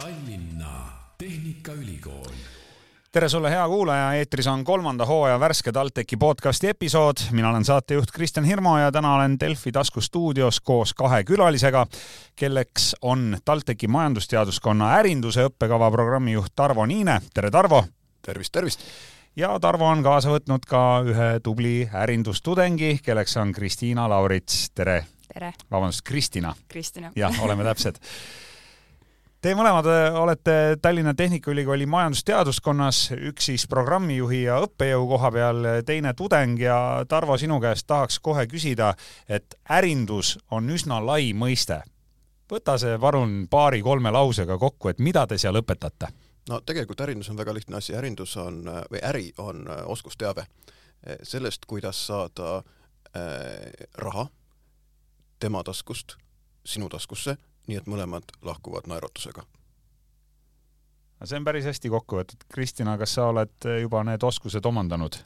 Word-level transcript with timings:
Tallinna 0.00 0.92
Tehnikaülikool. 1.18 2.32
tere 3.12 3.28
sulle, 3.28 3.50
hea 3.50 3.66
kuulaja, 3.68 4.12
eetris 4.12 4.46
on 4.46 4.64
kolmanda 4.64 5.06
hooaja 5.06 5.40
värske 5.40 5.72
TalTechi 5.72 6.16
podcasti 6.16 6.68
episood. 6.68 7.16
mina 7.30 7.50
olen 7.50 7.64
saatejuht 7.64 8.10
Kristjan 8.10 8.44
Hirmu 8.44 8.76
ja 8.76 8.92
täna 8.92 9.14
olen 9.14 9.40
Delfi 9.40 9.72
taskustuudios 9.72 10.60
koos 10.60 10.94
kahe 10.94 11.24
külalisega, 11.24 11.86
kelleks 12.36 12.96
on 13.02 13.38
TalTechi 13.44 13.88
majandusteaduskonna 13.88 14.96
ärinduse 14.96 15.46
õppekava 15.46 15.90
programmijuht 15.90 16.52
Tarvo 16.56 16.86
Niine. 16.86 17.20
tere, 17.34 17.50
Tarvo! 17.50 17.84
tervist, 18.22 18.52
tervist! 18.52 18.80
ja 19.36 19.60
Tarvo 19.60 19.84
on 19.84 20.02
kaasa 20.02 20.30
võtnud 20.30 20.66
ka 20.66 21.02
ühe 21.06 21.28
tubli 21.42 21.88
ärindustudengi, 21.92 22.98
kelleks 23.02 23.36
on 23.36 23.52
Kristiina 23.52 24.08
Laurits. 24.08 24.70
tere! 24.74 25.04
tere! 25.34 25.52
vabandust, 25.70 26.02
Kristina. 26.02 26.54
Kristina. 26.68 27.12
jah, 27.16 27.42
oleme 27.44 27.64
täpsed 27.64 28.02
Te 29.44 29.52
mõlemad 29.52 29.84
äh, 29.92 30.14
olete 30.16 30.52
Tallinna 30.80 31.12
Tehnikaülikooli 31.14 31.84
majandusteaduskonnas, 31.92 33.10
üks 33.28 33.50
siis 33.50 33.66
programmijuhi 33.68 34.38
ja 34.46 34.54
õppejõu 34.64 35.04
koha 35.10 35.30
peal, 35.34 35.68
teine 35.84 36.14
tudeng 36.16 36.62
ja 36.64 36.78
Tarvo, 37.08 37.36
sinu 37.36 37.58
käest 37.60 37.84
tahaks 37.84 38.16
kohe 38.24 38.46
küsida, 38.48 38.94
et 39.28 39.58
ärindus 39.68 40.38
on 40.48 40.72
üsna 40.72 41.02
lai 41.04 41.34
mõiste. 41.36 41.82
võta 42.48 42.78
see 42.80 42.96
palun 42.98 43.44
paari-kolme 43.50 44.16
lausega 44.16 44.56
kokku, 44.58 44.88
et 44.88 44.98
mida 44.98 45.26
te 45.26 45.36
seal 45.38 45.60
õpetate? 45.60 46.08
no 46.48 46.64
tegelikult 46.64 47.04
ärindus 47.04 47.28
on 47.28 47.36
väga 47.36 47.54
lihtne 47.54 47.76
asi, 47.76 47.92
ärindus 47.92 48.36
on 48.40 48.64
või 48.64 49.04
äri 49.12 49.32
on 49.36 49.66
äh, 49.68 49.84
oskusteave 49.84 50.46
sellest, 51.22 51.66
kuidas 51.66 52.06
saada 52.06 52.62
äh, 53.12 53.88
raha 53.94 54.30
tema 55.38 55.62
taskust 55.62 56.16
sinu 56.64 56.88
taskusse 56.88 57.36
nii 57.66 57.80
et 57.80 57.86
mõlemad 57.90 58.34
lahkuvad 58.42 58.88
naeratusega. 58.90 59.44
see 61.24 61.38
on 61.38 61.44
päris 61.44 61.64
hästi 61.64 61.88
kokku 61.88 62.18
võetud. 62.18 62.42
Kristina, 62.52 62.98
kas 63.00 63.14
sa 63.16 63.30
oled 63.32 63.68
juba 63.80 64.02
need 64.04 64.22
oskused 64.22 64.66
omandanud? 64.66 65.16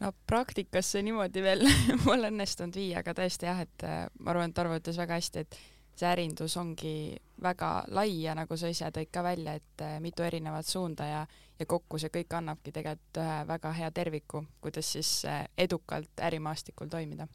no 0.00 0.12
praktikas 0.26 0.92
see 0.94 1.04
niimoodi 1.06 1.42
veel 1.44 1.66
mul 2.06 2.28
õnnestunud 2.30 2.76
viia, 2.76 3.02
aga 3.02 3.14
tõesti 3.16 3.48
jah, 3.48 3.60
et 3.66 3.86
äh, 3.86 4.06
ma 4.20 4.34
arvan, 4.34 4.50
et 4.50 4.56
Tarvo 4.56 4.78
ütles 4.80 4.98
väga 5.00 5.18
hästi, 5.20 5.44
et 5.44 5.58
see 6.00 6.08
ärindus 6.08 6.56
ongi 6.60 6.94
väga 7.42 7.70
lai 7.92 8.22
ja 8.22 8.34
nagu 8.36 8.56
sa 8.56 8.70
ise 8.72 8.88
tõid 8.94 9.10
ka 9.12 9.24
välja, 9.26 9.56
et 9.60 9.84
äh, 9.84 9.98
mitu 10.00 10.24
erinevat 10.24 10.68
suunda 10.68 11.08
ja, 11.08 11.24
ja 11.58 11.68
kokku 11.68 12.00
see 12.00 12.12
kõik 12.14 12.38
annabki 12.38 12.72
tegelikult 12.72 13.20
ühe 13.20 13.42
väga 13.50 13.74
hea 13.76 13.90
terviku, 13.96 14.44
kuidas 14.64 14.94
siis 14.96 15.12
äh, 15.28 15.44
edukalt 15.58 16.24
ärimaastikul 16.30 16.88
toimida 16.92 17.28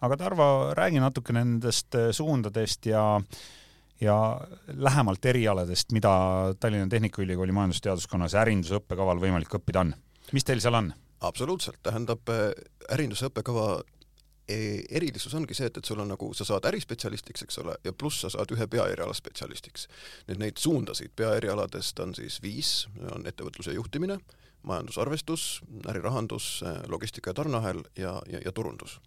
aga 0.00 0.16
Tarvo, 0.16 0.48
räägi 0.78 1.00
natuke 1.02 1.34
nendest 1.34 1.94
äh, 1.94 2.10
suundadest 2.12 2.86
ja 2.86 3.20
ja 4.00 4.40
lähemalt 4.66 5.24
erialadest, 5.26 5.92
mida 5.92 6.10
Tallinna 6.60 6.86
Tehnikaülikooli 6.88 7.52
majandusteaduskonnas 7.52 8.36
ärinduse 8.38 8.78
õppekaval 8.78 9.18
võimalik 9.18 9.58
õppida 9.58 9.82
on. 9.82 9.94
mis 10.32 10.46
teil 10.46 10.62
seal 10.62 10.78
on? 10.78 10.92
absoluutselt, 11.20 11.80
tähendab 11.82 12.30
äh, 12.30 12.52
ärinduse 12.94 13.26
õppekava 13.26 13.80
e, 14.48 14.84
erilisus 15.00 15.34
ongi 15.34 15.54
see, 15.54 15.66
et, 15.66 15.80
et 15.80 15.84
sul 15.84 15.98
on 15.98 16.12
nagu, 16.14 16.30
sa 16.34 16.46
saad 16.46 16.70
ärispetsialistiks, 16.70 17.42
eks 17.42 17.58
ole, 17.64 17.74
ja 17.84 17.92
pluss 17.92 18.22
sa 18.22 18.30
saad 18.30 18.54
ühe 18.54 18.70
peaeriala 18.70 19.16
spetsialistiks. 19.18 19.88
nüüd 20.30 20.44
neid 20.44 20.62
suundasid 20.62 21.10
peaerialadest 21.18 21.98
on 22.06 22.14
siis 22.14 22.38
viis, 22.42 22.86
on 23.10 23.26
ettevõtluse 23.26 23.74
juhtimine, 23.74 24.20
majandusarvestus, 24.62 25.60
ärirahandus, 25.90 26.62
logistika 26.86 27.34
ja 27.34 27.42
tarneahel 27.42 27.82
ja, 27.98 28.20
ja, 28.30 28.46
ja 28.46 28.54
turundus 28.54 29.00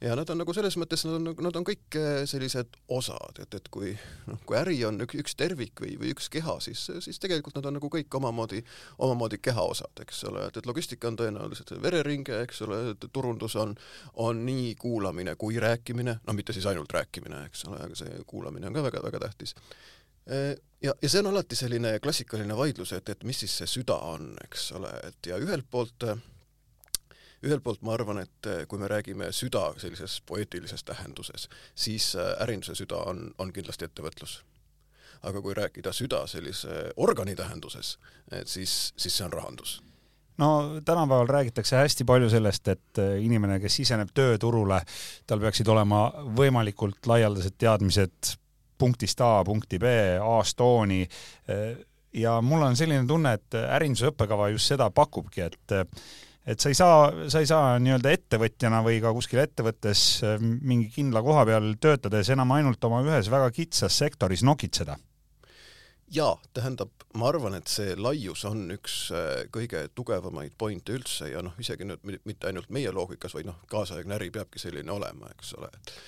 ja 0.00 0.16
nad 0.16 0.30
on 0.30 0.40
nagu 0.42 0.52
selles 0.54 0.76
mõttes, 0.76 1.04
nad 1.06 1.16
on, 1.16 1.30
nad 1.46 1.56
on 1.56 1.64
kõik 1.66 1.96
äh, 1.96 2.18
sellised 2.28 2.76
osad, 2.92 3.40
et, 3.42 3.54
et 3.56 3.70
kui 3.72 3.94
noh, 4.28 4.40
kui 4.48 4.58
äri 4.58 4.76
on 4.88 5.00
üks, 5.04 5.16
üks 5.22 5.36
tervik 5.38 5.80
või, 5.80 5.94
või 6.00 6.12
üks 6.12 6.28
keha, 6.32 6.58
siis, 6.64 6.84
siis 7.04 7.20
tegelikult 7.22 7.56
nad 7.56 7.70
on 7.70 7.78
nagu 7.78 7.90
kõik 7.92 8.12
omamoodi, 8.20 8.62
omamoodi 9.06 9.40
kehaosad, 9.42 10.04
eks 10.04 10.22
ole, 10.30 10.46
et, 10.50 10.60
et 10.60 10.68
logistika 10.68 11.08
on 11.08 11.18
tõenäoliselt 11.20 11.72
vereringe, 11.82 12.42
eks 12.44 12.62
ole, 12.68 12.82
et 12.92 13.08
turundus 13.12 13.56
on, 13.60 13.74
on 14.20 14.44
nii 14.46 14.74
kuulamine 14.80 15.36
kui 15.40 15.60
rääkimine, 15.62 16.18
no 16.26 16.36
mitte 16.36 16.56
siis 16.56 16.68
ainult 16.68 16.92
rääkimine, 16.92 17.46
eks 17.48 17.64
ole, 17.70 17.80
aga 17.88 17.98
see 17.98 18.22
kuulamine 18.28 18.68
on 18.68 18.76
ka 18.76 18.84
väga-väga 18.90 19.24
tähtis. 19.28 19.56
Äh, 20.28 20.52
ja, 20.84 20.92
ja 20.92 21.08
see 21.08 21.24
on 21.24 21.32
alati 21.32 21.56
selline 21.56 21.96
klassikaline 22.04 22.56
vaidlus, 22.56 22.92
et, 22.92 23.08
et 23.08 23.24
mis 23.24 23.44
siis 23.46 23.56
see 23.62 23.76
süda 23.78 23.96
on, 24.12 24.34
eks 24.44 24.72
ole, 24.76 24.92
et 25.08 25.32
ja 25.32 25.40
ühelt 25.40 25.68
poolt 25.72 26.04
äh, 26.04 26.20
ühelt 27.44 27.62
poolt 27.64 27.82
ma 27.84 27.94
arvan, 27.96 28.20
et 28.24 28.48
eh, 28.48 28.64
kui 28.68 28.80
me 28.80 28.88
räägime 28.90 29.30
süda 29.34 29.68
sellises 29.80 30.20
poeetilises 30.26 30.84
tähenduses, 30.84 31.48
siis 31.74 32.14
eh, 32.14 32.34
ärinduse 32.42 32.76
süda 32.78 33.02
on, 33.10 33.30
on 33.38 33.52
kindlasti 33.52 33.88
ettevõtlus. 33.88 34.42
aga 35.26 35.40
kui 35.42 35.54
rääkida 35.56 35.92
süda 35.96 36.26
sellise 36.28 36.92
organi 36.96 37.34
tähenduses, 37.34 37.96
et 38.30 38.48
siis, 38.48 38.92
siis 38.96 39.16
see 39.16 39.24
on 39.24 39.32
rahandus 39.32 39.80
no 40.38 40.80
tänapäeval 40.84 41.26
räägitakse 41.26 41.76
hästi 41.76 42.04
palju 42.04 42.30
sellest, 42.30 42.68
et 42.68 42.98
eh, 42.98 43.16
inimene, 43.24 43.60
kes 43.60 43.76
siseneb 43.80 44.12
tööturule, 44.14 44.80
tal 45.26 45.40
peaksid 45.40 45.68
olema 45.68 46.10
võimalikult 46.36 47.06
laialdased 47.06 47.56
teadmised 47.58 48.36
punktist 48.78 49.20
A 49.20 49.40
punkti 49.44 49.78
B, 49.78 49.92
A-st 50.20 50.60
O-ni. 50.60 51.06
ja 52.12 52.40
mul 52.42 52.62
on 52.62 52.76
selline 52.76 53.06
tunne, 53.08 53.32
et 53.32 53.54
ärinduse 53.56 54.10
õppekava 54.10 54.50
just 54.52 54.68
seda 54.68 54.90
pakubki, 54.90 55.40
et 55.40 55.72
et 56.46 56.62
sa 56.62 56.70
ei 56.70 56.78
saa, 56.78 56.98
sa 57.32 57.42
ei 57.42 57.48
saa 57.50 57.74
nii-öelda 57.82 58.12
ettevõtjana 58.14 58.82
või 58.86 59.00
ka 59.02 59.12
kuskil 59.16 59.42
ettevõttes 59.42 60.04
äh, 60.26 60.38
mingi 60.40 60.88
kindla 60.94 61.22
koha 61.26 61.44
peal 61.48 61.72
töötades 61.82 62.30
enam 62.32 62.54
ainult 62.54 62.84
oma 62.86 63.02
ühes 63.06 63.30
väga 63.32 63.50
kitsas 63.54 63.98
sektoris 63.98 64.44
nokitseda. 64.46 64.96
jaa, 66.14 66.36
tähendab, 66.54 66.92
ma 67.18 67.28
arvan, 67.32 67.56
et 67.58 67.66
see 67.66 67.96
laius 67.98 68.44
on 68.46 68.68
üks 68.76 68.98
äh, 69.10 69.46
kõige 69.54 69.88
tugevamaid 69.94 70.54
pointe 70.58 70.94
üldse 70.94 71.32
ja 71.32 71.42
noh, 71.42 71.56
isegi 71.58 71.88
nüüd 71.88 72.22
mitte 72.24 72.46
ainult 72.46 72.70
meie 72.70 72.92
loogikas, 72.94 73.34
vaid 73.34 73.50
noh, 73.50 73.58
kaasaegne 73.70 74.14
äri 74.14 74.30
peabki 74.30 74.62
selline 74.62 74.92
olema, 74.92 75.32
eks 75.34 75.56
ole, 75.58 75.72
et 75.74 75.98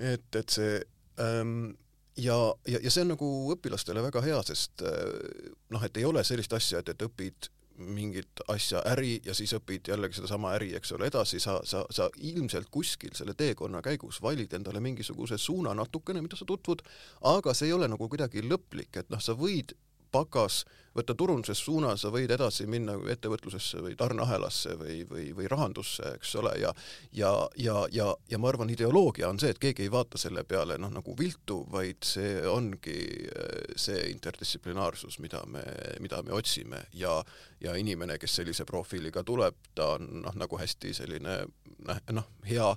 et, 0.00 0.36
et 0.36 0.48
see 0.48 0.80
ähm, 1.20 1.76
ja, 2.16 2.36
ja, 2.66 2.78
ja 2.82 2.90
see 2.90 3.04
on 3.04 3.14
nagu 3.14 3.30
õpilastele 3.54 4.02
väga 4.02 4.22
hea, 4.24 4.42
sest 4.50 4.82
äh, 4.82 5.54
noh, 5.70 5.86
et 5.86 5.96
ei 6.00 6.06
ole 6.08 6.24
sellist 6.26 6.52
asja, 6.56 6.82
et, 6.82 6.90
et 6.94 7.06
õpid 7.06 7.50
mingit 7.80 8.42
asja 8.48 8.82
äri 8.92 9.18
ja 9.24 9.34
siis 9.34 9.52
õpid 9.56 9.90
jällegi 9.92 10.18
sedasama 10.18 10.54
äri, 10.56 10.72
eks 10.76 10.92
ole, 10.96 11.08
edasi, 11.10 11.40
sa, 11.42 11.58
sa, 11.64 11.84
sa 11.90 12.08
ilmselt 12.30 12.70
kuskil 12.70 13.14
selle 13.16 13.34
teekonna 13.34 13.82
käigus 13.82 14.20
valid 14.22 14.52
endale 14.56 14.82
mingisuguse 14.84 15.38
suuna 15.38 15.74
natukene, 15.74 16.22
mida 16.22 16.38
sa 16.38 16.48
tutvud, 16.48 16.84
aga 17.32 17.54
see 17.54 17.70
ei 17.70 17.76
ole 17.76 17.88
nagu 17.90 18.08
kuidagi 18.08 18.44
lõplik, 18.46 18.92
et 19.00 19.10
noh, 19.12 19.22
sa 19.22 19.36
võid 19.38 19.74
pagas 20.12 20.64
võtta 20.94 21.14
turunduses 21.14 21.60
suuna, 21.62 21.92
sa 21.96 22.10
võid 22.10 22.32
edasi 22.34 22.66
minna 22.66 22.96
ettevõtlusesse 23.12 23.82
või 23.84 23.94
tarneahelasse 23.98 24.74
või, 24.78 24.96
või, 25.06 25.28
või 25.36 25.48
rahandusse, 25.50 26.16
eks 26.18 26.34
ole, 26.40 26.56
ja 26.58 26.72
ja, 27.14 27.30
ja, 27.56 27.76
ja, 27.94 28.08
ja 28.30 28.38
ma 28.38 28.50
arvan, 28.50 28.72
ideoloogia 28.74 29.28
on 29.30 29.38
see, 29.38 29.52
et 29.54 29.62
keegi 29.62 29.86
ei 29.86 29.92
vaata 29.92 30.18
selle 30.18 30.44
peale 30.44 30.78
noh, 30.82 30.90
nagu 30.92 31.14
viltu, 31.18 31.60
vaid 31.70 32.02
see 32.06 32.40
ongi 32.48 32.98
äh, 33.30 33.74
see 33.78 34.02
interdistsiplinaarsus, 34.10 35.20
mida 35.22 35.44
me, 35.46 35.62
mida 36.02 36.22
me 36.26 36.34
otsime. 36.34 36.84
Ja 36.92 37.20
ja 37.60 37.74
inimene, 37.76 38.16
kes 38.18 38.38
sellise 38.38 38.64
profiiliga 38.64 39.20
tuleb, 39.26 39.56
ta 39.76 39.92
on 39.98 40.22
noh, 40.24 40.36
nagu 40.40 40.58
hästi 40.58 40.94
selline 40.96 41.42
noh, 41.86 42.00
noh, 42.16 42.30
hea 42.48 42.70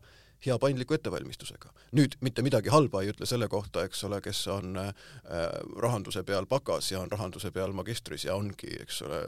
hea 0.45 0.57
paindliku 0.59 0.97
ettevalmistusega. 0.97 1.71
nüüd 1.91 2.17
mitte 2.21 2.41
midagi 2.41 2.69
halba 2.73 3.01
ei 3.03 3.11
ütle 3.13 3.25
selle 3.29 3.47
kohta, 3.47 3.83
eks 3.87 4.03
ole, 4.07 4.19
kes 4.21 4.45
on 4.51 4.77
äh, 4.77 4.93
rahanduse 5.79 6.23
peal 6.23 6.45
bakas 6.49 6.91
ja 6.91 6.99
on 6.99 7.11
rahanduse 7.11 7.51
peal 7.51 7.73
magistris 7.73 8.25
ja 8.25 8.35
ongi, 8.35 8.71
eks 8.81 9.01
ole, 9.07 9.21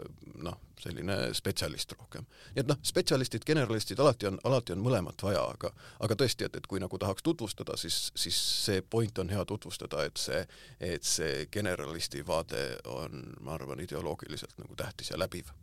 noh, 0.44 0.58
selline 0.82 1.18
spetsialist 1.34 1.92
rohkem. 1.96 2.26
nii 2.56 2.64
et 2.64 2.70
noh, 2.70 2.80
spetsialistid, 2.84 3.46
generalistid, 3.48 4.00
alati 4.00 4.30
on, 4.30 4.40
alati 4.44 4.76
on 4.76 4.84
mõlemat 4.84 5.24
vaja, 5.24 5.44
aga 5.56 5.72
aga 6.06 6.18
tõesti, 6.20 6.50
et, 6.50 6.56
et 6.60 6.68
kui 6.68 6.82
nagu 6.84 7.00
tahaks 7.00 7.24
tutvustada, 7.24 7.78
siis, 7.78 8.12
siis 8.16 8.40
see 8.66 8.82
point 8.82 9.24
on 9.24 9.32
hea 9.32 9.46
tutvustada, 9.46 10.04
et 10.06 10.18
see, 10.22 10.42
et 10.80 11.04
see 11.04 11.46
generalisti 11.52 12.26
vaade 12.28 12.66
on, 12.92 13.24
ma 13.42 13.56
arvan, 13.56 13.80
ideoloogiliselt 13.84 14.58
nagu 14.62 14.76
tähtis 14.76 15.14
ja 15.14 15.20
läbiv. 15.20 15.54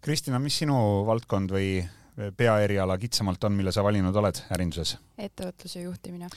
Kristina, 0.00 0.38
mis 0.40 0.56
sinu 0.62 0.76
valdkond 1.08 1.52
või 1.52 1.80
peaeriala 2.36 2.98
kitsamalt 2.98 3.44
on, 3.44 3.54
mille 3.58 3.72
sa 3.72 3.84
valinud 3.84 4.16
oled 4.16 4.42
ärinduses? 4.54 4.96
ettevõtluse 5.18 5.84
juhtimine. 5.84 6.28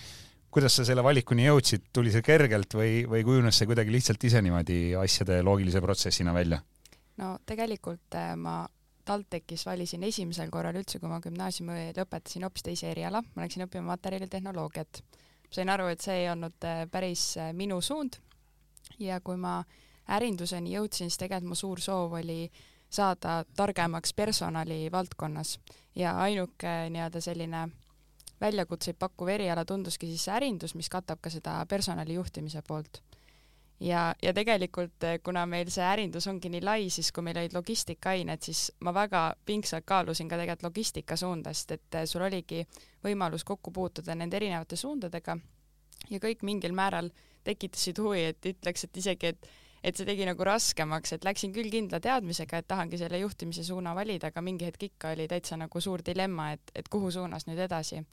kuidas 0.53 0.75
sa 0.77 0.85
selle 0.85 1.03
valikuni 1.03 1.47
jõudsid, 1.47 1.89
tuli 1.93 2.11
see 2.13 2.25
kergelt 2.25 2.75
või, 2.77 3.03
või 3.09 3.23
kujunes 3.25 3.57
see 3.57 3.69
kuidagi 3.69 3.91
lihtsalt 3.91 4.23
ise 4.23 4.41
niimoodi 4.41 4.95
asjade 4.99 5.41
loogilise 5.43 5.81
protsessina 5.81 6.33
välja? 6.33 6.61
no 7.17 7.37
tegelikult 7.45 8.17
äh, 8.19 8.33
ma 8.39 8.63
TalTechis 9.05 9.65
valisin 9.67 10.03
esimesel 10.07 10.49
korral 10.49 10.77
üldse, 10.79 10.99
kui 10.99 11.11
ma 11.11 11.19
gümnaasiumi 11.23 11.91
lõpetasin 11.97 12.45
hoopis 12.47 12.63
teise 12.63 12.91
eriala, 12.91 13.19
ma 13.35 13.43
läksin 13.43 13.65
õppima 13.65 13.91
materjalitehnoloogiat. 13.93 15.03
sain 15.51 15.69
aru, 15.69 15.87
et 15.91 16.01
see 16.01 16.23
ei 16.23 16.29
olnud 16.31 16.69
äh, 16.69 16.85
päris 16.91 17.37
äh, 17.37 17.53
minu 17.53 17.81
suund 17.81 18.19
ja 18.99 19.19
kui 19.21 19.37
ma 19.37 19.63
ärinduseni 20.09 20.73
jõudsin, 20.75 21.09
siis 21.09 21.17
tegelikult 21.17 21.49
mu 21.49 21.55
suur 21.55 21.79
soov 21.81 22.15
oli 22.19 22.43
äh, 22.45 22.69
saada 22.93 23.43
targemaks 23.55 24.13
personali 24.13 24.91
valdkonnas 24.91 25.57
ja 25.95 26.17
ainuke 26.21 26.73
nii-öelda 26.93 27.21
selline 27.21 27.67
väljakutseid 28.41 28.99
pakkuv 28.99 29.31
eriala 29.33 29.65
tunduski 29.65 30.07
siis 30.09 30.27
see 30.27 30.35
ärindus, 30.35 30.75
mis 30.75 30.89
katab 30.91 31.21
ka 31.21 31.31
seda 31.33 31.57
personali 31.69 32.17
juhtimise 32.19 32.61
poolt. 32.67 33.01
ja, 33.79 34.15
ja 34.21 34.33
tegelikult 34.33 35.03
eh, 35.03 35.19
kuna 35.23 35.45
meil 35.45 35.71
see 35.73 35.83
ärindus 35.83 36.27
ongi 36.27 36.49
nii 36.49 36.61
lai, 36.63 36.89
siis 36.89 37.11
kui 37.11 37.23
meil 37.25 37.39
olid 37.41 37.55
logistikaained, 37.57 38.41
siis 38.41 38.71
ma 38.79 38.93
väga 38.93 39.23
pingsalt 39.45 39.85
kaalusin 39.85 40.29
ka 40.29 40.37
tegelikult 40.37 40.69
logistika 40.69 41.17
suunda, 41.19 41.53
sest 41.53 41.71
et 41.77 41.99
eh, 41.99 42.05
sul 42.05 42.21
oligi 42.21 42.63
võimalus 43.03 43.43
kokku 43.43 43.71
puutuda 43.71 44.15
nende 44.15 44.39
erinevate 44.39 44.79
suundadega 44.79 45.37
ja 46.09 46.19
kõik 46.19 46.43
mingil 46.43 46.75
määral 46.75 47.09
tekitasid 47.43 47.99
huvi, 47.99 48.23
et 48.31 48.45
ütleks, 48.53 48.87
et 48.87 48.97
isegi, 48.97 49.33
et 49.33 49.47
et 49.83 49.97
see 49.97 50.07
tegi 50.07 50.25
nagu 50.25 50.45
raskemaks, 50.47 51.13
et 51.13 51.25
läksin 51.27 51.51
küll 51.55 51.71
kindla 51.71 51.99
teadmisega, 51.99 52.61
et 52.61 52.67
tahangi 52.67 52.97
selle 53.01 53.19
juhtimise 53.19 53.65
suuna 53.67 53.95
valida, 53.95 54.31
aga 54.31 54.41
mingi 54.41 54.65
hetk 54.69 54.87
ikka 54.87 55.11
oli 55.17 55.27
täitsa 55.27 55.57
nagu 55.59 55.81
suur 55.81 56.01
dilemma, 56.05 56.51
et, 56.55 56.71
et 56.75 56.87
kuhu 56.89 57.11
suunas 57.11 57.47
nüüd 57.49 57.59
edasi. 57.59 58.03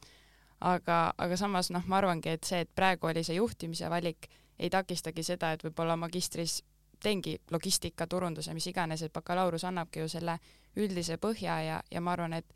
aga, 0.61 1.15
aga 1.17 1.37
samas 1.37 1.71
noh, 1.71 1.87
ma 1.87 1.97
arvangi, 1.97 2.29
et 2.29 2.45
see, 2.45 2.61
et 2.61 2.71
praegu 2.75 3.07
oli 3.07 3.23
see 3.25 3.39
juhtimise 3.39 3.89
valik 3.91 4.29
ei 4.59 4.71
takistagi 4.71 5.23
seda, 5.25 5.53
et 5.53 5.63
võib-olla 5.65 5.97
magistris 5.97 6.61
teengi 7.01 7.39
logistika, 7.51 8.07
turunduse, 8.07 8.55
mis 8.55 8.67
iganes, 8.67 9.03
et 9.03 9.13
bakalaureus 9.13 9.65
annabki 9.65 10.03
ju 10.03 10.09
selle 10.09 10.37
üldise 10.77 11.17
põhja 11.17 11.61
ja, 11.65 11.79
ja 11.91 12.01
ma 12.01 12.13
arvan, 12.13 12.35
et 12.37 12.53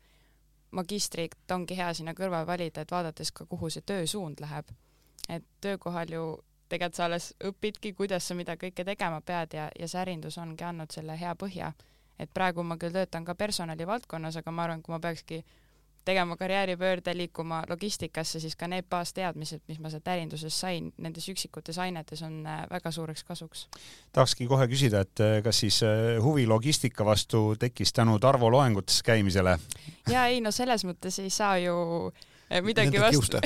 magistrit 0.71 1.51
ongi 1.51 1.77
hea 1.77 1.93
sinna 1.93 2.13
kõrvale 2.13 2.45
valida, 2.47 2.83
et 2.83 2.91
vaadates 2.91 3.31
ka, 3.31 3.47
kuhu 3.49 3.69
see 3.73 3.81
töösuund 3.81 4.43
läheb. 4.43 4.69
et 5.29 5.43
töökohal 5.61 6.11
ju 6.13 6.25
tegelikult 6.69 6.95
sa 6.95 7.05
alles 7.05 7.33
õpidki, 7.43 7.93
kuidas 7.93 8.27
sa 8.27 8.35
mida 8.35 8.55
kõike 8.57 8.85
tegema 8.85 9.21
pead 9.21 9.53
ja, 9.53 9.67
ja 9.79 9.87
see 9.87 10.01
ärindus 10.01 10.37
ongi 10.41 10.63
andnud 10.63 10.91
selle 10.91 11.17
hea 11.19 11.35
põhja. 11.35 11.73
et 12.19 12.29
praegu 12.33 12.63
ma 12.63 12.77
küll 12.79 12.93
töötan 12.95 13.25
ka 13.25 13.35
personalivaldkonnas, 13.35 14.37
aga 14.39 14.51
ma 14.51 14.63
arvan, 14.63 14.81
kui 14.81 14.93
ma 14.93 14.99
peakski 15.03 15.43
tegema 16.05 16.37
karjääripöörde, 16.37 17.17
liikuma 17.17 17.63
logistikasse, 17.69 18.39
siis 18.39 18.55
ka 18.55 18.67
need 18.67 18.85
baasteadmised, 18.89 19.63
mis 19.67 19.79
ma 19.81 19.89
sealt 19.89 20.07
ärinduses 20.13 20.59
sain, 20.59 20.91
nendes 21.01 21.25
üksikutes 21.29 21.79
ainetes 21.81 22.21
on 22.25 22.45
äh, 22.45 22.61
väga 22.69 22.91
suureks 22.91 23.23
kasuks. 23.23 23.67
tahakski 24.13 24.47
kohe 24.47 24.67
küsida, 24.71 25.01
et 25.01 25.19
äh, 25.19 25.39
kas 25.43 25.59
siis 25.65 25.81
äh, 25.83 26.21
huvi 26.23 26.45
logistika 26.47 27.05
vastu 27.05 27.55
tekkis 27.59 27.93
tänu 27.93 28.19
Tarvo 28.19 28.51
loengutes 28.51 29.01
käimisele? 29.03 29.57
ja 30.09 30.25
ei 30.25 30.41
no 30.41 30.51
selles 30.51 30.85
mõttes 30.85 31.19
ei 31.23 31.29
saa 31.29 31.57
ju 31.57 31.75
midagi 32.61 32.93
Nende 32.93 33.01
vastu 33.01 33.41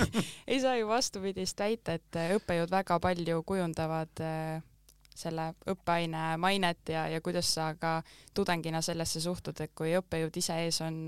ei 0.50 0.60
saa 0.62 0.76
ju 0.78 0.88
vastupidist 0.88 1.58
väita, 1.60 1.98
et 1.98 2.20
õppejõud 2.38 2.70
väga 2.70 3.00
palju 3.02 3.42
kujundavad 3.46 4.22
selle 5.14 5.48
õppeaine 5.70 6.34
mainet 6.42 6.90
ja, 6.90 7.06
ja 7.08 7.20
kuidas 7.22 7.52
sa 7.54 7.72
ka 7.78 8.00
tudengina 8.34 8.82
sellesse 8.82 9.22
suhtud, 9.22 9.58
et 9.62 9.74
kui 9.74 9.94
õppejõud 9.98 10.38
ise 10.42 10.58
ees 10.66 10.80
on 10.82 11.04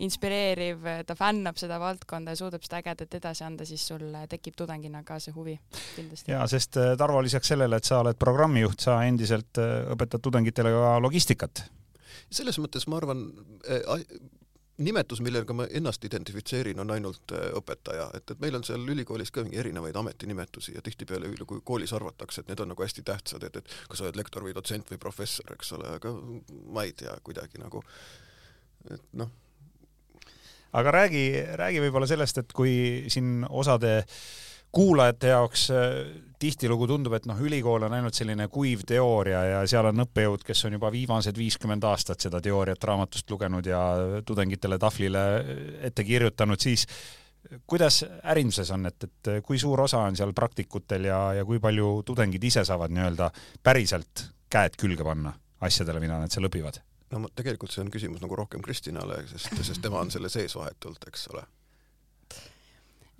inspireeriv, 0.00 0.86
ta 1.06 1.16
fännab 1.18 1.58
seda 1.60 1.76
valdkonda 1.80 2.32
ja 2.32 2.38
suudab 2.40 2.64
seda 2.64 2.80
ägedat 2.80 3.16
edasi 3.18 3.44
anda, 3.44 3.66
siis 3.68 3.82
sul 3.90 4.06
tekib 4.30 4.56
tudengina 4.56 5.02
ka 5.04 5.18
see 5.20 5.34
huvi 5.34 5.58
kindlasti. 5.96 6.32
jaa, 6.32 6.46
sest 6.48 6.78
Tarvo, 6.98 7.20
lisaks 7.24 7.52
sellele, 7.52 7.80
et 7.80 7.88
sa 7.88 8.00
oled 8.04 8.18
programmijuht, 8.20 8.80
sa 8.86 9.00
endiselt 9.08 9.60
õpetad 9.60 10.22
tudengitele 10.24 10.72
ka 10.72 10.94
logistikat. 11.04 11.64
selles 12.30 12.58
mõttes 12.62 12.86
ma 12.88 13.00
arvan 13.00 13.26
äh,, 13.68 14.06
nimetus, 14.80 15.20
millega 15.24 15.54
ma 15.56 15.66
ennast 15.70 16.04
identifitseerin, 16.08 16.80
on 16.80 16.90
ainult 16.94 17.34
äh, 17.36 17.50
õpetaja, 17.58 18.08
et, 18.16 18.30
et 18.32 18.40
meil 18.42 18.56
on 18.58 18.64
seal 18.66 18.86
ülikoolis 18.94 19.32
ka 19.34 19.44
mingi 19.44 19.60
erinevaid 19.60 19.96
ametinimetusi 20.00 20.74
ja 20.76 20.82
tihtipeale 20.84 21.30
kui 21.46 21.62
koolis 21.64 21.92
arvatakse, 21.96 22.42
et 22.42 22.50
need 22.52 22.64
on 22.64 22.72
nagu 22.72 22.86
hästi 22.86 23.04
tähtsad, 23.06 23.44
et, 23.46 23.60
et 23.60 23.76
kas 23.88 24.00
sa 24.00 24.08
oled 24.08 24.18
lektor 24.20 24.46
või 24.46 24.56
dotsent 24.56 24.90
või 24.92 25.00
professor, 25.02 25.54
eks 25.56 25.76
ole, 25.78 25.94
aga 26.00 26.14
ma 26.72 26.86
ei 26.88 26.96
tea, 26.96 27.14
kuidagi 27.26 27.62
nagu 27.62 27.84
et 28.88 29.06
noh. 29.20 29.30
Aga 30.78 30.92
räägi, 30.94 31.24
räägi 31.58 31.80
võib-olla 31.82 32.06
sellest, 32.06 32.38
et 32.38 32.52
kui 32.54 32.72
siin 33.10 33.42
osade 33.48 34.04
kuulajate 34.72 35.32
jaoks 35.32 35.68
äh, 35.74 35.86
tihtilugu 36.40 36.86
tundub, 36.88 37.14
et 37.18 37.26
noh, 37.28 37.38
ülikool 37.44 37.84
on 37.84 37.94
ainult 37.94 38.16
selline 38.16 38.46
kuiv 38.52 38.86
teooria 38.88 39.42
ja 39.44 39.62
seal 39.68 39.90
on 39.90 40.04
õppejõud, 40.06 40.44
kes 40.46 40.64
on 40.68 40.78
juba 40.78 40.90
viimased 40.92 41.36
viiskümmend 41.36 41.84
aastat 41.84 42.24
seda 42.24 42.40
teooriat 42.40 42.84
raamatust 42.88 43.30
lugenud 43.30 43.66
ja 43.68 43.80
tudengitele 44.26 44.78
tahvlile 44.80 45.24
ette 45.90 46.04
kirjutanud, 46.06 46.60
siis 46.60 46.86
kuidas 47.66 48.02
ärinduses 48.32 48.70
on, 48.72 48.88
et, 48.88 49.04
et 49.04 49.32
kui 49.44 49.58
suur 49.60 49.84
osa 49.84 50.04
on 50.08 50.16
seal 50.16 50.32
praktikutel 50.36 51.10
ja, 51.10 51.20
ja 51.40 51.44
kui 51.48 51.60
palju 51.60 52.00
tudengid 52.08 52.44
ise 52.44 52.64
saavad 52.64 52.92
nii-öelda 52.94 53.30
päriselt 53.62 54.28
käed 54.50 54.76
külge 54.80 55.04
panna 55.04 55.32
asjadele, 55.60 56.00
mida 56.00 56.20
nad 56.20 56.32
seal 56.32 56.48
õpivad? 56.48 56.80
no 57.10 57.28
tegelikult 57.34 57.72
see 57.74 57.82
on 57.84 57.90
küsimus 57.92 58.22
nagu 58.22 58.36
rohkem 58.38 58.62
Kristinale, 58.62 59.24
sest, 59.28 59.52
sest 59.66 59.82
tema 59.82 60.00
on 60.00 60.12
selle 60.14 60.30
sees 60.32 60.54
vahetult, 60.56 61.08
eks 61.10 61.26
ole. 61.34 61.42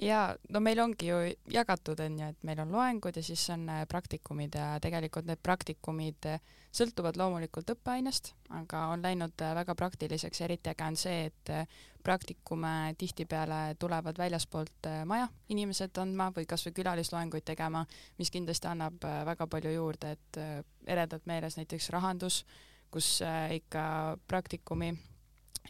Ja 0.01 0.21
no 0.49 0.61
meil 0.61 0.81
ongi 0.81 1.11
ju 1.11 1.19
jagatud, 1.53 2.01
on 2.01 2.19
ju, 2.19 2.29
et 2.33 2.47
meil 2.47 2.61
on 2.63 2.73
loengud 2.73 3.17
ja 3.17 3.23
siis 3.23 3.43
on 3.53 3.69
äh, 3.69 3.83
praktikumid 3.89 4.57
ja 4.57 4.73
tegelikult 4.81 5.29
need 5.29 5.43
praktikumid 5.43 6.29
äh, 6.31 6.41
sõltuvad 6.73 7.19
loomulikult 7.21 7.73
õppeainest, 7.75 8.33
aga 8.57 8.87
on 8.95 9.05
läinud 9.05 9.45
äh, 9.45 9.55
väga 9.61 9.75
praktiliseks, 9.75 10.41
eriti 10.47 10.73
äge 10.73 10.87
on 10.87 10.97
see, 10.97 11.29
et 11.29 11.53
praktikume 12.01 12.95
tihtipeale 12.99 13.77
tulevad 13.79 14.17
väljaspoolt 14.19 14.89
maja 15.05 15.27
inimesed 15.53 15.99
andma 16.01 16.31
või 16.33 16.47
kasvõi 16.49 16.73
külalisloenguid 16.79 17.45
tegema, 17.45 17.85
mis 18.17 18.33
kindlasti 18.33 18.71
annab 18.71 19.05
väga 19.29 19.47
palju 19.53 19.75
juurde, 19.75 20.15
et 20.17 20.41
eredalt 20.89 21.29
meeles 21.29 21.61
näiteks 21.61 21.91
rahandus 21.93 22.45
kus 22.91 23.21
ikka 23.55 24.17
praktikumi 24.27 24.95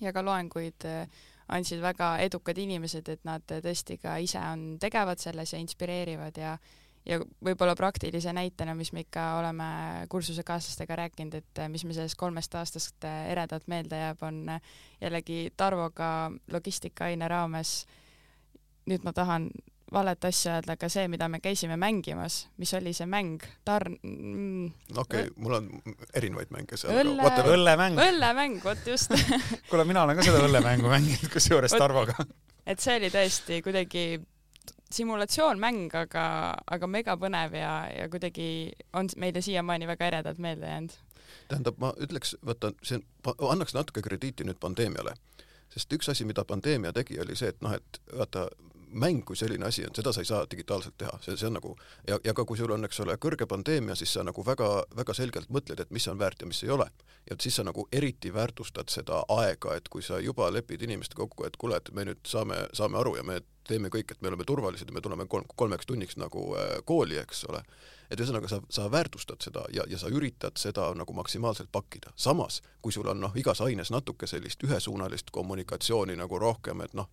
ja 0.01 0.13
ka 0.13 0.23
loenguid 0.25 0.87
äh, 0.89 1.09
andsid 1.51 1.81
väga 1.83 2.17
edukad 2.25 2.59
inimesed, 2.59 3.09
et 3.09 3.25
nad 3.25 3.43
tõesti 3.49 3.99
ka 4.03 4.17
ise 4.23 4.39
on 4.53 4.79
tegevad 4.81 5.19
selles 5.19 5.53
ja 5.53 5.59
inspireerivad 5.63 6.39
ja 6.39 6.59
ja 7.09 7.17
võib-olla 7.45 7.75
praktilise 7.79 8.33
näitena, 8.37 8.75
mis 8.77 8.93
me 8.93 9.05
ikka 9.07 9.23
oleme 9.39 9.67
kursusekaaslastega 10.13 10.99
rääkinud, 11.01 11.39
et 11.39 11.63
mis 11.73 11.85
me 11.89 11.97
sellest 11.97 12.19
kolmest 12.21 12.55
aastast 12.55 13.07
eredalt 13.09 13.69
meelde 13.73 13.99
jääb, 14.03 14.23
on 14.23 14.43
jällegi 15.01 15.49
Tarvoga 15.57 16.31
logistikaaine 16.53 17.29
raames. 17.29 17.87
nüüd 18.91 19.05
ma 19.05 19.13
tahan 19.13 19.51
valet 19.93 20.25
asja 20.25 20.57
öelda, 20.59 20.75
aga 20.77 20.89
see, 20.93 21.07
mida 21.11 21.29
me 21.29 21.41
käisime 21.43 21.77
mängimas, 21.81 22.45
mis 22.61 22.73
oli 22.79 22.93
see 22.97 23.07
mäng, 23.11 23.43
tarn- 23.67 23.99
mm,. 24.03 24.73
okei 24.97 25.27
okay,, 25.27 25.31
mul 25.37 25.57
on 25.59 25.69
erinevaid 26.15 26.53
mänge 26.55 26.79
seal. 26.81 26.95
õlle, 27.03 27.31
õllemäng. 27.55 27.99
õllemäng, 28.05 28.59
vot 28.65 28.87
just 28.87 29.15
kuule, 29.71 29.87
mina 29.89 30.05
olen 30.07 30.19
ka 30.19 30.27
seda 30.27 30.43
õllemängu 30.47 30.91
mänginud, 30.93 31.31
kusjuures 31.33 31.75
Tarvoga. 31.75 32.17
et 32.67 32.83
see 32.83 32.99
oli 33.01 33.11
tõesti 33.15 33.61
kuidagi 33.67 34.05
simulatsioonmäng, 34.91 35.93
aga, 35.95 36.25
aga 36.67 36.91
megapõnev 36.91 37.55
ja, 37.59 37.75
ja 37.95 38.09
kuidagi 38.11 38.49
on 38.99 39.11
meile 39.23 39.43
siiamaani 39.43 39.87
väga 39.91 40.11
eredalt 40.11 40.39
meelde 40.43 40.71
jäänud. 40.71 40.99
tähendab, 41.49 41.79
ma 41.83 41.95
ütleks, 41.99 42.37
vaata, 42.47 42.75
see 42.83 43.03
annaks 43.27 43.75
natuke 43.75 44.03
krediiti 44.07 44.47
nüüd 44.47 44.63
pandeemiale 44.63 45.17
sest 45.71 45.93
üks 45.95 46.11
asi, 46.11 46.27
mida 46.27 46.45
pandeemia 46.47 46.93
tegi, 46.95 47.19
oli 47.23 47.37
see, 47.39 47.53
et 47.53 47.61
noh, 47.63 47.75
et 47.77 48.01
vaata, 48.11 48.49
mäng 48.93 49.25
kui 49.25 49.37
selline 49.37 49.67
asi 49.67 49.85
on, 49.87 49.95
seda 49.97 50.13
sa 50.13 50.23
ei 50.23 50.29
saa 50.29 50.47
digitaalselt 50.51 50.97
teha, 50.99 51.13
see, 51.25 51.37
see 51.37 51.49
on 51.49 51.57
nagu 51.59 51.75
ja, 52.09 52.19
ja 52.25 52.35
ka 52.35 52.45
kui 52.49 52.59
sul 52.59 52.73
on, 52.75 52.85
eks 52.89 53.01
ole, 53.05 53.17
kõrge 53.23 53.47
pandeemia, 53.51 53.97
siis 53.99 54.13
sa 54.17 54.25
nagu 54.27 54.45
väga, 54.47 54.69
väga 54.97 55.15
selgelt 55.17 55.51
mõtled, 55.53 55.81
et 55.81 55.95
mis 55.95 56.09
on 56.11 56.19
väärt 56.19 56.43
ja 56.43 56.51
mis 56.51 56.63
ei 56.65 56.75
ole. 56.75 56.89
ja 57.31 57.37
siis 57.41 57.57
sa 57.57 57.65
nagu 57.65 57.87
eriti 57.93 58.33
väärtustad 58.35 58.89
seda 58.89 59.23
aega, 59.29 59.77
et 59.77 59.89
kui 59.89 60.03
sa 60.03 60.19
juba 60.21 60.51
lepid 60.53 60.83
inimestega 60.83 61.21
kokku, 61.21 61.47
et 61.47 61.57
kuule, 61.57 61.77
et 61.77 61.93
me 61.95 62.05
nüüd 62.09 62.23
saame, 62.27 62.57
saame 62.73 62.99
aru 62.99 63.17
ja 63.17 63.23
me 63.23 63.41
teeme 63.71 63.93
kõik, 63.93 64.13
et 64.13 64.21
me 64.21 64.33
oleme 64.33 64.47
turvalised 64.49 64.91
ja 64.91 64.97
me 64.97 65.03
tuleme 65.05 65.27
kolm, 65.31 65.49
kolmeks 65.57 65.89
tunniks 65.89 66.19
nagu 66.21 66.51
äh, 66.59 66.77
kooli, 66.85 67.19
eks 67.23 67.47
ole 67.49 67.65
et 68.11 68.19
ühesõnaga 68.19 68.49
sa, 68.51 68.59
sa 68.73 68.89
väärtustad 68.91 69.43
seda 69.45 69.63
ja, 69.75 69.85
ja 69.89 69.99
sa 69.99 70.11
üritad 70.11 70.59
seda 70.59 70.89
nagu 70.99 71.15
maksimaalselt 71.15 71.71
pakkida. 71.73 72.11
samas, 72.17 72.61
kui 72.83 72.93
sul 72.93 73.07
on 73.09 73.21
noh, 73.23 73.37
igas 73.39 73.63
aines 73.63 73.93
natuke 73.95 74.27
sellist 74.27 74.63
ühesuunalist 74.67 75.31
kommunikatsiooni 75.31 76.17
nagu 76.19 76.39
rohkem, 76.39 76.83
et 76.83 76.95
noh, 76.99 77.09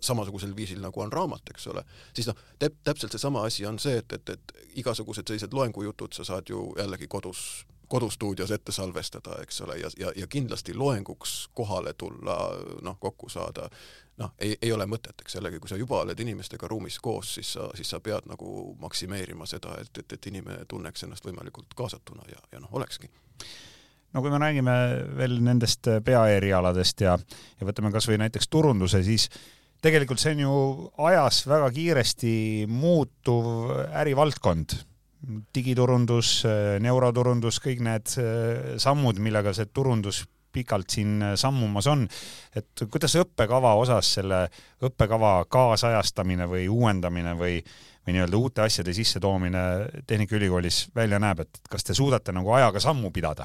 samasugusel 0.00 0.54
viisil 0.56 0.82
nagu 0.84 1.00
on 1.00 1.12
raamat, 1.12 1.54
eks 1.54 1.66
ole, 1.72 1.84
siis 2.12 2.28
noh, 2.28 2.36
täp-, 2.58 2.76
täpselt 2.84 3.16
seesama 3.16 3.46
asi 3.48 3.66
on 3.66 3.80
see, 3.80 4.02
et, 4.02 4.12
et, 4.12 4.36
et 4.36 4.54
igasugused 4.82 5.26
sellised 5.26 5.56
loengujutud 5.56 6.12
sa 6.12 6.28
saad 6.28 6.52
ju 6.52 6.70
jällegi 6.76 7.08
kodus 7.08 7.64
kodustuudios 7.88 8.50
ette 8.52 8.72
salvestada, 8.72 9.38
eks 9.40 9.62
ole, 9.64 9.78
ja, 9.80 9.88
ja, 9.96 10.10
ja 10.16 10.26
kindlasti 10.28 10.74
loenguks 10.76 11.48
kohale 11.56 11.94
tulla, 11.96 12.36
noh, 12.84 12.98
kokku 13.00 13.30
saada, 13.32 13.70
noh, 14.18 14.34
ei, 14.42 14.56
ei 14.62 14.72
ole 14.74 14.86
mõtet, 14.90 15.14
eks 15.22 15.38
jällegi, 15.38 15.60
kui 15.62 15.70
sa 15.70 15.78
juba 15.78 16.02
oled 16.02 16.20
inimestega 16.20 16.68
ruumis 16.70 16.98
koos, 17.02 17.34
siis 17.38 17.52
sa, 17.56 17.68
siis 17.78 17.90
sa 17.94 18.00
pead 18.04 18.26
nagu 18.30 18.74
maksimeerima 18.82 19.46
seda, 19.46 19.76
et, 19.82 19.92
et, 20.02 20.16
et 20.18 20.30
inimene 20.32 20.64
tunneks 20.68 21.06
ennast 21.06 21.26
võimalikult 21.26 21.76
kaasatuna 21.78 22.26
ja, 22.32 22.42
ja 22.52 22.62
noh, 22.62 22.72
olekski. 22.78 23.10
No 24.14 24.22
kui 24.24 24.32
me 24.32 24.40
räägime 24.40 24.74
veel 25.18 25.36
nendest 25.44 25.90
peaerialadest 26.04 27.04
ja, 27.04 27.14
ja 27.60 27.68
võtame 27.68 27.92
kas 27.92 28.08
või 28.08 28.18
näiteks 28.22 28.48
turunduse, 28.48 29.02
siis 29.04 29.28
tegelikult 29.84 30.22
see 30.22 30.34
on 30.38 30.44
ju 30.46 30.54
ajas 31.10 31.42
väga 31.46 31.68
kiiresti 31.76 32.32
muutuv 32.72 33.74
ärivaldkond. 34.00 34.78
Digiturundus, 35.54 36.44
neuroturundus, 36.80 37.58
kõik 37.58 37.80
need 37.82 38.12
äh, 38.22 38.76
sammud, 38.78 39.18
millega 39.18 39.50
see 39.56 39.66
turundus 39.74 40.22
pikalt 40.52 40.90
siin 40.90 41.22
sammumas 41.36 41.86
on, 41.86 42.06
et 42.56 42.86
kuidas 42.90 43.14
õppekava 43.20 43.74
osas 43.80 44.14
selle 44.18 44.46
õppekava 44.84 45.44
kaasajastamine 45.50 46.48
või 46.48 46.66
uuendamine 46.72 47.36
või 47.38 47.60
või 48.08 48.14
nii-öelda 48.16 48.36
uute 48.36 48.62
asjade 48.64 48.92
sissetoomine 48.96 49.58
Tehnikaülikoolis 50.06 50.86
välja 50.96 51.18
näeb, 51.20 51.42
et 51.44 51.58
kas 51.68 51.84
te 51.84 51.94
suudate 51.94 52.32
nagu 52.32 52.52
ajaga 52.56 52.80
sammu 52.80 53.10
pidada? 53.12 53.44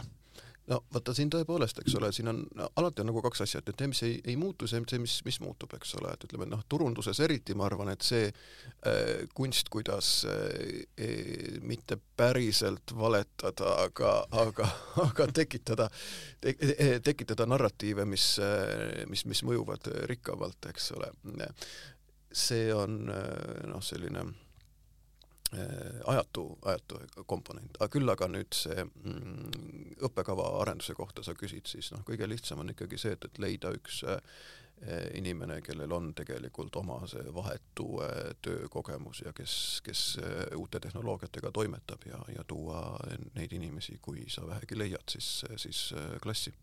No 0.72 0.80
vaata 0.94 1.14
siin 1.16 1.32
tõepoolest, 1.34 1.82
eks 1.82 1.96
ole, 2.00 2.10
siin 2.16 2.30
on 2.32 2.42
no, 2.56 2.70
alati 2.80 3.04
on 3.04 3.10
nagu 3.10 3.22
kaks 3.26 3.44
asja, 3.46 3.60
et, 3.62 3.72
see, 3.78 3.90
mis 3.92 4.02
ei, 4.08 4.18
ei 4.32 4.36
muutu, 4.40 4.68
see, 4.70 4.80
see, 4.90 5.02
mis, 5.04 5.18
mis 5.28 5.40
muutub, 5.44 5.74
eks 5.78 5.96
ole, 6.00 6.14
et 6.16 6.24
ütleme, 6.28 6.48
noh, 6.50 6.64
turunduses 6.72 7.20
eriti 7.26 7.56
ma 7.58 7.68
arvan, 7.68 7.92
et 7.94 8.06
see 8.06 8.30
äh, 8.30 9.26
kunst, 9.36 9.72
kuidas 9.74 10.12
äh, 10.30 11.60
mitte 11.68 11.98
päriselt 12.18 12.96
valetada, 12.98 13.76
aga, 13.84 14.14
aga, 14.44 14.70
aga 15.04 15.28
tekitada 15.36 15.90
te,, 16.42 16.56
tekitada 17.04 17.48
narratiive, 17.50 18.08
mis 18.10 18.38
äh,, 18.44 19.04
mis, 19.12 19.26
mis 19.30 19.44
mõjuvad 19.48 19.92
rikkamalt, 20.12 20.72
eks 20.72 20.94
ole. 20.96 21.12
see 22.34 22.72
on 22.74 23.12
äh, 23.14 23.68
noh, 23.70 23.84
selline 23.84 24.26
ajatu, 26.06 26.48
ajatu 26.66 27.00
komponent, 27.30 27.78
aga 27.80 27.92
küll 27.94 28.10
aga 28.10 28.28
nüüd 28.32 28.56
see 28.58 28.84
mm, 28.84 30.02
õppekava 30.08 30.50
arenduse 30.62 30.96
kohta 30.98 31.24
sa 31.26 31.36
küsid, 31.38 31.68
siis 31.70 31.92
noh, 31.94 32.04
kõige 32.08 32.28
lihtsam 32.30 32.64
on 32.64 32.74
ikkagi 32.74 33.00
see, 33.00 33.16
et, 33.18 33.28
et 33.30 33.40
leida 33.44 33.74
üks 33.76 34.02
äh, 34.10 34.20
inimene, 35.18 35.60
kellel 35.64 35.94
on 35.96 36.12
tegelikult 36.18 36.76
oma 36.82 37.00
see 37.10 37.24
vahetu 37.36 37.88
äh, 38.04 38.34
töökogemus 38.44 39.24
ja 39.26 39.34
kes, 39.38 39.56
kes 39.86 40.04
uute 40.58 40.82
tehnoloogiatega 40.84 41.54
toimetab 41.56 42.10
ja, 42.10 42.20
ja 42.36 42.46
tuua 42.48 42.84
neid 43.38 43.54
inimesi, 43.54 44.00
kui 44.02 44.26
sa 44.32 44.46
vähegi 44.50 44.80
leiad, 44.80 45.06
siis, 45.10 45.44
siis 45.62 45.90
klassi. 46.24 46.54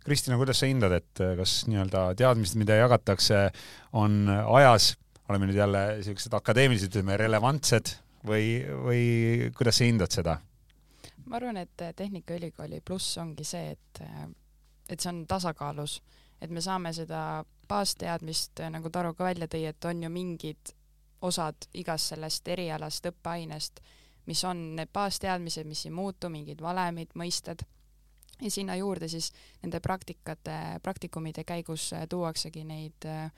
Kristina, 0.00 0.38
kuidas 0.40 0.62
sa 0.62 0.68
hindad, 0.70 0.94
et 0.96 1.20
kas 1.36 1.60
nii-öelda 1.68 2.14
teadmised, 2.16 2.56
mida 2.56 2.78
jagatakse, 2.78 3.50
on 4.00 4.22
ajas, 4.30 4.94
oleme 5.28 5.50
nüüd 5.50 5.58
jälle 5.60 5.82
niisugused 5.98 6.32
akadeemilised, 6.38 6.88
ütleme, 6.88 7.18
relevantsed 7.20 7.98
või, 8.28 8.52
või 8.84 9.02
kuidas 9.56 9.80
sa 9.80 9.88
hindad 9.88 10.14
seda? 10.14 10.38
ma 11.28 11.36
arvan, 11.36 11.58
et 11.60 11.82
Tehnikaülikooli 11.96 12.80
pluss 12.80 13.18
ongi 13.20 13.44
see, 13.44 13.74
et, 13.74 14.02
et 14.88 15.00
see 15.00 15.10
on 15.12 15.26
tasakaalus, 15.28 15.98
et 16.40 16.50
me 16.50 16.62
saame 16.64 16.92
seda 16.96 17.44
baasteadmist, 17.68 18.62
nagu 18.72 18.90
Taro 18.90 19.12
ka 19.14 19.28
välja 19.28 19.48
tõi, 19.50 19.66
et 19.68 19.84
on 19.84 20.02
ju 20.02 20.10
mingid 20.12 20.72
osad 21.20 21.68
igast 21.76 22.14
sellest 22.14 22.48
erialast 22.48 23.10
õppeainest, 23.10 23.82
mis 24.28 24.44
on 24.44 24.62
need 24.78 24.92
baasteadmised, 24.94 25.68
mis 25.68 25.84
ei 25.86 25.92
muutu, 25.92 26.30
mingid 26.32 26.62
valemid, 26.64 27.12
mõisted, 27.18 27.64
ja 28.40 28.50
sinna 28.50 28.76
juurde 28.78 29.08
siis 29.08 29.32
nende 29.62 29.80
praktikate, 29.84 30.78
praktikumide 30.82 31.44
käigus 31.44 31.90
tuuaksegi 32.08 32.64
neid 32.64 33.08
äh, 33.08 33.30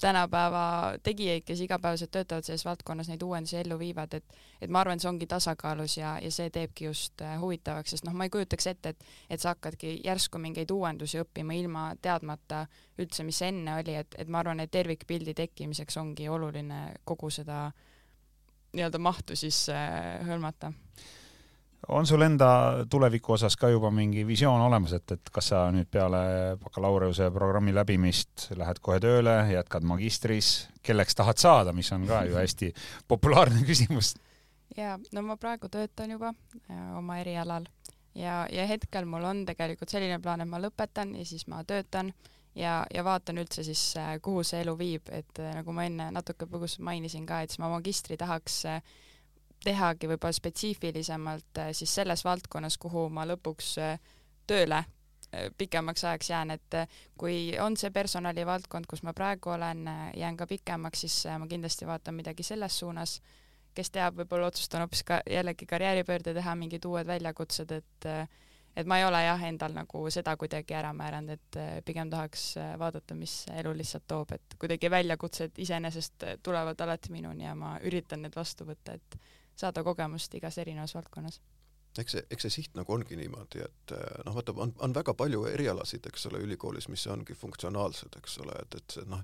tänapäeva 0.00 0.94
tegijaid, 1.02 1.44
kes 1.46 1.60
igapäevaselt 1.60 2.10
töötavad 2.10 2.44
selles 2.44 2.64
valdkonnas, 2.64 3.08
neid 3.08 3.22
uuendusi 3.22 3.56
ellu 3.56 3.78
viivad, 3.78 4.14
et 4.14 4.36
et 4.60 4.70
ma 4.70 4.80
arvan, 4.80 5.00
see 5.00 5.08
ongi 5.08 5.26
tasakaalus 5.30 5.96
ja, 5.98 6.16
ja 6.22 6.30
see 6.32 6.50
teebki 6.50 6.88
just 6.88 7.22
äh, 7.22 7.36
huvitavaks, 7.40 7.94
sest 7.94 8.06
noh, 8.06 8.14
ma 8.16 8.26
ei 8.26 8.32
kujutaks 8.34 8.66
ette, 8.66 8.94
et 8.94 9.04
et 9.30 9.40
sa 9.40 9.54
hakkadki 9.54 10.00
järsku 10.04 10.38
mingeid 10.38 10.70
uuendusi 10.70 11.20
õppima 11.22 11.56
ilma 11.58 11.86
teadmata 12.02 12.66
üldse, 12.98 13.24
mis 13.24 13.42
enne 13.42 13.78
oli, 13.80 13.94
et, 14.02 14.14
et 14.18 14.28
ma 14.28 14.40
arvan, 14.42 14.60
et 14.60 14.70
tervikpildi 14.70 15.34
tekkimiseks 15.34 15.96
ongi 16.00 16.28
oluline 16.28 16.86
kogu 17.04 17.30
seda 17.30 17.66
nii-öelda 18.74 18.98
mahtu 18.98 19.36
siis 19.38 19.68
äh, 19.70 20.24
hõlmata 20.26 20.72
on 21.88 22.06
sul 22.06 22.22
enda 22.22 22.48
tuleviku 22.90 23.34
osas 23.36 23.56
ka 23.56 23.68
juba 23.68 23.90
mingi 23.90 24.26
visioon 24.26 24.60
olemas, 24.66 24.92
et, 24.96 25.16
et 25.16 25.30
kas 25.32 25.50
sa 25.52 25.64
nüüd 25.74 25.88
peale 25.92 26.20
bakalaureuse 26.62 27.30
programmi 27.34 27.74
läbimist 27.74 28.50
lähed 28.56 28.80
kohe 28.84 29.00
tööle, 29.02 29.36
jätkad 29.52 29.86
magistris, 29.88 30.52
kelleks 30.82 31.18
tahad 31.18 31.40
saada, 31.40 31.72
mis 31.76 31.92
on 31.92 32.06
ka 32.08 32.24
ju 32.28 32.38
hästi 32.38 32.72
populaarne 33.10 33.64
küsimus? 33.66 34.14
jaa, 34.76 34.98
no 35.12 35.22
ma 35.22 35.36
praegu 35.38 35.68
töötan 35.70 36.16
juba 36.16 36.32
äh, 36.34 36.84
oma 36.98 37.20
erialal 37.22 37.66
ja, 38.14 38.44
ja 38.50 38.66
hetkel 38.66 39.06
mul 39.06 39.24
on 39.24 39.44
tegelikult 39.46 39.92
selline 39.92 40.18
plaan, 40.22 40.42
et 40.42 40.50
ma 40.50 40.60
lõpetan 40.62 41.14
ja 41.18 41.26
siis 41.28 41.46
ma 41.50 41.62
töötan 41.68 42.12
ja, 42.54 42.82
ja 42.94 43.04
vaatan 43.04 43.38
üldse 43.42 43.64
siis, 43.66 43.82
äh, 44.00 44.16
kuhu 44.22 44.44
see 44.46 44.62
elu 44.64 44.76
viib, 44.78 45.10
et 45.12 45.42
äh, 45.42 45.54
nagu 45.58 45.74
ma 45.74 45.86
enne 45.88 46.10
natuke 46.14 46.48
põgusalt 46.50 46.84
mainisin 46.86 47.26
ka, 47.26 47.42
et 47.42 47.52
siis 47.52 47.62
ma 47.62 47.70
magistri 47.72 48.18
tahaks 48.20 48.60
äh, 48.70 48.94
tehagi 49.64 50.08
võib-olla 50.08 50.36
spetsiifilisemalt 50.36 51.62
äh, 51.62 51.72
siis 51.72 51.94
selles 51.94 52.24
valdkonnas, 52.24 52.78
kuhu 52.80 53.08
ma 53.12 53.26
lõpuks 53.28 53.70
äh, 53.82 53.96
tööle 54.46 54.80
äh, 54.82 55.48
pikemaks 55.58 56.04
ajaks 56.04 56.30
jään, 56.30 56.54
et 56.54 56.78
kui 57.18 57.54
on 57.60 57.78
see 57.80 57.92
personalivaldkond, 57.94 58.88
kus 58.90 59.04
ma 59.06 59.14
praegu 59.16 59.54
olen, 59.56 59.86
jään 60.16 60.36
ka 60.36 60.46
pikemaks, 60.50 61.06
siis 61.06 61.18
ma 61.38 61.48
kindlasti 61.50 61.88
vaatan 61.88 62.20
midagi 62.20 62.46
selles 62.46 62.78
suunas. 62.78 63.20
kes 63.74 63.90
teab, 63.90 64.14
võib-olla 64.14 64.46
otsustan 64.46 64.84
hoopis 64.84 65.00
ka 65.02 65.16
jällegi 65.26 65.66
karjääripöörde 65.66 66.34
teha, 66.34 66.52
mingid 66.54 66.84
uued 66.86 67.06
väljakutsed, 67.06 67.72
et 67.72 68.06
et 68.76 68.86
ma 68.86 68.98
ei 68.98 69.04
ole 69.04 69.22
jah, 69.22 69.42
endal 69.48 69.72
nagu 69.74 70.02
seda 70.10 70.36
kuidagi 70.36 70.74
ära 70.74 70.92
määranud, 70.94 71.30
et 71.30 71.58
pigem 71.84 72.10
tahaks 72.10 72.44
vaadata, 72.78 73.14
mis 73.18 73.34
elu 73.50 73.72
lihtsalt 73.74 74.06
toob, 74.06 74.32
et 74.34 74.54
kuidagi 74.58 74.90
väljakutsed 74.90 75.58
iseenesest 75.58 76.26
tulevad 76.42 76.80
alati 76.86 77.12
minuni 77.12 77.44
ja 77.44 77.54
ma 77.58 77.76
üritan 77.82 78.22
need 78.22 78.34
vastu 78.38 78.66
võtta, 78.66 78.94
et 78.94 79.18
saada 79.56 79.84
kogemust 79.86 80.34
igas 80.34 80.58
erinevas 80.58 80.94
valdkonnas 80.94 81.40
eks 82.02 82.16
see, 82.16 82.22
eks 82.34 82.46
see 82.46 82.54
siht 82.56 82.78
nagu 82.78 82.92
ongi 82.94 83.16
niimoodi, 83.18 83.62
et 83.64 83.94
eh, 83.94 84.16
noh, 84.26 84.34
vaata, 84.36 84.54
on, 84.64 84.72
on 84.82 84.94
väga 84.96 85.14
palju 85.18 85.44
erialasid, 85.50 86.06
eks 86.10 86.26
ole, 86.30 86.40
ülikoolis, 86.46 86.88
mis 86.90 87.06
ongi 87.10 87.36
funktsionaalsed, 87.38 88.18
eks 88.18 88.38
ole, 88.42 88.56
et, 88.64 88.78
et 88.80 88.96
noh, 89.10 89.22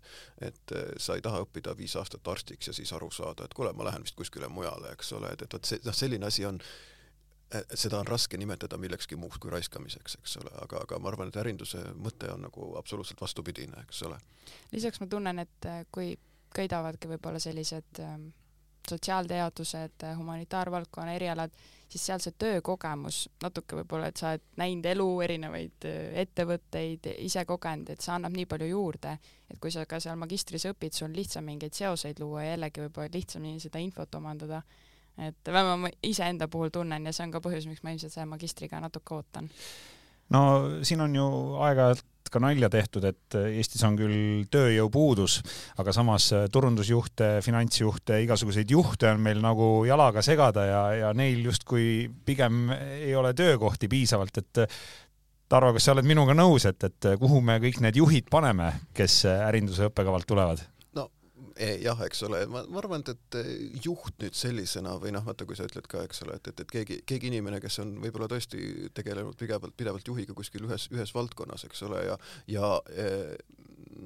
et 0.50 0.76
eh, 0.76 0.92
sa 1.02 1.16
ei 1.18 1.24
taha 1.24 1.42
õppida 1.44 1.74
viis 1.78 1.96
aastat 1.98 2.30
arstiks 2.30 2.70
ja 2.70 2.76
siis 2.76 2.92
aru 2.96 3.10
saada, 3.14 3.46
et 3.46 3.56
kuule, 3.56 3.74
ma 3.76 3.88
lähen 3.88 4.06
vist 4.06 4.18
kuskile 4.18 4.48
mujale, 4.52 4.94
eks 4.94 5.12
ole, 5.18 5.34
et, 5.34 5.46
et 5.46 5.58
vot 5.58 5.72
see, 5.72 5.82
noh, 5.86 5.96
selline 5.96 6.30
asi 6.30 6.46
on, 6.46 6.60
seda 7.74 7.98
on 7.98 8.06
raske 8.06 8.38
nimetada 8.38 8.78
millekski 8.78 9.18
muuks 9.18 9.40
kui 9.42 9.50
raiskamiseks, 9.50 10.20
eks 10.20 10.36
ole, 10.42 10.52
aga, 10.62 10.84
aga 10.86 11.00
ma 11.02 11.10
arvan, 11.10 11.32
et 11.32 11.40
ärinduse 11.42 11.82
mõte 11.98 12.30
on 12.30 12.46
nagu 12.46 12.74
absoluutselt 12.78 13.22
vastupidine, 13.22 13.86
eks 13.88 14.04
ole. 14.06 14.20
lisaks 14.70 15.02
ma 15.02 15.10
tunnen, 15.10 15.42
et 15.42 15.70
eh, 15.70 15.82
kui 15.90 16.14
köidavadki 16.54 17.10
võib-olla 17.10 17.42
sellised 17.42 17.98
ähm 18.04 18.30
sotsiaalteadused, 18.88 20.06
humanitaarvaldkonna 20.16 21.12
erialad, 21.14 21.52
siis 21.90 22.06
seal 22.06 22.22
see 22.22 22.34
töökogemus 22.38 23.24
natuke 23.42 23.80
võib-olla, 23.80 24.10
et 24.10 24.20
sa 24.20 24.32
oled 24.32 24.44
näinud 24.60 24.86
elu, 24.92 25.08
erinevaid 25.26 25.86
äh, 25.90 26.00
ettevõtteid, 26.24 27.10
ise 27.26 27.44
kogenud, 27.48 27.90
et 27.90 28.04
see 28.04 28.14
annab 28.14 28.36
nii 28.36 28.46
palju 28.50 28.70
juurde, 28.70 29.16
et 29.50 29.58
kui 29.62 29.74
sa 29.74 29.84
ka 29.90 30.00
seal 30.02 30.18
magistris 30.20 30.68
õpid, 30.70 30.94
sul 30.96 31.10
on 31.10 31.16
lihtsam 31.18 31.46
mingeid 31.50 31.76
seoseid 31.76 32.22
luua 32.22 32.46
ja 32.46 32.54
jällegi 32.54 32.84
võib-olla 32.86 33.14
lihtsamini 33.14 33.62
seda 33.62 33.82
infot 33.82 34.14
omandada. 34.20 34.62
et 35.18 35.48
vähemalt 35.52 35.80
ma 35.80 35.88
iseenda 36.06 36.48
puhul 36.48 36.70
tunnen 36.72 37.06
ja 37.06 37.12
see 37.12 37.24
on 37.26 37.32
ka 37.32 37.40
põhjus, 37.44 37.66
miks 37.68 37.82
ma 37.82 37.90
ilmselt 37.90 38.12
selle 38.12 38.30
magistriga 38.30 38.80
natuke 38.80 39.14
ootan 39.14 39.50
no 40.30 40.42
siin 40.86 41.00
on 41.00 41.14
ju 41.14 41.26
aeg-ajalt 41.66 42.04
ka 42.30 42.42
nalja 42.42 42.70
tehtud, 42.72 43.04
et 43.08 43.36
Eestis 43.40 43.82
on 43.86 43.98
küll 43.98 44.46
tööjõupuudus, 44.52 45.40
aga 45.82 45.94
samas 45.94 46.30
turundusjuhte, 46.52 47.32
finantsjuhte, 47.44 48.22
igasuguseid 48.24 48.70
juhte 48.70 49.10
on 49.10 49.22
meil 49.24 49.42
nagu 49.42 49.70
jalaga 49.88 50.22
segada 50.24 50.66
ja, 50.68 50.82
ja 51.04 51.12
neil 51.16 51.44
justkui 51.50 52.08
pigem 52.26 52.70
ei 52.72 53.14
ole 53.18 53.34
töökohti 53.36 53.90
piisavalt, 53.90 54.42
et 54.42 54.66
Tarvo, 55.50 55.72
kas 55.74 55.88
sa 55.88 55.96
oled 55.96 56.06
minuga 56.06 56.30
nõus, 56.30 56.62
et, 56.68 56.84
et 56.86 57.06
kuhu 57.18 57.40
me 57.42 57.56
kõik 57.58 57.80
need 57.82 57.96
juhid 57.98 58.28
paneme, 58.30 58.68
kes 58.94 59.24
ärinduse 59.26 59.88
õppekavalt 59.88 60.28
tulevad? 60.30 60.62
Eh, 61.60 61.76
jah, 61.84 61.98
eks 62.06 62.22
ole, 62.24 62.38
ma, 62.48 62.62
ma 62.72 62.78
arvan, 62.80 63.02
et, 63.04 63.34
et 63.36 63.84
juht 63.84 64.14
nüüd 64.22 64.36
sellisena 64.38 64.94
või 65.02 65.10
noh, 65.12 65.26
vaata, 65.26 65.44
kui 65.44 65.58
sa 65.58 65.66
ütled 65.68 65.84
ka, 65.92 66.06
eks 66.08 66.22
ole, 66.24 66.38
et, 66.38 66.48
et, 66.48 66.62
et 66.64 66.70
keegi, 66.72 66.96
keegi 67.04 67.28
inimene, 67.28 67.58
kes 67.60 67.82
on 67.82 67.90
võib-olla 68.00 68.30
tõesti 68.32 68.88
tegelenud 68.96 69.36
pidevalt, 69.36 69.74
pidevalt 69.76 70.08
juhiga 70.08 70.32
kuskil 70.38 70.64
ühes, 70.64 70.86
ühes 70.94 71.12
valdkonnas, 71.12 71.66
eks 71.68 71.82
ole, 71.84 72.00
ja, 72.06 72.16
ja 72.48 72.70
eh, 72.94 73.34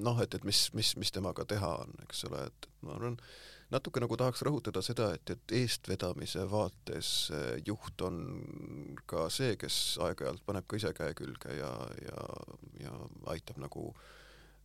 noh, 0.02 0.18
et, 0.24 0.34
et 0.34 0.46
mis, 0.48 0.64
mis, 0.74 0.90
mis 0.98 1.14
temaga 1.14 1.46
teha 1.46 1.70
on, 1.84 1.94
eks 2.08 2.24
ole, 2.26 2.42
et 2.50 2.68
ma 2.82 2.96
arvan, 2.96 3.20
natuke 3.70 4.02
nagu 4.02 4.18
tahaks 4.18 4.42
rõhutada 4.48 4.82
seda, 4.82 5.12
et, 5.14 5.36
et 5.36 5.56
eestvedamise 5.60 6.48
vaates 6.50 7.12
eh, 7.38 7.46
juht 7.70 8.02
on 8.02 8.18
ka 9.06 9.28
see, 9.30 9.54
kes 9.62 9.78
aeg-ajalt 10.08 10.42
paneb 10.50 10.66
ka 10.66 10.82
ise 10.82 10.90
käe 10.98 11.14
külge 11.22 11.54
ja, 11.60 11.70
ja, 12.02 12.26
ja 12.82 12.98
aitab 13.36 13.62
nagu 13.62 13.92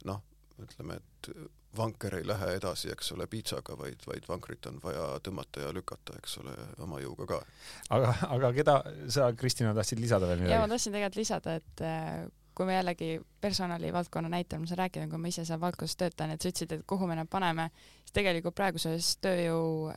noh, 0.09 0.25
ütleme, 0.57 0.97
et 0.97 1.33
vanker 1.77 2.15
ei 2.17 2.27
lähe 2.27 2.53
edasi, 2.57 2.89
eks 2.93 3.11
ole, 3.13 3.27
piitsaga, 3.29 3.77
vaid, 3.77 4.01
vaid 4.07 4.25
vankrit 4.29 4.65
on 4.69 4.79
vaja 4.83 5.05
tõmmata 5.25 5.67
ja 5.67 5.73
lükata, 5.75 6.17
eks 6.17 6.39
ole, 6.41 6.55
oma 6.81 6.99
jõuga 7.03 7.27
ka. 7.29 7.39
aga, 7.95 8.13
aga 8.35 8.51
keda 8.57 8.75
sa, 9.07 9.29
Kristina, 9.37 9.73
tahtsid 9.77 10.01
lisada 10.01 10.29
veel 10.29 10.41
midagi? 10.41 10.55
jaa, 10.55 10.65
ma 10.65 10.73
tahtsin 10.73 10.95
tegelikult 10.95 11.21
lisada, 11.21 11.55
et 11.61 11.83
äh, 11.85 12.27
kui 12.57 12.67
me 12.67 12.75
jällegi 12.75 13.11
personalivaldkonna 13.41 14.31
näitel, 14.33 14.63
ma 14.63 14.69
saan 14.69 14.81
rääkida, 14.83 15.07
kui 15.11 15.21
ma 15.21 15.31
ise 15.31 15.45
seal 15.47 15.61
valdkonnas 15.61 15.97
töötan, 15.99 16.33
et 16.33 16.41
sa 16.41 16.51
ütlesid, 16.51 16.73
et 16.75 16.85
kuhu 16.89 17.07
me 17.07 17.19
nad 17.19 17.29
paneme, 17.31 17.69
siis 18.01 18.17
tegelikult 18.17 18.57
praeguses 18.57 19.13
tööjõu 19.23 19.93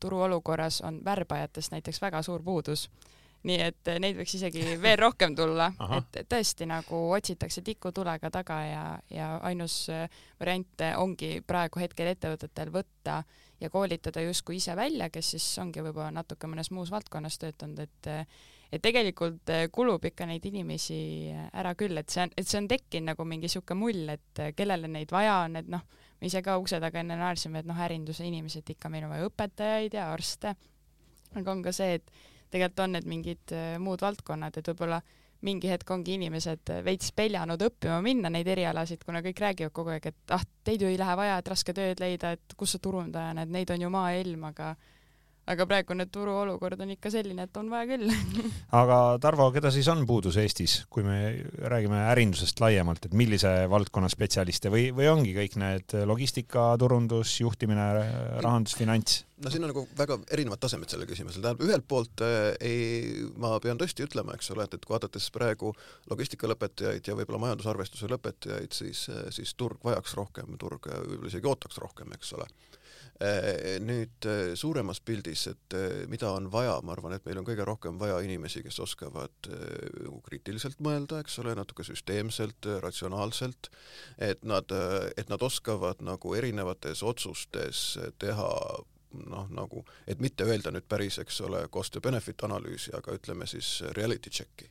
turuolukorras 0.00 0.82
on 0.84 1.00
värbajatest 1.04 1.72
näiteks 1.72 2.02
väga 2.02 2.20
suur 2.22 2.44
puudus 2.44 2.90
nii 3.46 3.58
et 3.62 3.90
eh, 3.92 4.00
neid 4.02 4.18
võiks 4.18 4.36
isegi 4.38 4.76
veel 4.82 4.98
rohkem 5.00 5.36
tulla, 5.38 5.70
et 6.16 6.28
tõesti 6.30 6.68
nagu 6.68 7.02
otsitakse 7.16 7.62
tikutulega 7.66 8.30
taga 8.34 8.60
ja, 8.66 8.84
ja 9.12 9.30
ainus 9.46 9.84
eh, 9.94 10.08
variant 10.40 10.86
ongi 10.96 11.40
praegu 11.46 11.82
hetkel 11.82 12.12
ettevõtetel 12.12 12.72
võtta 12.74 13.22
ja 13.60 13.70
koolitada 13.72 14.20
justkui 14.26 14.58
ise 14.60 14.76
välja, 14.76 15.08
kes 15.10 15.32
siis 15.36 15.46
ongi 15.62 15.84
võib-olla 15.84 16.10
natuke 16.18 16.50
mõnes 16.50 16.70
muus 16.74 16.92
valdkonnas 16.92 17.38
töötanud, 17.40 17.86
et 17.86 18.12
et 18.72 18.82
tegelikult 18.82 19.50
eh, 19.54 19.66
kulub 19.72 20.04
ikka 20.08 20.26
neid 20.28 20.44
inimesi 20.48 20.98
ära 21.54 21.74
küll, 21.78 21.96
et 22.00 22.10
see 22.12 22.24
on, 22.24 22.32
et 22.36 22.48
see 22.48 22.58
on 22.60 22.68
tekkinud 22.70 23.12
nagu 23.12 23.26
mingi 23.28 23.50
sihuke 23.50 23.76
mull, 23.78 24.08
et 24.12 24.42
eh, 24.42 24.52
kellele 24.58 24.90
neid 24.90 25.12
vaja 25.14 25.40
on, 25.44 25.58
et 25.60 25.68
noh, 25.70 25.84
me 26.20 26.30
ise 26.30 26.42
ka 26.44 26.56
ukse 26.60 26.80
taga 26.82 27.02
enne 27.02 27.18
naersime, 27.20 27.62
et 27.62 27.68
noh, 27.68 27.78
ärinduse 27.86 28.26
inimesed 28.26 28.74
ikka 28.74 28.90
meil 28.92 29.06
on 29.06 29.14
vaja 29.14 29.28
õpetajaid 29.30 29.98
ja 29.98 30.08
arste. 30.12 30.56
aga 31.36 31.52
on 31.52 31.62
ka 31.62 31.74
see, 31.76 32.00
et 32.00 32.10
tegelikult 32.56 32.84
on 32.86 32.96
need 32.96 33.06
mingid 33.08 33.54
eh, 33.54 33.76
muud 33.82 34.02
valdkonnad, 34.02 34.58
et 34.58 34.72
võib-olla 34.72 35.00
mingi 35.46 35.68
hetk 35.68 35.90
ongi 35.92 36.16
inimesed 36.16 36.72
veits 36.84 37.12
peljanud 37.16 37.60
õppima 37.68 38.00
minna 38.02 38.30
neid 38.32 38.48
erialasid, 38.48 39.04
kuna 39.04 39.20
kõik 39.24 39.40
räägivad 39.44 39.74
kogu 39.76 39.92
aeg, 39.94 40.08
et 40.10 40.34
ah, 40.34 40.44
teid 40.64 40.82
ju 40.82 40.90
ei 40.90 40.98
lähe 40.98 41.16
vaja, 41.18 41.38
et 41.38 41.50
raske 41.52 41.74
tööd 41.76 42.00
leida, 42.02 42.32
et 42.36 42.56
kus 42.56 42.74
sa 42.74 42.80
turundajana, 42.82 43.44
et 43.44 43.52
neid 43.52 43.70
on 43.74 43.84
ju 43.84 43.90
maailm, 43.92 44.48
aga 44.48 44.72
aga 45.52 45.66
praegune 45.68 46.06
turuolukord 46.10 46.80
on 46.82 46.92
ikka 46.96 47.10
selline, 47.14 47.46
et 47.46 47.58
on 47.60 47.68
vaja 47.70 47.86
küll. 47.92 48.10
Aga 48.80 48.98
Tarvo, 49.22 49.46
keda 49.54 49.70
siis 49.74 49.86
on 49.92 50.02
puudus 50.08 50.38
Eestis, 50.42 50.80
kui 50.90 51.04
me 51.06 51.18
räägime 51.70 52.00
ärindusest 52.10 52.60
laiemalt, 52.62 53.06
et 53.06 53.14
millise 53.16 53.52
valdkonna 53.70 54.10
spetsialiste 54.10 54.72
või, 54.72 54.88
või 54.96 55.08
ongi 55.12 55.36
kõik 55.36 55.56
need 55.62 55.96
logistika, 56.08 56.72
turundus, 56.82 57.38
juhtimine, 57.42 57.86
rahandus, 58.42 58.76
finants? 58.78 59.22
no 59.36 59.50
siin 59.52 59.66
on 59.66 59.68
nagu 59.68 59.82
väga 59.98 60.16
erinevad 60.32 60.62
tasemed 60.62 60.88
sellel 60.88 61.08
küsimusel, 61.10 61.42
tähendab 61.44 61.66
ühelt 61.66 61.84
poolt 61.86 62.22
äh, 62.24 62.54
ei, 62.64 63.26
ma 63.36 63.52
pean 63.60 63.76
tõesti 63.76 64.06
ütlema, 64.06 64.32
eks 64.34 64.48
ole, 64.54 64.64
et, 64.64 64.78
et 64.78 64.88
vaadates 64.88 65.28
praegu 65.34 65.74
logistikalõpetajaid 66.10 67.10
ja 67.10 67.18
võib-olla 67.18 67.42
majandusarvestuse 67.44 68.08
lõpetajaid, 68.14 68.72
siis, 68.72 69.04
siis 69.36 69.52
turg 69.60 69.84
vajaks 69.84 70.16
rohkem, 70.16 70.56
turg 70.58 70.88
võib-olla 70.88 71.28
isegi 71.28 71.52
ootaks 71.52 71.84
rohkem, 71.84 72.16
eks 72.16 72.32
ole 72.38 72.48
nüüd 73.80 74.26
äh, 74.28 74.50
suuremas 74.54 75.00
pildis, 75.00 75.46
et 75.48 75.74
äh, 75.76 76.02
mida 76.12 76.28
on 76.36 76.50
vaja, 76.52 76.74
ma 76.84 76.92
arvan, 76.92 77.14
et 77.16 77.24
meil 77.24 77.40
on 77.40 77.46
kõige 77.48 77.64
rohkem 77.64 77.96
vaja 78.00 78.18
inimesi, 78.24 78.60
kes 78.66 78.76
oskavad 78.84 79.48
kriitiliselt 80.26 80.82
mõelda, 80.84 81.22
eks 81.22 81.38
ole, 81.40 81.54
natuke 81.56 81.86
süsteemselt, 81.86 82.68
ratsionaalselt, 82.84 83.70
et 84.20 84.44
nad, 84.44 84.72
et 85.16 85.32
nad 85.32 85.42
oskavad 85.42 86.04
nagu 86.04 86.34
erinevates 86.36 87.02
otsustes 87.06 87.86
teha 88.20 88.50
noh, 89.30 89.48
nagu, 89.48 89.84
et 90.06 90.20
mitte 90.20 90.44
öelda 90.44 90.74
nüüd 90.74 90.84
päris, 90.88 91.16
eks 91.22 91.40
ole, 91.46 91.64
cost-benefit 91.72 92.44
analüüsi, 92.44 92.92
aga 92.96 93.16
ütleme 93.16 93.48
siis 93.48 93.78
reality 93.96 94.30
check'i. 94.30 94.68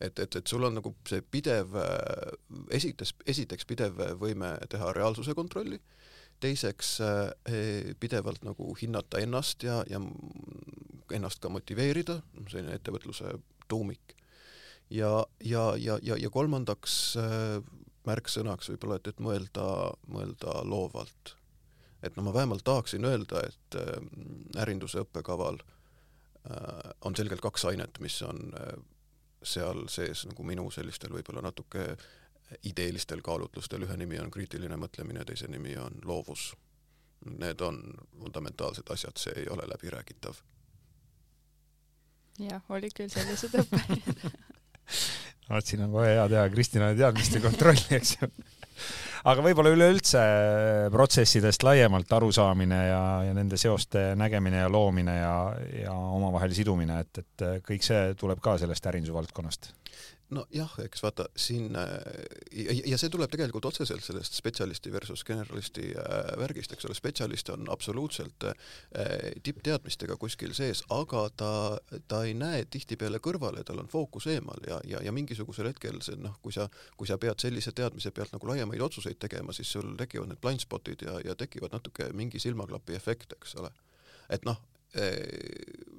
Et, 0.00 0.16
et, 0.16 0.36
et 0.36 0.48
sul 0.48 0.62
on 0.64 0.78
nagu 0.78 0.94
see 1.08 1.20
pidev, 1.20 1.74
esites, 2.72 3.12
esiteks 3.28 3.66
pidev 3.68 3.98
võime 4.20 4.54
teha 4.72 4.94
reaalsuse 4.96 5.34
kontrolli 5.36 5.76
teiseks 6.40 6.92
eh, 7.04 7.90
pidevalt 8.00 8.44
nagu 8.46 8.74
hinnata 8.80 9.20
ennast 9.22 9.64
ja, 9.66 9.80
ja 9.90 10.00
ennast 11.14 11.42
ka 11.42 11.50
motiveerida, 11.52 12.20
selline 12.48 12.76
ettevõtluse 12.78 13.34
tuumik. 13.68 14.14
ja, 14.90 15.24
ja, 15.44 15.74
ja, 15.78 15.98
ja, 16.02 16.16
ja 16.16 16.30
kolmandaks 16.30 17.16
eh, 17.20 17.58
märksõnaks 18.08 18.72
võib-olla, 18.72 18.96
et, 18.96 19.10
et 19.12 19.20
mõelda, 19.20 19.66
mõelda 20.08 20.62
loovalt. 20.64 21.36
et 22.02 22.16
no 22.16 22.24
ma 22.24 22.34
vähemalt 22.34 22.64
tahaksin 22.64 23.04
öelda, 23.04 23.44
et 23.46 23.80
eh, 23.80 23.98
ärinduse 24.62 25.04
õppekaval 25.04 25.62
on 27.04 27.12
selgelt 27.16 27.42
kaks 27.44 27.66
ainet, 27.68 27.98
mis 28.00 28.14
on 28.24 28.38
seal 29.44 29.82
sees 29.92 30.22
nagu 30.24 30.44
minu 30.48 30.70
sellistel 30.72 31.12
võib-olla 31.12 31.42
natuke 31.44 31.82
ideelistel 32.64 33.22
kaalutlustel, 33.22 33.84
ühe 33.86 33.96
nimi 33.96 34.18
on 34.20 34.30
kriitiline 34.30 34.76
mõtlemine, 34.80 35.24
teise 35.24 35.48
nimi 35.48 35.76
on 35.78 36.00
loovus. 36.04 36.50
Need 37.30 37.60
on 37.60 37.82
fundamentaalsed 38.18 38.88
asjad, 38.90 39.18
see 39.20 39.34
ei 39.42 39.48
ole 39.52 39.68
läbiräägitav. 39.68 40.40
jah, 42.40 42.62
olid 42.72 42.94
küll 42.96 43.10
sellised 43.12 43.52
õppeajad 43.60 44.30
vot 45.50 45.66
siin 45.70 45.84
on 45.84 45.92
kohe 45.92 46.14
hea 46.14 46.26
teha 46.30 46.48
Kristina 46.52 46.90
teadmiste 46.96 47.42
kontrolli, 47.42 47.86
eks 47.98 48.14
ju. 48.16 48.30
aga 49.30 49.44
võib-olla 49.44 49.74
üleüldse 49.74 50.22
protsessidest 50.94 51.66
laiemalt 51.66 52.12
arusaamine 52.16 52.80
ja, 52.88 53.02
ja 53.28 53.36
nende 53.36 53.58
seoste 53.60 54.10
nägemine 54.18 54.64
ja 54.64 54.72
loomine 54.72 55.18
ja, 55.18 55.34
ja 55.82 55.92
omavahel 55.92 56.54
sidumine, 56.56 57.02
et, 57.04 57.22
et 57.24 57.46
kõik 57.66 57.84
see 57.86 58.14
tuleb 58.20 58.40
ka 58.42 58.56
sellest 58.62 58.88
ärinduse 58.92 59.16
valdkonnast 59.16 59.72
nojah, 60.34 60.72
eks 60.84 61.02
vaata 61.02 61.26
siin 61.36 61.76
äh, 61.76 61.88
ja, 62.52 62.74
ja 62.92 62.98
see 63.00 63.10
tuleb 63.12 63.30
tegelikult 63.32 63.66
otseselt 63.70 64.04
sellest 64.04 64.36
spetsialisti 64.38 64.92
versus 64.92 65.24
generalisti 65.26 65.90
äh, 65.98 66.30
värgist, 66.40 66.72
eks 66.74 66.86
ole, 66.88 66.96
spetsialist 66.98 67.50
on 67.54 67.68
absoluutselt 67.72 68.46
äh, 68.48 68.54
tippteadmistega 69.42 70.16
kuskil 70.20 70.54
sees, 70.56 70.82
aga 70.94 71.26
ta, 71.36 71.52
ta 72.08 72.22
ei 72.28 72.34
näe 72.38 72.64
tihtipeale 72.70 73.20
kõrvale, 73.22 73.64
tal 73.66 73.82
on 73.82 73.90
fookus 73.90 74.28
eemal 74.30 74.62
ja, 74.68 74.80
ja, 74.88 75.02
ja 75.04 75.14
mingisugusel 75.14 75.70
hetkel 75.72 76.00
see 76.04 76.18
noh, 76.20 76.38
kui 76.42 76.54
sa, 76.54 76.68
kui 76.96 77.10
sa 77.10 77.18
pead 77.20 77.42
sellise 77.42 77.74
teadmise 77.76 78.14
pealt 78.14 78.34
nagu 78.36 78.52
laiemaid 78.52 78.86
otsuseid 78.86 79.20
tegema, 79.20 79.54
siis 79.56 79.72
sul 79.72 79.94
tekivad 79.98 80.30
need 80.32 80.42
blind 80.42 80.64
spot'id 80.64 81.06
ja, 81.06 81.18
ja 81.24 81.38
tekivad 81.38 81.74
natuke 81.76 82.12
mingi 82.16 82.42
silmaklapi 82.42 82.98
efekt, 82.98 83.34
eks 83.38 83.58
ole. 83.60 83.72
et 84.30 84.44
noh, 84.46 84.58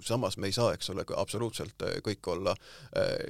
samas 0.03 0.35
me 0.37 0.49
ei 0.49 0.55
saa, 0.55 0.73
eks 0.75 0.89
ole, 0.91 1.05
absoluutselt 1.17 1.85
kõik 2.03 2.27
olla 2.33 2.55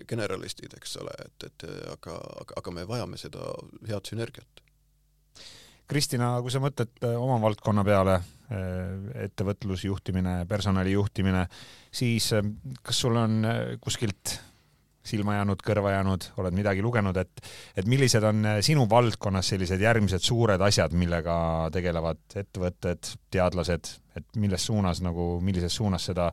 generalistid, 0.09 0.73
eks 0.77 0.97
ole, 1.03 1.13
et, 1.25 1.47
et 1.49 1.65
aga, 1.91 2.17
aga, 2.41 2.57
aga 2.63 2.73
me 2.73 2.85
vajame 2.89 3.19
seda 3.21 3.51
head 3.89 4.09
sünergiat. 4.09 4.63
Kristina, 5.91 6.37
kui 6.41 6.53
sa 6.53 6.61
mõtled 6.63 7.03
oma 7.11 7.35
valdkonna 7.43 7.83
peale, 7.83 8.15
ettevõtlusjuhtimine, 9.25 10.45
personali 10.47 10.95
juhtimine, 10.95 11.45
siis 11.91 12.31
kas 12.81 13.03
sul 13.03 13.19
on 13.19 13.43
kuskilt 13.83 14.37
silma 15.03 15.35
jäänud, 15.39 15.61
kõrva 15.65 15.95
jäänud, 15.95 16.27
oled 16.41 16.55
midagi 16.55 16.83
lugenud, 16.85 17.17
et, 17.17 17.41
et 17.77 17.87
millised 17.89 18.23
on 18.27 18.45
sinu 18.61 18.85
valdkonnas 18.89 19.53
sellised 19.53 19.81
järgmised 19.81 20.21
suured 20.25 20.61
asjad, 20.61 20.93
millega 20.97 21.35
tegelevad 21.73 22.21
ettevõtted, 22.43 23.15
teadlased, 23.33 23.89
et 24.17 24.37
milles 24.41 24.65
suunas 24.69 25.01
nagu, 25.01 25.33
millises 25.41 25.73
suunas 25.75 26.05
seda 26.11 26.31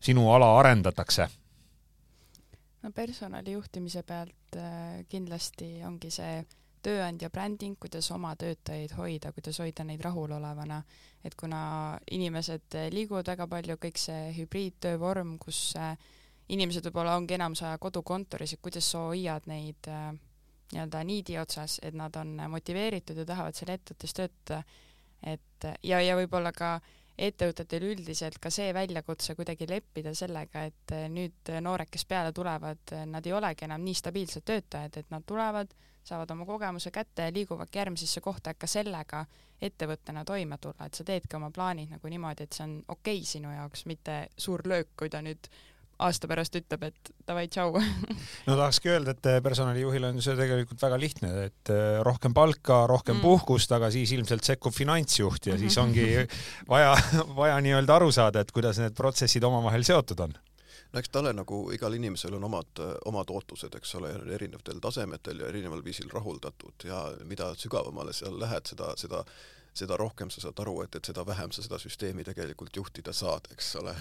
sinu 0.00 0.30
ala 0.34 0.52
arendatakse? 0.60 1.28
no 2.82 2.92
personali 2.94 3.56
juhtimise 3.56 4.04
pealt 4.06 4.54
äh, 4.56 5.02
kindlasti 5.10 5.80
ongi 5.82 6.10
see 6.14 6.44
tööandja 6.86 7.32
bränding, 7.34 7.74
kuidas 7.82 8.06
oma 8.14 8.36
töötajaid 8.38 8.92
hoida, 8.94 9.32
kuidas 9.34 9.58
hoida 9.58 9.82
neid 9.82 10.04
rahulolevana, 10.06 10.78
et 11.26 11.34
kuna 11.34 11.98
inimesed 12.14 12.76
liiguvad 12.94 13.26
väga 13.32 13.48
palju, 13.50 13.74
kõik 13.82 13.98
see 13.98 14.30
hübriidtöö 14.36 15.00
vorm, 15.02 15.34
kus 15.42 15.72
äh, 15.80 15.96
inimesed 16.54 16.86
võib-olla 16.88 17.16
ongi 17.18 17.36
enamus 17.36 17.62
aja 17.66 17.78
kodukontoris, 17.82 18.54
et 18.54 18.62
kuidas 18.62 18.90
sa 18.92 19.06
hoiad 19.08 19.48
neid 19.50 19.88
äh, 19.90 20.10
nii-öelda 20.72 21.02
niidi 21.06 21.38
otsas, 21.38 21.78
et 21.82 21.94
nad 21.94 22.14
on 22.18 22.36
motiveeritud 22.50 23.18
ja 23.22 23.26
tahavad 23.26 23.56
seal 23.56 23.72
ettevõttes 23.74 24.14
töötada, 24.14 24.62
et 25.22 25.66
ja, 25.86 26.00
ja 26.02 26.16
võib-olla 26.18 26.52
ka 26.54 26.76
ettevõtetel 27.16 27.86
üldiselt 27.88 28.38
ka 28.42 28.50
see 28.52 28.74
väljakutse 28.76 29.34
kuidagi 29.38 29.68
leppida 29.70 30.12
sellega, 30.14 30.66
et 30.70 30.94
äh, 30.94 31.08
nüüd 31.12 31.52
noored, 31.64 31.90
kes 31.90 32.06
peale 32.06 32.32
tulevad, 32.36 32.94
nad 33.10 33.26
ei 33.26 33.34
olegi 33.34 33.66
enam 33.66 33.84
nii 33.86 33.98
stabiilsed 34.02 34.46
töötajad, 34.46 35.00
et 35.02 35.12
nad 35.14 35.26
tulevad, 35.26 35.74
saavad 36.06 36.30
oma 36.30 36.46
kogemuse 36.46 36.92
kätte 36.94 37.26
ja 37.26 37.34
liiguvadki 37.34 37.80
järgmisesse 37.80 38.22
kohta, 38.22 38.52
et 38.52 38.60
ka 38.62 38.68
sellega 38.70 39.24
ettevõttena 39.62 40.22
toime 40.24 40.58
tulla, 40.62 40.86
et 40.86 40.94
sa 40.94 41.04
teedki 41.04 41.38
oma 41.38 41.50
plaanid 41.50 41.90
nagu 41.96 42.10
niimoodi, 42.12 42.44
et 42.44 42.52
see 42.52 42.66
on 42.66 42.76
okei 42.86 43.22
okay 43.22 43.30
sinu 43.32 43.54
jaoks, 43.54 43.86
mitte 43.90 44.26
suur 44.38 44.62
löök, 44.68 44.92
kui 45.00 45.10
ta 45.10 45.22
nüüd 45.24 45.48
aasta 45.98 46.28
pärast 46.28 46.56
ütleb, 46.58 46.88
et 46.90 47.12
davai, 47.28 47.46
tšau. 47.52 47.76
no 48.46 48.56
tahakski 48.56 48.92
öelda, 48.92 49.14
et 49.16 49.28
eh, 49.30 49.38
personalijuhil 49.44 50.08
on 50.10 50.20
see 50.24 50.36
tegelikult 50.38 50.82
väga 50.82 50.98
lihtne, 51.00 51.30
et 51.48 51.72
eh, 51.72 52.00
rohkem 52.06 52.34
palka, 52.36 52.82
rohkem 52.90 53.18
mm. 53.18 53.24
puhkust, 53.24 53.72
aga 53.72 53.90
siis 53.94 54.12
ilmselt 54.16 54.44
sekkub 54.44 54.74
finantsjuht 54.76 55.50
ja 55.52 55.56
siis 55.60 55.78
ongi 55.80 56.08
vaja, 56.72 56.92
vaja 57.36 57.56
nii-öelda 57.64 57.96
aru 57.96 58.12
saada, 58.12 58.44
et 58.44 58.52
kuidas 58.52 58.80
need 58.82 58.96
protsessid 58.98 59.44
omavahel 59.48 59.86
seotud 59.86 60.26
on 60.28 60.36
no 60.92 61.00
eks 61.00 61.10
talle 61.12 61.32
nagu 61.34 61.64
igal 61.74 61.96
inimesel 61.96 62.36
on 62.38 62.44
omad, 62.46 62.80
omad 63.10 63.32
ootused, 63.34 63.74
eks 63.74 63.96
ole, 63.98 64.12
erinevatel 64.36 64.78
tasemetel 64.80 65.42
ja 65.42 65.50
erineval 65.50 65.82
viisil 65.84 66.12
rahuldatud 66.12 66.86
ja 66.88 67.02
mida 67.24 67.50
sügavamale 67.58 68.14
seal 68.16 68.38
lähed, 68.40 68.68
seda, 68.70 68.92
seda 69.00 69.24
seda 69.76 69.96
rohkem 70.00 70.30
sa 70.32 70.40
saad 70.40 70.60
aru, 70.64 70.78
et, 70.84 70.96
et 70.96 71.08
seda 71.10 71.24
vähem 71.26 71.52
sa 71.52 71.64
seda 71.64 71.78
süsteemi 71.80 72.24
tegelikult 72.24 72.76
juhtida 72.78 73.12
saad, 73.16 73.48
eks 73.52 73.74
ole 73.82 73.92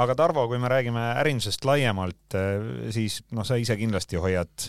aga 0.00 0.14
Tarvo, 0.16 0.46
kui 0.48 0.60
me 0.60 0.70
räägime 0.70 1.02
ärindusest 1.20 1.64
laiemalt, 1.68 2.36
eh, 2.38 2.92
siis 2.94 3.20
noh, 3.36 3.46
sa 3.46 3.58
ise 3.60 3.76
kindlasti 3.80 4.20
hoiad 4.20 4.68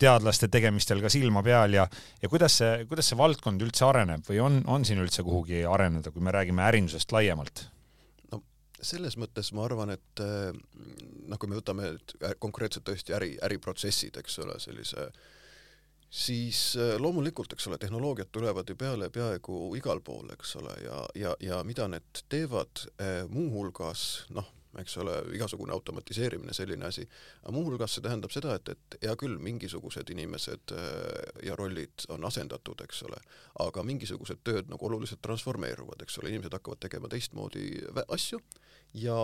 teadlaste 0.00 0.48
tegemistel 0.52 1.02
ka 1.04 1.12
silma 1.12 1.44
peal 1.46 1.76
ja, 1.76 1.86
ja 2.22 2.30
kuidas 2.32 2.58
see, 2.60 2.72
kuidas 2.90 3.10
see 3.10 3.18
valdkond 3.18 3.62
üldse 3.64 3.86
areneb 3.86 4.26
või 4.28 4.40
on, 4.42 4.62
on 4.70 4.86
siin 4.86 5.02
üldse 5.02 5.24
kuhugi 5.26 5.64
areneda, 5.68 6.12
kui 6.14 6.24
me 6.24 6.34
räägime 6.34 6.66
ärindusest 6.66 7.14
laiemalt? 7.14 7.68
no 8.32 8.42
selles 8.80 9.18
mõttes 9.20 9.52
ma 9.54 9.68
arvan, 9.68 9.94
et 9.94 10.24
äh, 10.24 10.50
noh, 11.28 11.38
kui 11.38 11.50
me 11.50 11.60
võtame 11.60 11.94
nüüd 11.94 12.18
konkreetselt 12.42 12.86
tõesti 12.88 13.14
äri, 13.16 13.36
äriprotsessid, 13.46 14.18
eks 14.22 14.42
ole, 14.42 14.58
sellise 14.62 15.08
siis 16.14 16.74
äh, 16.78 16.96
loomulikult, 17.02 17.54
eks 17.54 17.70
ole, 17.70 17.78
tehnoloogiad 17.78 18.34
tulevad 18.34 18.68
ju 18.70 18.76
peale 18.78 19.10
peaaegu 19.14 19.62
igal 19.78 20.02
pool, 20.02 20.34
eks 20.34 20.58
ole, 20.58 20.74
ja, 20.82 21.00
ja, 21.18 21.38
ja 21.42 21.62
mida 21.66 21.86
need 21.90 22.26
teevad 22.30 22.88
muuhulgas, 23.30 24.24
noh 24.34 24.50
eks 24.82 24.96
ole, 25.02 25.16
igasugune 25.36 25.72
automatiseerimine, 25.72 26.54
selline 26.56 26.86
asi. 26.88 27.06
aga 27.42 27.54
muuhulgas 27.54 27.96
see 27.96 28.04
tähendab 28.04 28.34
seda, 28.34 28.58
et, 28.58 28.74
et 28.74 28.98
hea 29.06 29.14
küll, 29.20 29.38
mingisugused 29.42 30.10
inimesed 30.14 30.74
äh, 30.76 31.46
ja 31.46 31.56
rollid 31.58 32.06
on 32.14 32.24
asendatud, 32.24 32.84
eks 32.84 33.02
ole, 33.08 33.20
aga 33.64 33.86
mingisugused 33.86 34.44
tööd 34.44 34.70
nagu 34.72 34.90
oluliselt 34.90 35.22
transformeeruvad, 35.24 36.04
eks 36.04 36.20
ole, 36.20 36.32
inimesed 36.34 36.54
hakkavad 36.58 36.82
tegema 36.84 37.10
teistmoodi 37.12 37.68
asju 38.08 38.40
ja 39.00 39.18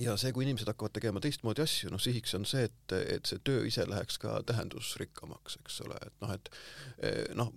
ja 0.00 0.16
see, 0.16 0.32
kui 0.32 0.46
inimesed 0.46 0.68
hakkavad 0.70 0.94
tegema 0.96 1.20
teistmoodi 1.20 1.62
asju, 1.64 1.90
noh, 1.92 2.00
sihiks 2.00 2.34
on 2.38 2.46
see, 2.48 2.64
et, 2.68 2.94
et 2.96 3.28
see 3.28 3.42
töö 3.44 3.66
ise 3.68 3.84
läheks 3.88 4.18
ka 4.22 4.38
tähendusrikkamaks, 4.48 5.58
eks 5.60 5.80
ole, 5.86 5.98
et 6.06 6.14
noh, 6.24 6.32
et 6.32 6.50
eh, 7.04 7.24
noh, 7.36 7.52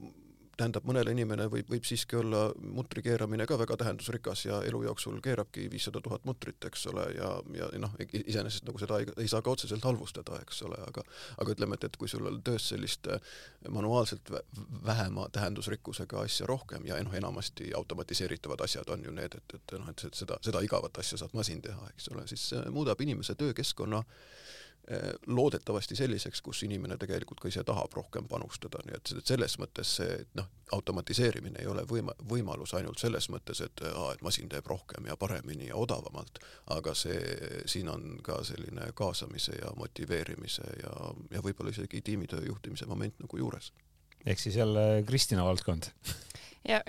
tähendab, 0.58 0.86
mõnele 0.88 1.13
inimene 1.15 1.48
võib, 1.52 1.68
võib 1.70 1.86
siiski 1.88 2.18
olla 2.20 2.48
mutri 2.76 3.04
keeramine 3.06 3.46
ka 3.50 3.58
väga 3.60 3.78
tähendusrikas 3.82 4.46
ja 4.48 4.60
elu 4.68 4.82
jooksul 4.88 5.18
keerabki 5.24 5.68
viissada 5.72 6.02
tuhat 6.04 6.26
mutrit, 6.26 6.60
eks 6.70 6.86
ole, 6.91 7.06
ja, 7.18 7.30
ja 7.60 7.70
noh, 7.82 7.96
iseenesest 8.00 8.68
nagu 8.68 8.82
seda 8.82 9.00
ei, 9.02 9.10
ei 9.22 9.30
saa 9.32 9.44
ka 9.46 9.54
otseselt 9.56 9.84
halvustada, 9.86 10.39
eks 10.46 10.62
ole, 10.68 10.80
aga 10.88 11.04
aga 11.41 11.56
ütleme, 11.56 11.80
et, 11.80 11.88
et 11.89 11.98
kui 12.00 12.10
sul 12.12 12.26
on 12.30 12.41
töös 12.46 12.70
sellist 12.72 13.10
äh, 13.12 13.34
manuaalselt 13.70 14.32
vähema 14.86 15.28
tähendusrikkusega 15.36 16.24
asja 16.26 16.48
rohkem 16.50 16.88
ja 16.88 17.00
noh, 17.04 17.15
enamasti 17.15 17.72
automatiseeritavad 17.78 18.63
asjad 18.65 18.89
on 18.96 19.06
ju 19.06 19.15
need, 19.15 19.38
et, 19.39 19.60
et 19.60 19.78
noh, 19.80 19.91
et 19.91 20.08
seda, 20.12 20.39
seda 20.46 20.63
igavat 20.65 21.04
asja 21.04 21.20
saab 21.22 21.36
masin 21.38 21.62
teha, 21.65 21.91
eks 21.94 22.12
ole, 22.13 22.28
siis 22.32 22.50
see 22.54 22.65
muudab 22.74 23.02
inimese 23.04 23.36
töökeskkonna 23.39 24.04
äh, 24.04 24.34
loodetavasti 25.28 25.95
selliseks, 25.95 26.41
kus 26.45 26.62
inimene 26.63 26.98
tegelikult 27.02 27.39
ka 27.41 27.50
ise 27.50 27.63
tahab 27.65 27.93
rohkem 27.98 28.28
panustada, 28.30 28.84
nii 28.86 28.98
et 29.00 29.13
selles 29.26 29.58
mõttes 29.58 29.95
see 29.98 30.19
noh, 30.38 30.50
automatiseerimine 30.78 31.63
ei 31.63 31.69
ole 31.71 31.86
võima-, 31.89 32.13
võimalus 32.30 32.76
ainult 32.78 33.02
selles 33.02 33.30
mõttes, 33.34 33.63
et 33.65 33.82
aa, 33.89 34.12
et 34.13 34.21
masin 34.26 34.50
teeb 34.52 34.67
rohkem 34.69 35.10
ja 35.10 35.17
paremini 35.17 35.71
ja 35.71 35.80
odavamalt, 35.82 36.38
aga 36.78 36.93
see, 36.98 37.17
siin 37.69 37.89
on 37.89 38.19
ka 38.26 38.43
selline 38.45 38.91
kaasamise 38.93 39.58
ja 39.58 39.74
motiveerimise 39.80 40.69
ja, 40.84 40.93
ja 41.34 41.43
võib-olla 41.45 41.74
isegi 41.74 42.04
tiimitöö 42.06 42.45
juhtimise 42.45 42.86
moment 42.86 43.17
nagu 43.26 43.41
juures. 43.41 43.74
ehk 44.26 44.39
siis 44.39 44.56
jälle 44.56 45.04
Kristina 45.08 45.45
valdkond 45.45 45.89
ja 46.71 46.82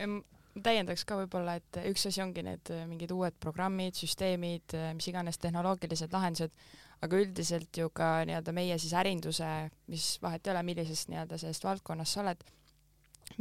täiendaks 0.63 1.05
ka 1.05 1.17
võib-olla, 1.21 1.57
et 1.61 1.81
üks 1.89 2.07
asi 2.09 2.21
ongi 2.23 2.45
need 2.45 2.73
mingid 2.89 3.13
uued 3.13 3.37
programmid, 3.41 3.97
süsteemid, 3.97 4.77
mis 4.97 5.09
iganes 5.09 5.39
tehnoloogilised 5.39 6.13
lahendused, 6.13 6.53
aga 7.03 7.19
üldiselt 7.21 7.77
ju 7.77 7.91
ka 7.95 8.25
nii-öelda 8.29 8.53
meie 8.57 8.79
siis 8.81 8.95
ärinduse, 8.97 9.49
mis 9.93 10.17
vahet 10.23 10.47
ei 10.47 10.55
ole, 10.55 10.63
millisest 10.67 11.11
nii-öelda 11.13 11.39
sellest 11.39 11.65
valdkonnast 11.65 12.17
sa 12.17 12.23
oled, 12.23 12.45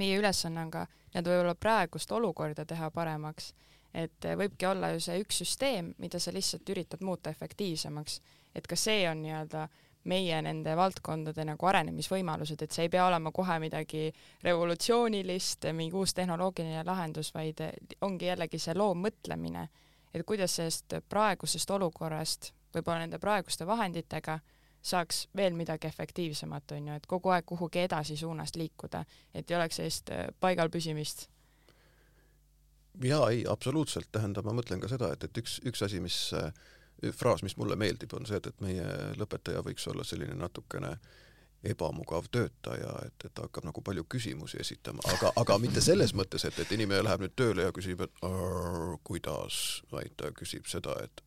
meie 0.02 0.18
ülesanne 0.20 0.65
on 0.65 0.74
ka 0.74 0.84
nii-öelda 0.89 1.32
võib-olla 1.32 1.56
praegust 1.56 2.12
olukorda 2.12 2.65
teha 2.68 2.91
paremaks, 2.91 3.54
et 3.96 4.28
võibki 4.38 4.68
olla 4.68 4.91
ju 4.91 5.00
see 5.04 5.22
üks 5.24 5.39
süsteem, 5.44 5.94
mida 6.04 6.20
sa 6.20 6.34
lihtsalt 6.36 6.70
üritad 6.70 7.04
muuta 7.06 7.32
efektiivsemaks, 7.32 8.20
et 8.56 8.68
ka 8.68 8.76
see 8.80 9.06
on 9.10 9.24
nii-öelda 9.24 9.68
meie 10.06 10.41
nende 10.46 10.76
valdkondade 10.78 11.46
nagu 11.48 11.65
arenemisvõimalused, 11.65 12.62
et 12.62 12.76
see 12.76 12.86
ei 12.86 12.91
pea 12.94 13.08
olema 13.08 13.32
kohe 13.34 13.56
midagi 13.63 14.12
revolutsioonilist, 14.44 15.65
mingi 15.74 15.98
uus 15.98 16.13
tehnoloogiline 16.13 16.84
lahendus, 16.86 17.32
vaid 17.34 17.63
ongi 18.06 18.30
jällegi 18.30 18.60
see 18.62 18.76
loovmõtlemine, 18.78 19.65
et 20.13 20.26
kuidas 20.28 20.60
sellest 20.60 21.00
praegusest 21.10 21.72
olukorrast 21.74 22.52
võib-olla 22.76 23.06
nende 23.06 23.20
praeguste 23.22 23.68
vahenditega 23.68 24.40
saaks 24.86 25.26
veel 25.36 25.56
midagi 25.58 25.88
efektiivsemat, 25.88 26.76
on 26.78 26.92
ju, 26.92 26.98
et 27.00 27.08
kogu 27.10 27.32
aeg 27.34 27.46
kuhugi 27.50 27.82
edasi 27.88 28.18
suunas 28.18 28.54
liikuda, 28.56 29.02
et 29.34 29.52
ei 29.52 29.58
oleks 29.58 29.82
sellist 29.82 30.12
äh, 30.14 30.28
paigal 30.40 30.70
püsimist. 30.70 31.28
jaa, 33.04 33.30
ei, 33.30 33.44
absoluutselt, 33.50 34.12
tähendab, 34.12 34.46
ma 34.46 34.54
mõtlen 34.60 34.84
ka 34.84 34.92
seda, 34.92 35.12
et, 35.14 35.24
et 35.24 35.42
üks, 35.42 35.60
üks 35.66 35.82
asi, 35.88 36.00
mis 36.00 36.20
äh, 36.38 36.52
fraas, 37.12 37.44
mis 37.44 37.58
mulle 37.58 37.76
meeldib, 37.76 38.14
on 38.14 38.30
see, 38.30 38.38
et, 38.38 38.48
et 38.52 38.62
meie 38.62 38.86
lõpetaja 39.20 39.66
võiks 39.66 39.88
olla 39.92 40.06
selline 40.08 40.38
natukene 40.40 40.94
äh, 40.94 41.25
ebamugav 41.69 42.28
töötaja, 42.34 42.91
et, 43.08 43.28
et 43.28 43.34
ta 43.36 43.45
hakkab 43.47 43.67
nagu 43.67 43.82
palju 43.86 44.06
küsimusi 44.10 44.60
esitama, 44.62 45.04
aga, 45.13 45.32
aga 45.41 45.58
mitte 45.62 45.84
selles 45.84 46.13
mõttes, 46.17 46.45
et, 46.47 46.58
et 46.62 46.73
inimene 46.78 47.04
läheb 47.06 47.25
nüüd 47.25 47.36
tööle 47.38 47.67
ja 47.67 47.73
küsib, 47.75 48.04
et 48.06 48.25
kuidas, 49.08 49.60
vaid 49.93 50.13
ta 50.19 50.32
küsib 50.36 50.69
seda, 50.71 50.95
et 51.06 51.23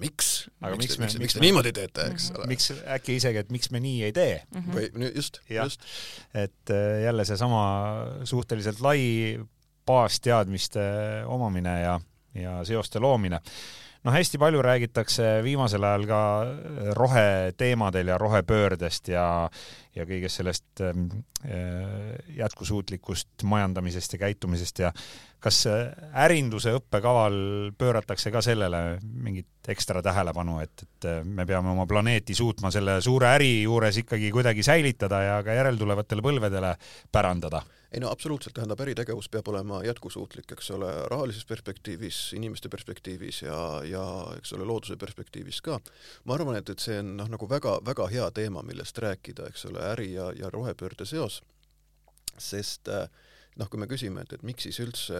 miks, 0.00 0.30
miks, 0.64 0.98
miks, 1.02 1.18
miks, 1.20 1.36
te 1.36 1.44
niimoodi 1.44 1.74
teete, 1.76 2.08
eks 2.14 2.30
ole. 2.36 2.48
miks 2.50 2.70
äkki 2.96 3.18
isegi, 3.20 3.42
et 3.44 3.52
miks 3.54 3.72
me 3.74 3.82
nii 3.82 4.04
ei 4.08 4.16
tee 4.16 4.34
mm. 4.38 4.60
-hmm. 4.60 4.96
või 4.96 5.12
just, 5.14 5.42
just. 5.50 5.86
et 6.34 6.74
äh, 6.74 7.02
jälle 7.04 7.24
seesama 7.24 7.62
suhteliselt 8.24 8.80
lai 8.80 9.38
baasteadmiste 9.86 10.80
omamine 11.26 11.80
ja, 11.82 12.00
ja 12.34 12.58
seoste 12.64 13.00
loomine 13.02 13.40
noh, 14.04 14.14
hästi 14.14 14.40
palju 14.40 14.62
räägitakse 14.64 15.40
viimasel 15.44 15.84
ajal 15.84 16.06
ka 16.08 16.20
roheteemadel 16.98 18.12
ja 18.12 18.18
rohepöördest 18.20 19.10
ja, 19.12 19.24
ja 19.96 20.06
kõigest 20.08 20.40
sellest 20.40 20.84
ähm, 20.84 21.08
äh, 21.44 22.14
jätkusuutlikust 22.38 23.44
majandamisest 23.44 24.16
ja 24.16 24.22
käitumisest 24.26 24.84
ja 24.86 24.92
kas 25.40 25.62
ärinduse 25.66 26.74
õppekaval 26.76 27.34
pööratakse 27.80 28.32
ka 28.32 28.42
sellele 28.44 28.98
mingit 29.00 29.70
ekstra 29.72 30.02
tähelepanu, 30.04 30.58
et, 30.60 30.84
et 30.84 31.08
me 31.24 31.46
peame 31.48 31.72
oma 31.72 31.86
planeeti 31.88 32.36
suutma 32.36 32.68
selle 32.72 32.98
suure 33.04 33.30
äri 33.38 33.62
juures 33.62 34.02
ikkagi 34.02 34.28
kuidagi 34.34 34.64
säilitada 34.66 35.22
ja 35.24 35.38
ka 35.44 35.56
järeltulevatele 35.56 36.24
põlvedele 36.24 36.74
pärandada? 37.12 37.62
Ei 37.92 38.00
no 38.00 38.10
absoluutselt, 38.10 38.54
tähendab, 38.54 38.80
äritegevus 38.84 39.28
peab 39.28 39.48
olema 39.50 39.80
jätkusuutlik, 39.84 40.52
eks 40.54 40.70
ole, 40.76 40.90
rahalises 41.10 41.44
perspektiivis, 41.46 42.20
inimeste 42.38 42.68
perspektiivis 42.68 43.42
ja, 43.42 43.58
ja 43.84 44.04
eks 44.36 44.52
ole, 44.54 44.64
looduse 44.64 44.96
perspektiivis 44.96 45.60
ka. 45.66 45.80
ma 46.24 46.36
arvan, 46.36 46.60
et, 46.60 46.70
et 46.70 46.78
see 46.78 47.00
on 47.02 47.16
noh, 47.18 47.30
nagu 47.32 47.48
väga-väga 47.50 48.06
hea 48.12 48.30
teema, 48.36 48.62
millest 48.66 48.98
rääkida, 49.02 49.48
eks 49.50 49.66
ole, 49.72 49.82
äri 49.92 50.12
ja, 50.12 50.30
ja 50.38 50.50
rohepöörde 50.50 51.06
seos, 51.06 51.42
sest 52.38 52.88
äh, 52.88 53.08
noh, 53.58 53.68
kui 53.70 53.80
me 53.82 53.88
küsime, 53.90 54.22
et, 54.22 54.32
et 54.36 54.44
miks 54.46 54.64
siis 54.66 54.78
üldse 54.82 55.18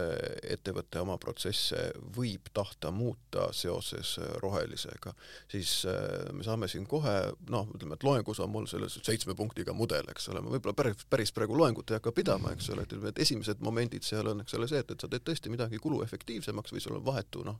ettevõte 0.53 1.01
oma 1.03 1.17
protsesse 1.21 1.77
võib 2.15 2.47
tahta 2.55 2.91
muuta 2.95 3.49
seoses 3.55 4.13
äh, 4.21 4.31
rohelisega, 4.43 5.13
siis 5.51 5.81
äh, 5.89 6.31
me 6.35 6.45
saame 6.47 6.69
siin 6.71 6.87
kohe 6.89 7.15
noh, 7.51 7.69
ütleme, 7.75 7.97
et 7.99 8.07
loengus 8.07 8.39
on 8.43 8.51
mul 8.53 8.67
selles 8.71 8.97
seitsme 9.03 9.35
punktiga 9.37 9.75
mudel, 9.77 10.07
eks 10.13 10.29
ole, 10.31 10.43
ma 10.43 10.53
võib-olla 10.55 10.77
päris, 10.77 11.05
päris 11.11 11.35
praegu 11.35 11.57
loengut 11.59 11.91
ei 11.91 11.99
hakka 11.99 12.15
pidama, 12.15 12.55
eks 12.55 12.71
ole, 12.75 12.87
et, 12.87 12.97
et 13.11 13.23
esimesed 13.25 13.63
momendid 13.65 14.07
seal 14.07 14.31
on, 14.31 14.45
eks 14.45 14.57
ole, 14.57 14.69
see, 14.71 14.83
et, 14.83 14.95
et 14.95 15.03
sa 15.03 15.11
teed 15.11 15.27
tõesti 15.27 15.51
midagi 15.53 15.81
kuluefektiivsemaks 15.83 16.75
või 16.75 16.83
sul 16.83 16.99
on 17.01 17.05
vahetu 17.05 17.43
noh, 17.47 17.59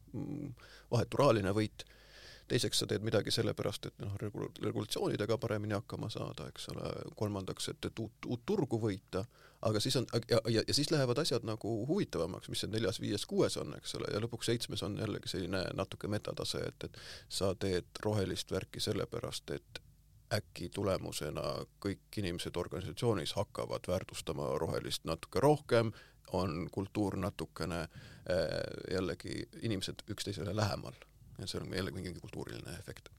vahetu 0.92 1.20
rahaline 1.22 1.54
võit. 1.56 1.86
Teiseks 2.52 2.82
sa 2.82 2.86
teed 2.90 3.04
midagi 3.06 3.32
sellepärast, 3.32 3.86
et 3.88 4.02
noh, 4.04 4.18
regulatsioonidega 4.20 5.38
paremini 5.40 5.76
hakkama 5.78 6.10
saada, 6.12 6.50
eks 6.52 6.66
ole, 6.74 6.90
kolmandaks, 7.16 7.70
et, 7.72 7.88
et 7.88 8.02
uut, 8.04 8.28
uut 8.28 8.42
turgu 8.50 8.80
võita, 8.82 9.22
aga 9.62 9.80
siis 9.80 9.96
on 9.96 10.08
ja, 10.30 10.40
ja, 10.50 10.64
ja 10.68 10.74
siis 10.74 10.92
lähevad 10.92 11.18
asjad 11.18 11.46
nagu 11.48 11.74
huvitavamaks, 11.88 12.50
mis 12.50 12.64
see 12.64 12.72
neljas, 12.72 13.02
viies, 13.02 13.26
kuues 13.26 13.58
on, 13.62 13.76
eks 13.78 13.96
ole, 14.00 14.10
ja 14.14 14.22
lõpuks 14.24 14.50
seitsmes 14.52 14.84
on 14.88 14.98
jällegi 15.00 15.30
selline 15.30 15.64
natuke 15.78 16.10
metatase, 16.12 16.64
et, 16.68 16.88
et 16.90 16.98
sa 17.30 17.54
teed 17.56 18.02
rohelist 18.06 18.52
värki 18.52 18.84
sellepärast, 18.84 19.54
et 19.58 19.84
äkki 20.34 20.70
tulemusena 20.72 21.44
kõik 21.84 22.18
inimesed 22.18 22.56
organisatsioonis 22.58 23.36
hakkavad 23.36 23.88
väärtustama 23.88 24.54
rohelist 24.64 25.06
natuke 25.06 25.44
rohkem, 25.44 25.92
on 26.32 26.68
kultuur 26.72 27.18
natukene 27.20 27.82
äh, 27.82 27.90
jällegi 28.92 29.42
inimesed 29.62 30.06
üksteisele 30.10 30.56
lähemal 30.56 30.96
et 31.44 31.50
seal 31.50 31.64
on 31.64 31.74
jälle 31.74 31.92
mingi 31.92 32.14
kultuuriline 32.14 32.74
efekt. 32.80 33.10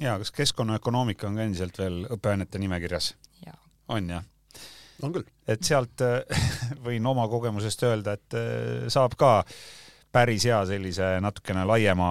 ja 0.00 0.18
kas 0.18 0.30
keskkonnaökonoomika 0.30 1.26
on 1.26 1.34
ka 1.34 1.42
endiselt 1.42 1.78
veel 1.78 2.04
õppeainete 2.10 2.58
nimekirjas? 2.58 3.14
on 3.88 4.10
jah? 4.10 4.24
Et 5.48 5.66
sealt 5.66 6.04
äh, 6.04 6.44
võin 6.86 7.06
oma 7.06 7.26
kogemusest 7.28 7.82
öelda, 7.88 8.16
et 8.16 8.36
äh, 8.38 8.86
saab 8.92 9.16
ka 9.18 9.40
päris 10.16 10.46
hea 10.48 10.58
sellise 10.68 11.16
natukene 11.20 11.66
laiema 11.68 12.10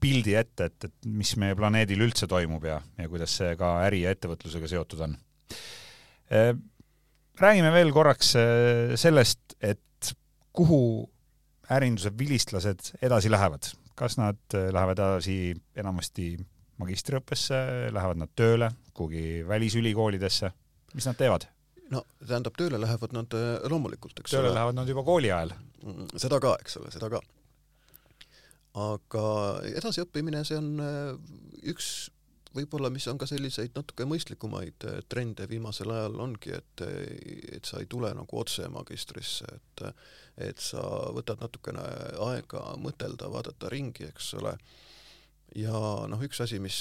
pildi 0.00 0.36
ette, 0.38 0.68
et, 0.70 0.88
et 0.88 1.08
mis 1.10 1.32
meie 1.42 1.56
planeedil 1.58 2.04
üldse 2.06 2.28
toimub 2.30 2.64
ja, 2.68 2.78
ja 2.98 3.08
kuidas 3.10 3.34
see 3.40 3.56
ka 3.58 3.80
äri 3.88 4.04
ja 4.04 4.12
ettevõtlusega 4.14 4.70
seotud 4.70 5.02
on. 5.08 5.16
Äh, 6.30 6.52
räägime 7.42 7.72
veel 7.74 7.90
korraks 7.94 8.36
sellest, 9.00 9.56
et 9.58 9.80
kuhu 10.52 11.08
ärinduse 11.72 12.12
vilistlased 12.18 12.92
edasi 13.02 13.30
lähevad, 13.30 13.72
kas 13.98 14.18
nad 14.20 14.40
äh, 14.54 14.68
lähevad 14.74 14.98
edasi 14.98 15.54
enamasti 15.76 16.34
magistriõppesse, 16.82 17.56
lähevad 17.94 18.22
nad 18.22 18.32
tööle 18.36 18.72
kuhugi 18.92 19.42
välisülikoolidesse, 19.48 20.52
mis 20.96 21.08
nad 21.08 21.18
teevad? 21.18 21.46
No 21.92 22.04
tähendab, 22.22 22.56
tööle 22.58 22.80
lähevad 22.80 23.14
nad 23.16 23.36
äh, 23.38 23.52
loomulikult, 23.70 24.18
eks 24.20 24.34
tööle 24.34 24.50
ole. 24.50 24.56
lähevad 24.58 24.80
nad 24.80 24.90
juba 24.90 25.04
kooli 25.06 25.30
ajal? 25.32 25.54
Mm, 25.84 26.08
seda 26.16 26.40
ka, 26.42 26.56
eks 26.62 26.80
ole, 26.80 26.90
seda 26.94 27.10
ka. 27.12 27.22
aga 28.88 29.26
edasiõppimine, 29.74 30.44
see 30.48 30.58
on 30.60 30.74
üks 31.72 31.92
võib-olla, 32.56 32.90
mis 32.92 33.06
on 33.08 33.18
ka 33.20 33.26
selliseid 33.28 33.72
natuke 33.76 34.04
mõistlikumaid 34.08 34.84
trende 35.10 35.46
viimasel 35.48 35.92
ajal 35.92 36.18
ongi, 36.20 36.52
et, 36.56 36.84
et 37.56 37.68
sa 37.68 37.80
ei 37.80 37.88
tule 37.90 38.12
nagu 38.16 38.40
otse 38.40 38.68
magistrisse, 38.72 39.48
et 39.56 39.86
et 40.40 40.60
sa 40.64 40.80
võtad 41.12 41.42
natukene 41.42 41.82
aega 42.24 42.62
mõtelda, 42.80 43.28
vaadata 43.28 43.68
ringi, 43.68 44.06
eks 44.08 44.30
ole, 44.40 44.54
ja 45.60 45.80
noh, 46.08 46.22
üks 46.24 46.40
asi, 46.40 46.56
mis 46.62 46.78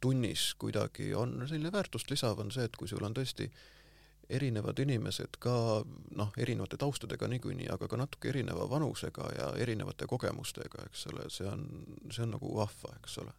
tunnis 0.00 0.54
kuidagi 0.58 1.10
on 1.14 1.42
selline 1.44 1.72
väärtust 1.74 2.10
lisav, 2.10 2.40
on 2.40 2.52
see, 2.54 2.64
et 2.64 2.76
kui 2.78 2.88
sul 2.88 3.04
on 3.04 3.16
tõesti 3.16 3.50
erinevad 4.28 4.78
inimesed 4.82 5.38
ka 5.40 5.52
noh, 6.16 6.32
erinevate 6.36 6.76
taustadega 6.80 7.28
niikuinii, 7.32 7.68
aga 7.72 7.88
ka 7.88 7.98
natuke 8.00 8.28
erineva 8.32 8.66
vanusega 8.70 9.30
ja 9.36 9.48
erinevate 9.60 10.06
kogemustega, 10.10 10.84
eks 10.88 11.06
ole, 11.12 11.28
see 11.32 11.48
on, 11.48 11.64
see 12.12 12.24
on 12.26 12.34
nagu 12.36 12.52
vahva, 12.56 12.94
eks 13.00 13.18
ole. 13.24 13.32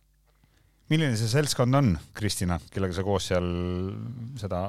milline 0.90 1.18
see 1.18 1.30
seltskond 1.30 1.76
on, 1.78 1.94
Kristina, 2.18 2.60
kellega 2.74 2.98
sa 2.98 3.06
koos 3.06 3.30
seal 3.32 3.50
seda 4.42 4.64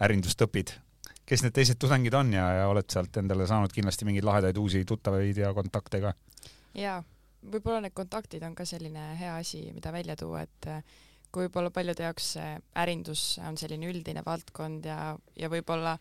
ärindust 0.00 0.46
õpid? 0.48 0.76
kes 1.30 1.44
need 1.44 1.54
teised 1.54 1.78
tudengid 1.78 2.14
on 2.18 2.32
ja, 2.34 2.48
ja 2.58 2.66
oled 2.66 2.88
sealt 2.90 3.14
endale 3.20 3.46
saanud 3.46 3.70
kindlasti 3.70 4.04
mingeid 4.08 4.26
lahedaid 4.26 4.56
uusi 4.58 4.82
tuttavaid 4.84 5.38
ja 5.38 5.54
kontakte 5.54 6.02
ka? 6.02 6.12
jaa 6.74 6.98
võib-olla 7.40 7.84
need 7.84 7.96
kontaktid 7.96 8.42
on 8.46 8.54
ka 8.56 8.66
selline 8.68 9.14
hea 9.20 9.36
asi, 9.40 9.62
mida 9.74 9.92
välja 9.92 10.16
tuua, 10.18 10.44
et 10.44 10.68
äh, 10.68 10.82
kui 11.30 11.46
võib-olla 11.46 11.70
paljude 11.74 12.04
jaoks 12.06 12.32
ärindus 12.78 13.38
on 13.46 13.58
selline 13.60 13.90
üldine 13.90 14.24
valdkond 14.26 14.86
ja, 14.88 15.14
ja 15.38 15.50
võib-olla 15.52 15.96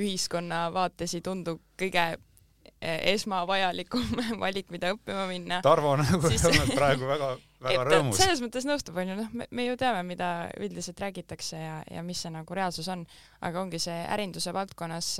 ühiskonna 0.00 0.68
vaates 0.74 1.14
ei 1.14 1.22
tundu 1.24 1.56
kõige 1.80 2.04
äh, 2.04 3.00
esmavajalikum 3.14 4.14
valik, 4.44 4.70
mida 4.74 4.92
õppima 4.94 5.26
minna. 5.30 5.60
Tarvo 5.64 5.94
on 5.94 6.04
nagu 6.04 6.30
siis... 6.32 6.44
praegu 6.74 7.08
väga, 7.08 7.30
väga 7.64 7.84
rõõmus. 7.90 8.18
selles 8.20 8.42
mõttes 8.44 8.66
nõustub, 8.68 8.98
onju, 9.00 9.16
noh, 9.20 9.30
me, 9.44 9.68
ju 9.68 9.78
teame, 9.80 10.02
mida 10.08 10.32
üldiselt 10.58 11.00
räägitakse 11.04 11.60
ja, 11.60 11.78
ja 11.90 12.04
mis 12.06 12.24
see 12.24 12.34
nagu 12.34 12.58
reaalsus 12.58 12.90
on, 12.92 13.06
aga 13.46 13.62
ongi 13.62 13.80
see 13.82 13.96
ärinduse 14.16 14.54
valdkonnas, 14.56 15.14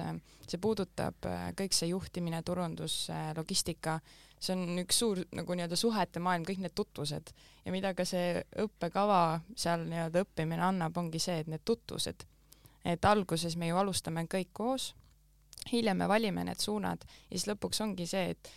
see 0.45 0.61
puudutab 0.61 1.31
kõik 1.59 1.77
see 1.77 1.93
juhtimine, 1.93 2.43
turundus, 2.47 3.05
logistika 3.39 4.01
see 4.45 4.57
on 4.57 4.81
üks 4.85 4.99
suur 5.03 5.23
nagu 5.35 5.57
nii-öelda 5.57 5.79
suhete 5.79 6.23
maailm, 6.23 6.45
kõik 6.49 6.61
need 6.65 6.75
tutvused. 6.77 7.33
Ja 7.65 7.73
mida 7.73 7.95
ka 7.97 8.07
see 8.09 8.43
õppekava 8.65 9.21
seal 9.57 9.87
nii-öelda 9.89 10.25
õppimine 10.27 10.65
annab, 10.65 10.97
ongi 11.01 11.23
see, 11.23 11.41
et 11.43 11.51
need 11.51 11.65
tutvused, 11.65 12.27
et 12.85 13.09
alguses 13.09 13.57
me 13.57 13.71
ju 13.71 13.81
alustame 13.81 14.27
kõik 14.31 14.53
koos, 14.53 14.93
hiljem 15.73 16.03
me 16.03 16.09
valime 16.11 16.45
need 16.45 16.61
suunad 16.61 17.05
ja 17.07 17.33
siis 17.33 17.49
lõpuks 17.49 17.81
ongi 17.85 18.07
see, 18.09 18.35
et 18.35 18.53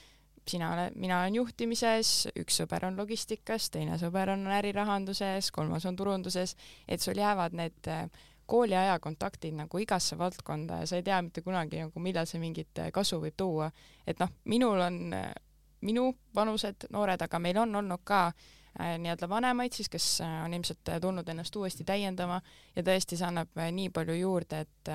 sina 0.47 0.71
oled, 0.73 0.95
mina 0.99 1.21
olen 1.21 1.35
juhtimises, 1.41 2.29
üks 2.39 2.61
sõber 2.61 2.85
on 2.87 2.97
logistikas, 2.99 3.69
teine 3.73 3.97
sõber 3.99 4.31
on 4.31 4.45
ärirahanduses, 4.57 5.51
kolmas 5.55 5.85
on 5.89 5.97
turunduses, 5.99 6.55
et 6.87 7.03
sul 7.03 7.19
jäävad 7.19 7.55
need 7.57 7.89
äh, 7.91 8.07
kooliaja 8.47 8.99
kontaktid 9.03 9.57
nagu 9.57 9.81
igasse 9.83 10.17
valdkonda 10.17 10.81
ja 10.81 10.87
sa 10.87 10.99
ei 10.99 11.03
tea 11.03 11.19
mitte 11.21 11.43
kunagi 11.43 11.83
nagu 11.83 12.03
millal 12.03 12.27
see 12.29 12.39
mingit 12.39 12.79
äh, 12.79 12.91
kasu 12.95 13.19
võib 13.23 13.35
tuua. 13.37 13.71
et 14.07 14.19
noh, 14.23 14.31
minul 14.45 14.79
on 14.81 15.01
äh, 15.13 15.33
minu 15.81 16.11
vanused 16.35 16.87
noored, 16.93 17.21
aga 17.21 17.39
meil 17.39 17.57
on 17.61 17.75
olnud 17.75 18.01
ka 18.07 18.27
äh, 18.27 18.95
nii-öelda 19.01 19.29
vanemaid 19.29 19.73
siis, 19.73 19.89
kes 19.89 20.21
äh, 20.21 20.39
on 20.45 20.53
ilmselt 20.53 20.89
tulnud 21.01 21.29
ennast 21.29 21.55
uuesti 21.55 21.83
täiendama 21.83 22.41
ja 22.75 22.83
tõesti, 22.83 23.17
see 23.17 23.27
annab 23.27 23.53
äh, 23.57 23.71
nii 23.73 23.91
palju 23.93 24.17
juurde, 24.17 24.63
et 24.65 24.91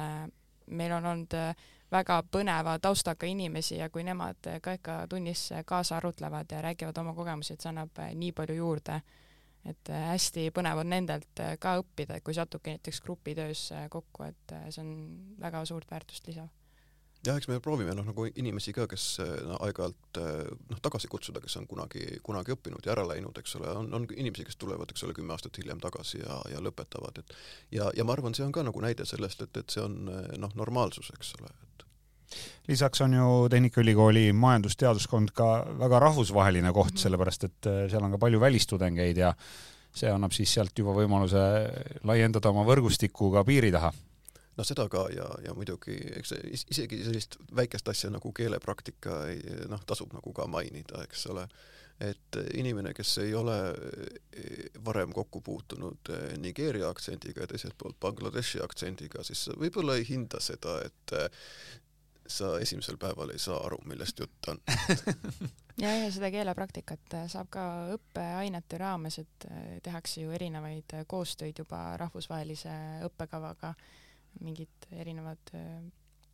meil 0.73 0.93
on 0.97 1.07
olnud 1.07 1.35
väga 1.93 2.23
põneva 2.33 2.79
taustaga 2.81 3.27
inimesi 3.29 3.77
ja 3.77 3.91
kui 3.93 4.05
nemad 4.07 4.49
ka 4.63 4.77
ikka 4.79 4.95
tunnis 5.11 5.51
kaasa 5.69 5.99
arutlevad 5.99 6.55
ja 6.55 6.63
räägivad 6.65 6.99
oma 7.03 7.13
kogemusi, 7.15 7.53
et 7.53 7.61
see 7.61 7.69
annab 7.69 8.01
nii 8.15 8.33
palju 8.33 8.57
juurde. 8.57 9.03
et 9.63 9.89
hästi 9.89 10.49
põnev 10.51 10.81
on 10.81 10.89
nendelt 10.91 11.43
ka 11.63 11.77
õppida, 11.79 12.19
kui 12.25 12.35
satubki 12.35 12.71
näiteks 12.75 13.01
grupitöös 13.01 13.69
kokku, 13.91 14.25
et 14.25 14.57
see 14.71 14.83
on 14.83 14.97
väga 15.41 15.65
suurt 15.65 15.91
väärtust 15.91 16.27
lisav 16.27 16.49
jah, 17.27 17.39
eks 17.39 17.49
me 17.51 17.59
proovime 17.63 17.95
noh, 17.97 18.07
nagu 18.07 18.27
inimesi 18.29 18.75
ka, 18.77 18.87
kes 18.91 19.07
no, 19.47 19.59
aeg-ajalt 19.67 20.21
noh, 20.71 20.81
tagasi 20.83 21.11
kutsuda, 21.13 21.43
kes 21.45 21.57
on 21.61 21.69
kunagi, 21.71 22.19
kunagi 22.25 22.55
õppinud 22.57 22.87
ja 22.87 22.95
ära 22.97 23.07
läinud, 23.09 23.39
eks 23.39 23.57
ole, 23.61 23.71
on, 23.79 23.91
on 23.95 24.07
inimesi, 24.11 24.47
kes 24.49 24.59
tulevad, 24.61 24.91
eks 24.91 25.07
ole, 25.07 25.17
kümme 25.17 25.37
aastat 25.37 25.61
hiljem 25.63 25.81
tagasi 25.83 26.23
ja, 26.23 26.41
ja 26.53 26.63
lõpetavad, 26.65 27.23
et 27.23 27.37
ja, 27.79 27.91
ja 27.97 28.07
ma 28.07 28.17
arvan, 28.17 28.35
see 28.37 28.47
on 28.47 28.55
ka 28.55 28.67
nagu 28.67 28.85
näide 28.85 29.07
sellest, 29.09 29.47
et, 29.47 29.63
et 29.63 29.77
see 29.77 29.85
on 29.85 30.01
noh, 30.11 30.57
normaalsus, 30.59 31.13
eks 31.15 31.37
ole, 31.41 31.53
et 31.53 31.73
lisaks 32.69 33.03
on 33.05 33.15
ju 33.15 33.49
Tehnikaülikooli 33.53 34.31
majandusteaduskond 34.33 35.35
ka 35.37 35.67
väga 35.79 35.99
rahvusvaheline 35.99 36.73
koht 36.73 36.95
-hmm. 36.95 37.05
sellepärast 37.05 37.45
et 37.45 37.69
seal 37.91 38.05
on 38.05 38.11
ka 38.11 38.19
palju 38.19 38.41
välistudengeid 38.41 39.17
ja 39.17 39.35
see 39.93 40.11
annab 40.11 40.33
siis 40.33 40.55
sealt 40.55 40.79
juba 40.79 40.95
võimaluse 40.97 41.43
laiendada 42.09 42.49
oma 42.49 42.65
võrgustikku 42.65 43.33
ka 43.33 43.45
piiri 43.45 43.73
taha 43.73 43.93
noh, 44.63 44.69
seda 44.69 44.87
ka 44.91 45.07
ja, 45.13 45.27
ja 45.45 45.55
muidugi 45.59 45.97
eks 46.21 46.35
isegi 46.47 47.03
sellist 47.05 47.37
väikest 47.57 47.89
asja 47.91 48.11
nagu 48.13 48.33
keelepraktika 48.37 49.25
ei 49.33 49.43
noh, 49.71 49.83
tasub 49.87 50.15
nagu 50.15 50.33
ka 50.37 50.47
mainida, 50.51 51.03
eks 51.07 51.27
ole. 51.33 51.49
et 52.03 52.37
inimene, 52.59 52.95
kes 52.97 53.19
ei 53.23 53.35
ole 53.35 53.57
eh, 53.71 54.71
varem 54.85 55.13
kokku 55.13 55.41
puutunud 55.45 56.09
eh, 56.11 56.33
Nigeeria 56.41 56.89
aktsendiga 56.89 57.45
ja 57.45 57.51
teiselt 57.51 57.77
poolt 57.79 57.99
Bangladeshi 58.01 58.63
aktsendiga, 58.65 59.23
siis 59.23 59.45
võib-olla 59.61 59.99
ei 59.99 60.07
hinda 60.09 60.41
seda, 60.41 60.81
et 60.87 61.15
eh, 61.19 61.29
sa 62.27 62.57
esimesel 62.65 62.97
päeval 62.99 63.35
ei 63.35 63.39
saa 63.43 63.61
aru, 63.67 63.79
millest 63.87 64.19
jutt 64.19 64.49
on 64.49 64.59
ja, 65.85 65.93
ja 65.93 66.09
seda 66.11 66.33
keelepraktikat 66.33 67.19
saab 67.31 67.51
ka 67.53 67.67
õppeainete 67.99 68.81
raames, 68.83 69.21
et 69.23 69.49
tehakse 69.85 70.25
ju 70.25 70.33
erinevaid 70.33 70.97
koostöid 71.07 71.61
juba 71.61 71.85
rahvusvahelise 72.01 72.79
õppekavaga 73.11 73.75
mingid 74.41 74.89
erinevad 74.91 75.53
äh, 75.55 75.81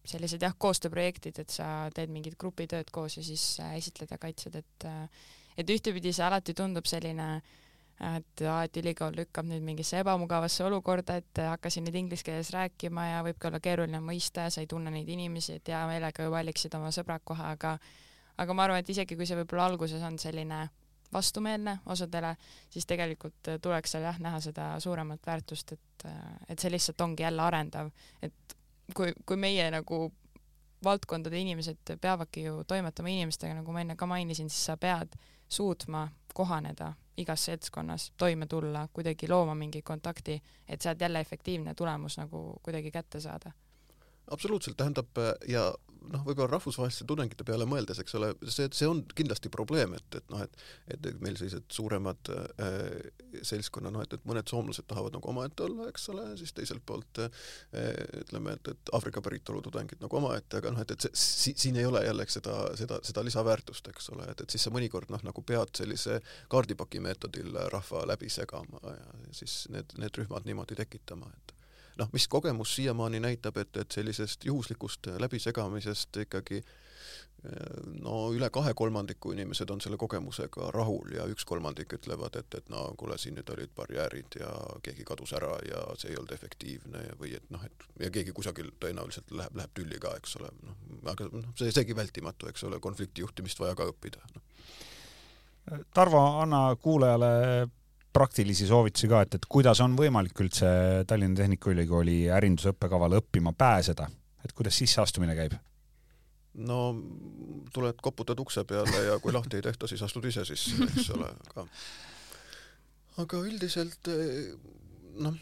sellised 0.08 0.42
jah, 0.42 0.54
koostööprojektid, 0.58 1.38
et 1.42 1.52
sa 1.52 1.88
teed 1.94 2.12
mingit 2.12 2.38
grupitööd 2.40 2.90
koos 2.94 3.18
ja 3.18 3.24
siis 3.24 3.58
äh, 3.64 3.76
esitled 3.80 4.10
ja 4.14 4.18
kaitsed, 4.20 4.56
et 4.56 4.88
äh, 4.88 5.26
et 5.58 5.70
ühtepidi 5.74 6.12
see 6.14 6.22
alati 6.22 6.54
tundub 6.54 6.86
selline 6.86 7.28
et 7.98 8.42
aa, 8.46 8.60
et 8.62 8.76
ülikool 8.78 9.16
lükkab 9.18 9.48
nüüd 9.50 9.64
mingisse 9.66 9.98
ebamugavasse 9.98 10.62
olukorda, 10.68 11.16
et 11.18 11.40
hakkasin 11.42 11.82
nüüd 11.88 11.96
inglise 11.98 12.22
keeles 12.28 12.52
rääkima 12.54 13.08
ja 13.08 13.24
võibki 13.26 13.48
olla 13.50 13.58
keeruline 13.60 13.98
mõista 14.04 14.46
ja 14.46 14.52
sa 14.54 14.62
ei 14.62 14.70
tunne 14.70 14.92
neid 14.94 15.08
inimesi, 15.10 15.56
et 15.58 15.72
hea 15.72 15.80
meelega 15.90 16.26
ju 16.26 16.30
valiksid 16.30 16.76
oma 16.78 16.92
sõbrad 16.94 17.24
kohe, 17.26 17.42
aga 17.42 17.74
aga 18.38 18.54
ma 18.54 18.68
arvan, 18.68 18.84
et 18.84 18.92
isegi 18.94 19.18
kui 19.18 19.26
see 19.26 19.40
võib-olla 19.40 19.66
alguses 19.72 20.04
on 20.06 20.18
selline 20.22 20.68
vastumeelne 21.12 21.78
osadele, 21.86 22.34
siis 22.70 22.86
tegelikult 22.86 23.50
tuleks 23.62 23.94
seal 23.94 24.06
jah, 24.08 24.20
näha 24.20 24.40
seda 24.44 24.70
suuremat 24.80 25.26
väärtust, 25.26 25.72
et, 25.72 26.06
et 26.48 26.58
see 26.58 26.70
lihtsalt 26.70 27.00
ongi 27.00 27.22
jälle 27.22 27.42
arendav, 27.42 27.90
et 28.22 28.56
kui, 28.94 29.12
kui 29.26 29.36
meie 29.36 29.70
nagu 29.70 30.08
valdkondade 30.84 31.38
inimesed 31.38 31.96
peavadki 32.00 32.44
ju 32.44 32.62
toimetama 32.66 33.08
inimestega, 33.08 33.54
nagu 33.60 33.72
ma 33.72 33.82
enne 33.82 33.96
ka 33.96 34.06
mainisin, 34.06 34.50
siis 34.50 34.68
sa 34.70 34.76
pead 34.76 35.16
suutma 35.48 36.08
kohaneda 36.34 36.92
igas 37.18 37.44
seltskonnas, 37.48 38.12
toime 38.16 38.46
tulla, 38.46 38.88
kuidagi 38.92 39.28
looma 39.28 39.54
mingi 39.58 39.82
kontakti, 39.82 40.36
et 40.68 40.80
sealt 40.80 41.00
jälle 41.00 41.20
efektiivne 41.20 41.74
tulemus 41.74 42.18
nagu 42.18 42.60
kuidagi 42.62 42.90
kätte 42.90 43.20
saada. 43.20 43.52
Absoluutselt, 44.30 44.76
tähendab 44.76 45.18
ja 45.48 45.74
noh, 46.12 46.22
võib-olla 46.26 46.50
rahvusvaheliste 46.54 47.06
tudengite 47.08 47.44
peale 47.46 47.66
mõeldes, 47.68 48.00
eks 48.02 48.16
ole, 48.18 48.30
see, 48.46 48.68
see 48.74 48.88
on 48.88 49.02
kindlasti 49.16 49.50
probleem, 49.52 49.94
et, 49.98 50.20
et 50.20 50.32
noh, 50.32 50.42
et 50.44 51.08
et 51.08 51.20
meil 51.22 51.36
sellised 51.38 51.66
suuremad 51.72 52.30
äh, 52.32 53.10
seltskonna, 53.46 53.90
noh 53.92 54.02
et, 54.04 54.14
et 54.16 54.24
mõned 54.28 54.48
soomlased 54.48 54.86
tahavad 54.88 55.14
nagu 55.16 55.30
omaette 55.30 55.64
olla, 55.66 55.88
eks 55.90 56.08
ole, 56.14 56.24
siis 56.40 56.54
teiselt 56.56 56.84
poolt 56.86 57.20
äh, 57.24 57.42
ütleme, 58.22 58.56
et, 58.58 58.72
et 58.72 58.92
Aafrika 58.96 59.22
päritolu 59.24 59.62
tudengid 59.64 60.02
nagu 60.04 60.20
omaette, 60.20 60.62
aga 60.62 60.72
noh, 60.74 60.82
et, 60.84 60.94
et 60.94 61.06
see 61.06 61.12
si, 61.18 61.54
siin 61.66 61.78
ei 61.80 61.86
ole 61.88 62.02
jällegi 62.06 62.38
seda, 62.38 62.56
seda, 62.78 63.00
seda 63.06 63.24
lisaväärtust, 63.26 63.92
eks 63.92 64.10
ole, 64.14 64.30
et, 64.32 64.42
et 64.44 64.56
siis 64.56 64.66
sa 64.68 64.72
mõnikord 64.74 65.12
noh, 65.12 65.22
nagu 65.26 65.44
pead 65.46 65.74
sellise 65.78 66.20
kaardipaki 66.52 67.02
meetodil 67.04 67.56
rahva 67.72 68.06
läbi 68.08 68.30
segama 68.32 68.80
ja 68.94 69.32
siis 69.36 69.60
need, 69.74 69.94
need 70.00 70.22
rühmad 70.22 70.48
niimoodi 70.48 70.78
tekitama, 70.78 71.30
et 71.36 71.57
noh, 71.98 72.10
mis 72.12 72.28
kogemus 72.28 72.74
siiamaani 72.76 73.20
näitab, 73.20 73.56
et, 73.62 73.76
et 73.76 73.98
sellisest 73.98 74.44
juhuslikust 74.44 75.10
läbisegamisest 75.18 76.22
ikkagi 76.24 76.62
no 78.02 78.14
üle 78.34 78.48
kahe 78.50 78.72
kolmandiku 78.74 79.30
inimesed 79.30 79.70
on 79.70 79.80
selle 79.80 79.96
kogemusega 80.00 80.72
rahul 80.74 81.12
ja 81.14 81.26
üks 81.30 81.46
kolmandik 81.46 81.92
ütlevad, 81.94 82.34
et, 82.40 82.56
et 82.58 82.72
no 82.72 82.88
kuule, 82.98 83.18
siin 83.18 83.36
nüüd 83.38 83.52
olid 83.54 83.70
barjäärid 83.76 84.38
ja 84.40 84.50
keegi 84.82 85.06
kadus 85.06 85.36
ära 85.38 85.52
ja 85.68 85.84
see 86.00 86.10
ei 86.12 86.18
olnud 86.18 86.34
efektiivne 86.34 87.04
ja 87.04 87.14
või 87.20 87.36
et 87.38 87.46
noh, 87.54 87.62
et 87.64 87.86
ja 88.02 88.10
keegi 88.14 88.34
kusagil 88.34 88.72
tõenäoliselt 88.82 89.30
läheb, 89.30 89.54
läheb 89.60 89.74
tülli 89.78 90.02
ka, 90.02 90.16
eks 90.18 90.34
ole, 90.40 90.50
noh, 90.66 90.82
aga 91.14 91.30
noh, 91.30 91.54
see, 91.60 91.70
seegi 91.74 91.96
vältimatu, 91.96 92.50
eks 92.50 92.66
ole, 92.66 92.82
konflikti 92.82 93.22
juhtimist 93.22 93.62
vaja 93.62 93.78
ka 93.78 93.86
õppida 93.92 94.24
no.. 94.34 94.46
Tarvo, 95.94 96.20
anna 96.42 96.62
kuulajale 96.80 97.30
praktilisi 98.12 98.66
soovitusi 98.66 99.08
ka, 99.10 99.22
et, 99.24 99.38
et 99.38 99.46
kuidas 99.48 99.80
on 99.84 99.96
võimalik 99.98 100.40
üldse 100.42 100.68
Tallinna 101.08 101.42
Tehnikaülikooli 101.42 102.20
ärindusõppekavale 102.34 103.20
õppima 103.22 103.52
pääseda, 103.58 104.08
et 104.44 104.54
kuidas 104.56 104.78
sisseastumine 104.82 105.36
käib? 105.38 105.58
no 106.58 106.78
tuled, 107.72 108.00
koputad 108.02 108.40
ukse 108.42 108.64
peale 108.66 109.02
ja 109.04 109.18
kui 109.22 109.32
lahti 109.32 109.60
ei 109.60 109.62
tehta, 109.62 109.86
siis 109.86 110.02
astud 110.02 110.24
ise 110.26 110.42
sisse, 110.48 110.74
eks 110.88 111.10
ole, 111.14 111.28
aga 111.52 111.66
aga 113.22 113.42
üldiselt 113.46 114.10
noh, 115.22 115.38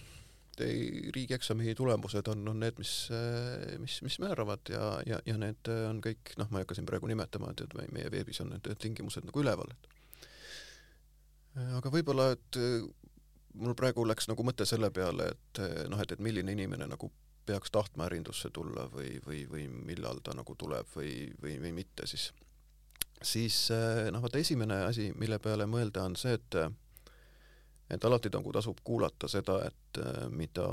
riigieksami 0.60 1.74
tulemused 1.76 2.28
on, 2.32 2.44
on 2.48 2.60
need, 2.60 2.76
mis, 2.80 2.92
mis, 3.80 3.98
mis 4.02 4.18
määravad 4.20 4.72
ja, 4.72 4.84
ja, 5.06 5.20
ja 5.26 5.36
need 5.40 5.72
on 5.88 6.00
kõik, 6.04 6.36
noh, 6.40 6.48
ma 6.50 6.60
ei 6.60 6.66
hakka 6.66 6.78
siin 6.78 6.88
praegu 6.88 7.08
nimetama, 7.10 7.52
et, 7.52 7.64
et 7.66 7.92
meie 7.92 8.12
veebis 8.12 8.40
on 8.44 8.54
need 8.54 8.70
tingimused 8.80 9.26
nagu 9.28 9.44
üleval, 9.44 9.72
et 9.72 9.95
aga 11.56 11.92
võib-olla, 11.92 12.30
et 12.36 12.58
mul 13.56 13.76
praegu 13.78 14.04
läks 14.04 14.28
nagu 14.28 14.44
mõte 14.44 14.66
selle 14.68 14.90
peale, 14.94 15.30
et 15.32 15.62
noh, 15.88 16.00
et, 16.02 16.12
et 16.12 16.22
milline 16.22 16.52
inimene 16.52 16.88
nagu 16.90 17.10
peaks 17.46 17.70
tahtma 17.70 18.08
ärindusse 18.08 18.50
tulla 18.52 18.88
või, 18.92 19.20
või, 19.26 19.44
või 19.50 19.68
millal 19.70 20.18
ta 20.24 20.34
nagu 20.36 20.56
tuleb 20.58 20.88
või, 20.96 21.30
või, 21.42 21.56
või 21.62 21.72
mitte, 21.78 22.08
siis 22.10 22.32
siis 23.24 23.70
noh, 24.12 24.20
vaata 24.20 24.38
esimene 24.42 24.82
asi, 24.90 25.12
mille 25.16 25.38
peale 25.40 25.66
mõelda, 25.70 26.04
on 26.04 26.16
see, 26.20 26.36
et 26.36 26.58
et 27.90 28.04
alati 28.04 28.32
nagu 28.34 28.50
tasub 28.52 28.80
kuulata 28.84 29.28
seda, 29.30 29.60
et 29.68 30.00
mida, 30.34 30.66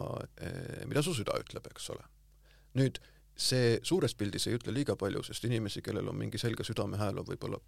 mida 0.89 1.03
su 1.05 1.13
süda 1.13 1.37
ütleb, 1.39 1.67
eks 1.69 1.91
ole. 1.93 2.05
nüüd 2.73 2.97
see 3.37 3.77
suures 3.85 4.15
pildis 4.17 4.47
ei 4.47 4.57
ütle 4.57 4.73
liiga 4.73 4.95
palju, 4.97 5.21
sest 5.25 5.45
inimesi, 5.45 5.81
kellel 5.85 6.09
on 6.09 6.17
mingi 6.17 6.41
selge 6.41 6.65
südamehääl, 6.65 7.19
on 7.21 7.27
võib-olla 7.27 7.59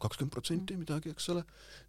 kakskümmend 0.00 0.34
protsenti 0.34 0.76
midagi, 0.80 1.12
eks 1.14 1.28
ole. 1.34 1.44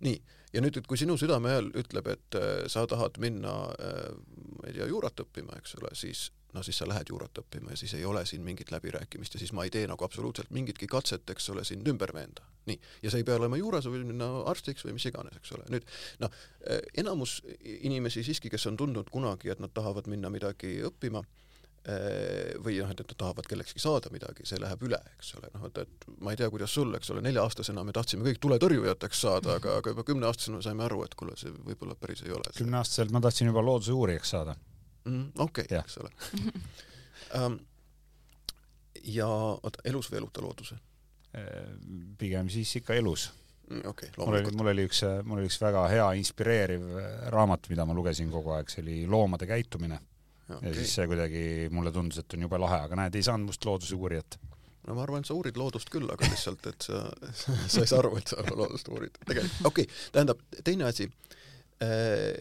nii, 0.06 0.19
ja 0.54 0.62
nüüd, 0.63 0.78
et 0.78 0.88
kui 0.88 1.00
sinu 1.00 1.17
südamehääl 1.19 1.71
ütleb, 1.82 2.12
et 2.12 2.38
äh, 2.39 2.52
sa 2.71 2.86
tahad 2.89 3.17
minna 3.24 3.56
äh,, 3.80 4.12
ma 4.60 4.69
ei 4.69 4.78
tea, 4.78 4.88
juurat 4.91 5.26
õppima, 5.26 5.58
eks 5.62 5.78
ole, 5.80 5.93
siis 5.97 6.30
no 6.54 6.63
siis 6.63 6.78
sa 6.82 6.88
lähed 6.88 7.10
juurat 7.10 7.38
õppima 7.43 7.71
ja 7.71 7.80
siis 7.80 7.93
ei 7.95 8.06
ole 8.06 8.26
siin 8.28 8.43
mingit 8.43 8.71
läbirääkimist 8.71 9.36
ja 9.36 9.39
siis 9.39 9.54
ma 9.56 9.63
ei 9.63 9.71
tee 9.71 9.86
nagu 9.88 10.04
absoluutselt 10.04 10.52
mingitki 10.52 10.88
katset, 10.91 11.30
eks 11.32 11.50
ole, 11.54 11.63
sind 11.67 11.88
ümber 11.88 12.13
veenda. 12.15 12.47
nii, 12.69 12.78
ja 13.02 13.10
see 13.10 13.24
ei 13.24 13.26
pea 13.26 13.39
olema 13.39 13.58
juura, 13.58 13.80
sa 13.82 13.89
võid 13.89 14.04
minna 14.06 14.28
arstiks 14.52 14.84
või 14.86 14.93
mis 14.97 15.06
iganes, 15.10 15.38
eks 15.39 15.56
ole. 15.58 15.63
nüüd 15.74 15.88
noh, 16.21 16.34
äh, 16.67 16.84
enamus 17.02 17.39
inimesi 17.63 18.24
siiski, 18.28 18.52
kes 18.54 18.67
on 18.69 18.78
tundnud 18.78 19.10
kunagi, 19.10 19.50
et 19.50 19.63
nad 19.63 19.74
tahavad 19.74 20.10
minna 20.12 20.30
midagi 20.30 20.76
õppima 20.86 21.24
või 22.62 22.76
noh, 22.78 22.91
et 22.94 23.00
nad 23.02 23.13
tahavad 23.17 23.48
kellekski 23.50 23.82
saada 23.82 24.12
midagi, 24.13 24.46
see 24.46 24.60
läheb 24.62 24.84
üle, 24.86 25.00
eks 25.15 25.32
ole, 25.39 25.50
noh 25.56 25.63
et, 25.65 25.80
et 25.82 26.04
ma 26.22 26.34
ei 26.34 26.38
tea, 26.38 26.50
kuidas 26.54 26.74
sul, 26.78 26.91
eks 26.94 27.10
ole, 27.10 27.24
nelja-aastasena 27.26 27.82
me 27.88 27.96
tahtsime 27.96 28.26
kõik 28.28 28.38
tuletõrjujateks 28.44 29.22
saada, 29.26 29.56
aga, 29.58 29.80
aga 29.82 29.94
juba 29.96 30.06
kümneaastasena 30.06 30.62
saime 30.62 30.86
aru, 30.86 31.02
et 31.08 31.15
kuule, 31.17 31.34
see 31.41 31.50
võib-olla 31.50 31.98
päris 31.98 32.22
ei 32.28 32.36
ole. 32.38 32.54
kümneaastaselt 32.58 33.13
ma 33.15 33.24
tahtsin 33.26 33.50
juba 33.50 33.65
looduse 33.65 33.98
uurijaks 33.98 34.34
saada 34.36 34.56
mm,. 35.10 35.32
okei 35.41 35.65
okay,, 35.65 35.82
eks 35.82 35.98
ole 36.04 36.13
um, 37.41 37.58
ja 39.17 39.32
oota, 39.32 39.82
elus 39.89 40.12
või 40.13 40.22
eluta 40.22 40.46
looduse? 40.46 40.78
Äh, 41.34 41.65
pigem 42.22 42.54
siis 42.54 42.76
ikka 42.78 42.94
elus 43.00 43.32
mm, 43.72 43.88
okay, 43.89 44.13
mul 44.22 44.38
oli, 44.38 44.54
mul 44.54 44.72
oli 44.76 44.86
üks, 44.86 45.02
mul 45.26 45.41
oli 45.41 45.50
üks 45.50 45.58
väga 45.65 45.88
hea 45.96 46.08
inspireeriv 46.22 46.86
raamat, 47.34 47.74
mida 47.74 47.89
ma 47.89 47.98
lugesin 47.98 48.30
kogu 48.30 48.54
aeg, 48.54 48.70
see 48.70 48.86
oli 48.86 49.02
Loomade 49.10 49.50
käitumine 49.50 49.98
okay. 50.58 50.70
ja 50.70 50.76
siis 50.78 50.96
see 50.98 51.10
kuidagi 51.10 51.44
mulle 51.74 51.92
tundus, 51.96 52.22
et 52.22 52.38
on 52.38 52.48
jube 52.48 52.62
lahe, 52.62 52.80
aga 52.88 53.04
näed, 53.04 53.18
ei 53.18 53.28
saanud 53.28 53.52
must 53.52 53.66
looduse 53.66 53.98
uurijat. 53.98 54.40
no 54.88 54.96
ma 54.98 55.06
arvan, 55.06 55.24
et 55.24 55.30
sa 55.30 55.38
uurid 55.38 55.60
loodust 55.60 55.92
küll, 55.94 56.10
aga 56.12 56.30
lihtsalt, 56.30 56.66
et 56.72 56.88
sa, 56.88 57.04
sa 57.72 57.84
ei 57.84 57.92
saa 57.92 58.02
aru, 58.02 58.16
et 58.22 58.34
sa 58.34 58.44
loodust 58.50 58.90
uurid. 58.94 59.20
tegelikult, 59.26 59.68
okei 59.72 59.88
okay,, 59.88 60.02
tähendab, 60.16 60.44
teine 60.64 60.90
asi 60.90 61.10
äh, 61.86 62.34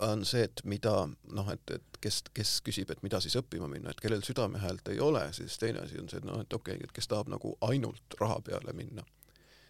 on 0.00 0.24
see, 0.24 0.44
et 0.48 0.62
mida 0.64 0.94
noh, 1.36 1.48
et, 1.52 1.74
et 1.76 2.00
kes, 2.00 2.22
kes 2.34 2.56
küsib, 2.64 2.90
et 2.92 3.02
mida 3.04 3.20
siis 3.20 3.36
õppima 3.40 3.68
minna, 3.70 3.92
et 3.92 4.00
kellel 4.00 4.22
südamehäält 4.24 4.88
ei 4.92 5.00
ole, 5.04 5.26
siis 5.36 5.58
teine 5.60 5.84
asi 5.84 6.00
on 6.00 6.08
see, 6.08 6.22
et 6.22 6.28
noh, 6.28 6.40
et 6.40 6.52
okei 6.56 6.78
okay,, 6.78 6.88
et 6.88 6.94
kes 6.96 7.10
tahab 7.10 7.32
nagu 7.32 7.56
ainult 7.68 8.16
raha 8.20 8.40
peale 8.46 8.74
minna, 8.76 9.04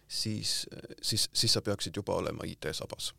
siis, 0.07 0.61
siis, 1.01 1.27
siis 1.33 1.57
sa 1.57 1.63
peaksid 1.65 1.99
juba 1.99 2.15
olema 2.19 2.47
IT-sabas 2.47 3.11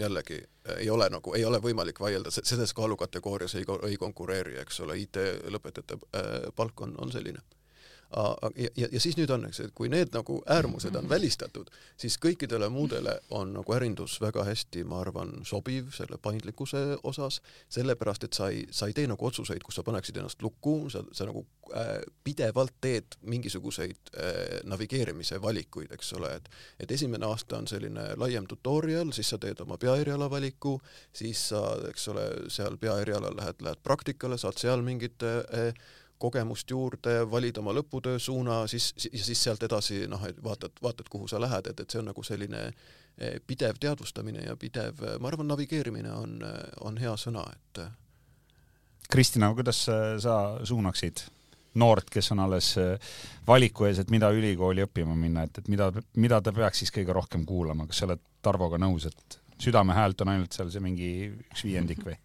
jällegi 0.00 0.40
ei 0.76 0.90
ole 0.90 1.08
nagu, 1.10 1.34
ei 1.34 1.44
ole 1.44 1.60
võimalik 1.62 2.00
vaielda, 2.00 2.32
selles 2.32 2.74
kaalukategoorias 2.74 3.54
ei, 3.60 3.64
ei 3.88 3.96
konkureeri, 3.96 4.58
eks 4.60 4.80
ole, 4.84 4.98
IT-lõpetajate 5.04 5.98
äh, 6.16 6.28
palk 6.56 6.80
on, 6.86 6.94
on 6.98 7.12
selline 7.12 7.42
ja, 8.16 8.70
ja, 8.76 8.88
ja 8.92 9.00
siis 9.00 9.16
nüüd 9.18 9.30
on, 9.30 9.44
eks, 9.48 9.60
et 9.64 9.74
kui 9.76 9.88
need 9.92 10.10
nagu 10.14 10.40
äärmused 10.50 10.94
on 10.98 11.08
välistatud, 11.08 11.70
siis 12.00 12.16
kõikidele 12.22 12.68
muudele 12.72 13.16
on 13.36 13.52
nagu 13.54 13.74
ärindus 13.76 14.18
väga 14.22 14.44
hästi, 14.48 14.84
ma 14.88 15.00
arvan, 15.04 15.32
sobiv 15.46 15.92
selle 15.94 16.18
paindlikkuse 16.22 16.82
osas, 17.06 17.40
sellepärast 17.70 18.26
et 18.26 18.36
sa 18.36 18.50
ei, 18.50 18.64
sa 18.74 18.90
ei 18.90 18.96
tee 18.96 19.06
nagu 19.10 19.26
otsuseid, 19.26 19.62
kus 19.62 19.78
sa 19.78 19.86
paneksid 19.86 20.18
ennast 20.18 20.42
lukku, 20.42 20.90
sa, 20.90 21.04
sa 21.12 21.28
nagu 21.28 21.44
äh, 21.74 22.00
pidevalt 22.24 22.74
teed 22.80 23.18
mingisuguseid 23.22 24.14
äh, 24.14 24.58
navigeerimise 24.70 25.40
valikuid, 25.42 25.94
eks 25.94 26.12
ole, 26.18 26.34
et 26.40 26.50
et 26.80 26.90
esimene 26.90 27.26
aasta 27.26 27.58
on 27.58 27.68
selline 27.70 28.10
laiem 28.18 28.46
tutorial, 28.48 29.12
siis 29.14 29.30
sa 29.30 29.38
teed 29.38 29.60
oma 29.62 29.78
peaeriala 29.78 30.30
valiku, 30.30 30.78
siis 31.12 31.48
sa, 31.52 31.62
eks 31.90 32.08
ole, 32.12 32.26
seal 32.50 32.76
peaerialal 32.80 33.36
lähed, 33.36 33.62
lähed 33.62 33.82
praktikale, 33.86 34.38
saad 34.38 34.58
seal 34.58 34.82
mingit 34.82 35.22
äh, 35.22 35.74
kogemust 36.20 36.70
juurde, 36.70 37.20
valid 37.30 37.58
oma 37.62 37.74
lõputöö 37.76 38.18
suuna, 38.20 38.62
siis, 38.70 38.92
ja 39.08 39.24
siis 39.24 39.42
sealt 39.42 39.62
edasi 39.66 40.04
noh, 40.10 40.22
et 40.28 40.38
vaatad, 40.44 40.76
vaatad, 40.82 41.08
kuhu 41.10 41.28
sa 41.28 41.40
lähed, 41.40 41.70
et, 41.72 41.80
et 41.80 41.90
see 41.90 42.02
on 42.02 42.10
nagu 42.12 42.24
selline 42.26 42.66
eh, 42.68 43.40
pidev 43.46 43.80
teadvustamine 43.80 44.44
ja 44.44 44.56
pidev, 44.60 45.00
ma 45.20 45.32
arvan, 45.32 45.48
navigeerimine 45.50 46.12
on, 46.12 46.38
on 46.84 47.00
hea 47.00 47.16
sõna, 47.20 47.46
et 47.56 47.84
Kristina, 49.10 49.48
kuidas 49.54 49.84
sa 50.22 50.36
suunaksid 50.64 51.24
noort, 51.80 52.10
kes 52.10 52.32
on 52.34 52.44
alles 52.46 52.72
eh, 52.80 53.12
valiku 53.46 53.86
ees, 53.88 54.00
et 54.02 54.10
mida 54.10 54.30
ülikooli 54.34 54.84
õppima 54.86 55.14
minna, 55.18 55.44
et, 55.46 55.62
et 55.62 55.70
mida, 55.70 55.90
mida 56.18 56.40
ta 56.42 56.52
peaks 56.54 56.82
siis 56.84 56.94
kõige 56.94 57.14
rohkem 57.14 57.46
kuulama, 57.46 57.86
kas 57.90 58.02
sa 58.02 58.10
oled 58.10 58.26
Tarvoga 58.40 58.78
nõus, 58.80 59.04
et 59.04 59.36
südame 59.60 59.92
häält 59.92 60.22
on 60.24 60.30
ainult 60.32 60.56
seal 60.56 60.70
see 60.72 60.80
mingi 60.80 61.10
üks 61.28 61.66
viiendik 61.66 62.00
või? 62.06 62.16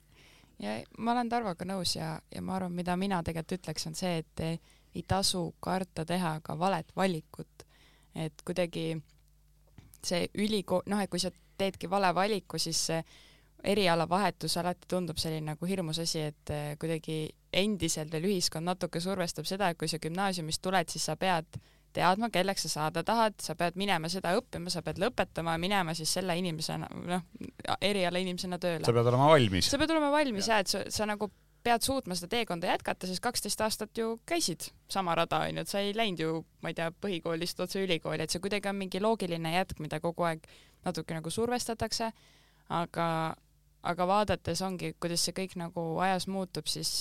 Ja 0.60 0.80
ma 0.98 1.12
olen 1.12 1.30
Tarvoga 1.30 1.66
nõus 1.68 1.96
ja, 1.96 2.16
ja 2.36 2.42
ma 2.42 2.56
arvan, 2.56 2.76
mida 2.76 2.96
mina 2.98 3.22
tegelikult 3.24 3.60
ütleks, 3.60 3.88
on 3.88 3.96
see, 3.96 4.18
et 4.24 4.44
ei, 4.46 4.60
ei 4.96 5.04
tasu 5.08 5.48
karta 5.60 6.06
teha 6.06 6.40
ka 6.44 6.58
valet 6.60 6.92
valikut. 6.96 7.66
et 8.16 8.42
kuidagi 8.48 8.96
see 10.06 10.28
ülikool, 10.40 10.86
noh, 10.88 11.02
et 11.02 11.12
kui 11.12 11.20
sa 11.20 11.32
teedki 11.58 11.90
vale 11.90 12.14
valiku, 12.16 12.60
siis 12.62 12.80
see 12.90 13.02
erialavahetus 13.66 14.58
alati 14.62 14.88
tundub 14.88 15.18
selline 15.18 15.54
nagu 15.54 15.66
hirmus 15.66 16.00
asi, 16.04 16.22
et 16.30 16.52
eh, 16.54 16.76
kuidagi 16.80 17.18
endiselt 17.56 18.12
veel 18.14 18.28
ühiskond 18.30 18.68
natuke 18.68 19.02
survestab 19.02 19.48
seda, 19.50 19.72
et 19.72 19.80
kui 19.80 19.90
sa 19.90 20.00
gümnaasiumist 20.02 20.62
tuled, 20.62 20.92
siis 20.92 21.08
sa 21.10 21.16
pead 21.20 21.58
teadma, 21.96 22.30
kelleks 22.34 22.68
sa 22.68 22.72
saada 22.74 23.04
tahad, 23.08 23.38
sa 23.42 23.56
pead 23.60 23.78
minema 23.80 24.10
seda 24.12 24.36
õppima, 24.40 24.72
sa 24.74 24.84
pead 24.86 25.00
lõpetama 25.02 25.56
ja 25.56 25.62
minema 25.62 25.96
siis 25.98 26.12
selle 26.18 26.36
inimesena, 26.40 26.90
noh, 27.08 27.26
eriala 27.82 28.22
inimesena 28.22 28.60
tööle. 28.62 28.86
sa 28.86 28.96
pead 28.96 29.10
olema 29.12 29.32
valmis. 29.32 29.72
sa 29.72 29.82
pead 29.82 29.96
olema 29.96 30.12
valmis 30.14 30.50
ja, 30.50 30.60
ja 30.60 30.66
et 30.66 30.72
sa, 30.72 30.84
sa 30.92 31.08
nagu 31.10 31.32
pead 31.66 31.82
suutma 31.82 32.16
seda 32.18 32.30
teekonda 32.36 32.70
jätkata, 32.70 33.08
sest 33.10 33.24
kaksteist 33.26 33.62
aastat 33.66 33.98
ju 33.98 34.20
käisid 34.30 34.68
sama 34.92 35.16
rada, 35.18 35.42
onju, 35.48 35.64
et 35.64 35.72
sa 35.72 35.82
ei 35.82 35.96
läinud 35.98 36.22
ju, 36.22 36.44
ma 36.62 36.72
ei 36.72 36.78
tea, 36.78 36.92
põhikoolist 37.02 37.62
otse 37.64 37.82
ülikooli, 37.82 38.22
et 38.22 38.34
see 38.34 38.44
kuidagi 38.44 38.70
on 38.70 38.78
mingi 38.78 39.02
loogiline 39.02 39.56
jätk, 39.56 39.82
mida 39.82 40.00
kogu 40.04 40.28
aeg 40.30 40.46
natuke 40.86 41.18
nagu 41.18 41.34
survestatakse, 41.34 42.12
aga, 42.78 43.08
aga 43.82 44.08
vaadates 44.12 44.62
ongi, 44.66 44.94
kuidas 45.02 45.26
see 45.26 45.34
kõik 45.38 45.58
nagu 45.62 45.88
ajas 46.06 46.30
muutub, 46.30 46.70
siis 46.70 46.94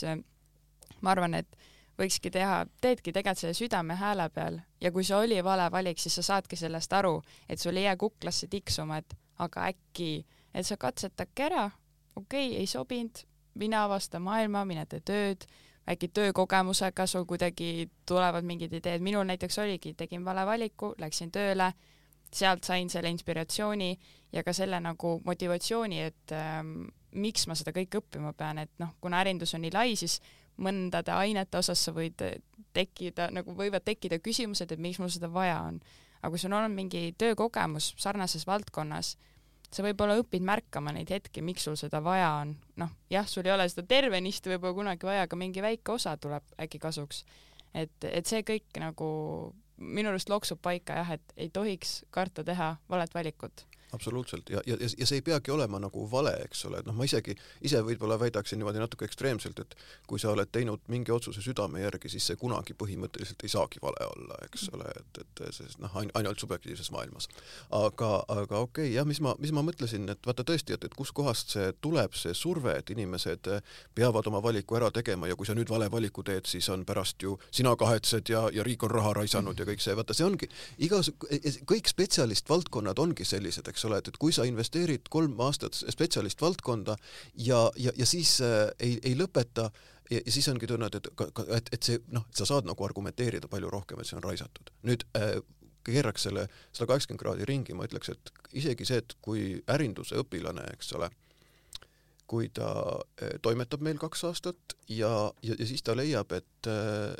ma 1.05 1.13
arvan, 1.13 1.37
et 1.43 1.61
võikski 1.99 2.31
teha, 2.35 2.65
teedki 2.81 3.13
tegelikult 3.13 3.41
selle 3.41 3.55
südame 3.55 3.97
hääle 3.99 4.29
peal. 4.35 4.59
Ja 4.81 4.93
kui 4.93 5.05
see 5.07 5.17
oli 5.17 5.39
vale 5.45 5.69
valik, 5.73 6.01
siis 6.03 6.19
sa 6.19 6.25
saadki 6.27 6.57
sellest 6.59 6.93
aru, 6.93 7.21
et 7.49 7.61
sul 7.61 7.77
ei 7.77 7.87
jää 7.87 7.97
kuklasse 8.01 8.49
tiksuma, 8.51 8.99
et 9.03 9.15
aga 9.39 9.69
äkki, 9.71 10.25
et 10.55 10.67
sa 10.67 10.77
katsetadki 10.77 11.47
ära, 11.49 11.69
okei 12.17 12.49
okay,, 12.49 12.59
ei 12.61 12.67
sobinud, 12.67 13.25
mine 13.55 13.79
avasta 13.79 14.21
maailma, 14.23 14.65
mine 14.65 14.87
tee 14.91 15.03
tööd, 15.07 15.47
äkki 15.91 16.09
töökogemusega 16.09 17.07
sul 17.07 17.27
kuidagi 17.29 17.89
tulevad 18.09 18.47
mingid 18.47 18.73
ideed, 18.73 19.03
minul 19.05 19.27
näiteks 19.29 19.59
oligi, 19.63 19.95
tegin 19.95 20.25
vale 20.25 20.47
valiku, 20.47 20.95
läksin 20.99 21.31
tööle, 21.35 21.73
sealt 22.35 22.65
sain 22.67 22.91
selle 22.91 23.11
inspiratsiooni 23.15 23.93
ja 24.33 24.43
ka 24.43 24.53
selle 24.53 24.81
nagu 24.83 25.21
motivatsiooni, 25.25 26.01
et 26.03 26.35
ähm, 26.35 26.89
miks 27.15 27.47
ma 27.47 27.55
seda 27.55 27.75
kõike 27.77 28.01
õppima 28.01 28.33
pean, 28.35 28.59
et 28.59 28.73
noh, 28.83 28.97
kuna 29.01 29.21
ärindus 29.23 29.55
on 29.55 29.63
nii 29.63 29.75
lai, 29.75 29.93
siis 29.99 30.19
mõndade 30.57 31.13
ainete 31.15 31.59
osas 31.59 31.81
sa 31.85 31.93
võid 31.95 32.21
tekkida, 32.75 33.29
nagu 33.35 33.55
võivad 33.57 33.85
tekkida 33.87 34.19
küsimused, 34.23 34.71
et 34.73 34.83
miks 34.83 35.01
mul 35.03 35.13
seda 35.13 35.31
vaja 35.33 35.61
on. 35.69 35.81
aga 36.23 36.31
kui 36.33 36.41
sul 36.41 36.53
on 36.57 36.73
mingi 36.73 37.15
töökogemus 37.19 37.93
sarnases 38.01 38.47
valdkonnas, 38.47 39.17
sa 39.71 39.83
võib-olla 39.83 40.17
õpid 40.21 40.45
märkama 40.47 40.95
neid 40.95 41.11
hetki, 41.11 41.43
miks 41.43 41.67
sul 41.67 41.77
seda 41.77 42.01
vaja 42.03 42.31
on. 42.43 42.57
noh, 42.77 42.91
jah, 43.11 43.27
sul 43.27 43.47
ei 43.47 43.53
ole 43.53 43.69
seda 43.69 43.87
tervenisti 43.87 44.55
võib-olla 44.55 44.75
kunagi 44.75 45.07
vaja, 45.07 45.27
aga 45.27 45.37
mingi 45.37 45.63
väike 45.63 45.93
osa 45.93 46.17
tuleb 46.17 46.43
äkki 46.61 46.79
kasuks. 46.79 47.25
et, 47.75 48.05
et 48.05 48.27
see 48.27 48.43
kõik 48.43 48.81
nagu 48.81 49.55
minu 49.77 50.09
arust 50.09 50.31
loksub 50.31 50.61
paika 50.63 51.01
jah, 51.03 51.15
et 51.19 51.33
ei 51.37 51.51
tohiks 51.51 52.05
karta 52.11 52.45
teha 52.45 52.77
valet 52.89 53.15
valikut 53.15 53.67
absoluutselt. 53.95 54.51
Ja, 54.51 54.63
ja, 54.67 54.77
ja 54.81 55.07
see 55.07 55.21
ei 55.21 55.25
peagi 55.25 55.53
olema 55.55 55.79
nagu 55.83 56.05
vale, 56.11 56.35
eks 56.45 56.65
ole, 56.69 56.81
et 56.83 56.89
noh, 56.89 56.97
ma 56.97 57.07
isegi 57.09 57.37
ise 57.65 57.81
võib-olla 57.87 58.19
väidaksin 58.21 58.61
niimoodi 58.61 58.83
natuke 58.83 59.07
ekstreemselt, 59.09 59.63
et 59.65 59.77
kui 60.11 60.21
sa 60.21 60.33
oled 60.35 60.51
teinud 60.53 60.85
mingi 60.93 61.13
otsuse 61.15 61.43
südame 61.45 61.83
järgi, 61.85 62.11
siis 62.15 62.29
see 62.31 62.41
kunagi 62.41 62.77
põhimõtteliselt 62.79 63.45
ei 63.47 63.53
saagi 63.53 63.83
vale 63.83 64.09
olla, 64.11 64.39
eks 64.49 64.69
ole, 64.75 64.91
et, 65.01 65.23
et 65.25 65.45
sest 65.55 65.81
noh, 65.83 65.95
ainult 66.03 66.43
subjektiivses 66.43 66.91
maailmas. 66.95 67.29
aga, 67.71 68.11
aga 68.29 68.63
okei 68.67 68.89
okay,, 68.89 68.95
jah, 68.95 69.07
mis 69.09 69.21
ma, 69.25 69.35
mis 69.39 69.53
ma 69.55 69.65
mõtlesin, 69.67 70.09
et 70.13 70.27
vaata 70.27 70.45
tõesti, 70.47 70.77
et, 70.77 70.85
et 70.85 70.95
kuskohast 70.95 71.55
see 71.57 71.73
tuleb, 71.85 72.15
see 72.19 72.35
surve, 72.35 72.77
et 72.79 72.91
inimesed 72.95 73.51
peavad 73.95 74.27
oma 74.31 74.43
valiku 74.43 74.79
ära 74.79 74.91
tegema 74.95 75.29
ja 75.31 75.37
kui 75.37 75.47
sa 75.47 75.57
nüüd 75.57 75.71
vale 75.71 75.91
valiku 75.93 76.25
teed, 76.27 76.49
siis 76.51 76.69
on 76.73 76.85
pärast 76.89 77.23
ju 77.23 77.37
sina 77.51 77.75
kahetsed 77.79 78.31
ja, 78.33 78.47
ja 78.53 78.65
riik 78.67 78.83
on 78.87 78.93
raha 78.95 79.15
raisanud 79.21 79.59
ja 79.59 79.67
kõik 79.69 79.83
see, 79.85 79.97
vaata 79.97 80.17
see 80.17 80.27
ongi 80.27 80.49
igas, 80.85 81.11
kõik 81.69 81.91
spetsialistvaldkonnad 81.91 82.99
ongi 83.03 83.27
sellised, 83.29 83.69
eks 83.71 83.84
ole, 83.89 83.99
et, 84.01 84.09
et 84.09 84.21
kui 84.21 84.33
sa 84.33 84.47
investeerid 84.49 85.09
kolm 85.11 85.41
aastat 85.45 85.77
spetsialistvaldkonda 85.77 86.97
ja, 87.47 87.67
ja, 87.77 87.93
ja 87.97 88.07
siis 88.07 88.39
äh, 88.45 88.69
ei, 88.79 88.99
ei 89.03 89.17
lõpeta 89.19 89.71
ja, 90.11 90.21
ja 90.21 90.33
siis 90.33 90.49
ongi 90.49 90.67
tunne, 90.67 90.87
et, 90.87 90.95
et, 91.01 91.43
et, 91.57 91.73
et 91.73 91.91
see 91.91 92.01
noh, 92.15 92.27
sa 92.35 92.47
saad 92.49 92.69
nagu 92.69 92.87
argumenteerida 92.87 93.51
palju 93.51 93.73
rohkem, 93.73 94.01
et 94.01 94.09
see 94.09 94.19
on 94.19 94.25
raisatud. 94.27 94.73
nüüd 94.89 95.07
äh, 95.19 95.37
keeraks 95.85 96.29
selle 96.29 96.47
sada 96.73 96.89
kaheksakümmend 96.93 97.21
kraadi 97.21 97.49
ringi, 97.49 97.77
ma 97.77 97.89
ütleks, 97.89 98.13
et 98.15 98.33
isegi 98.57 98.89
see, 98.89 99.03
et 99.03 99.17
kui 99.25 99.45
ärinduse 99.71 100.17
õpilane, 100.23 100.65
eks 100.73 100.95
ole, 100.99 101.11
kui 102.31 102.49
ta 102.57 102.71
äh, 103.21 103.37
toimetab 103.45 103.85
meil 103.85 104.01
kaks 104.01 104.25
aastat 104.31 104.77
ja, 104.89 105.13
ja, 105.45 105.57
ja 105.59 105.69
siis 105.69 105.85
ta 105.85 105.97
leiab, 105.97 106.33
et 106.33 106.71
äh, 106.71 107.13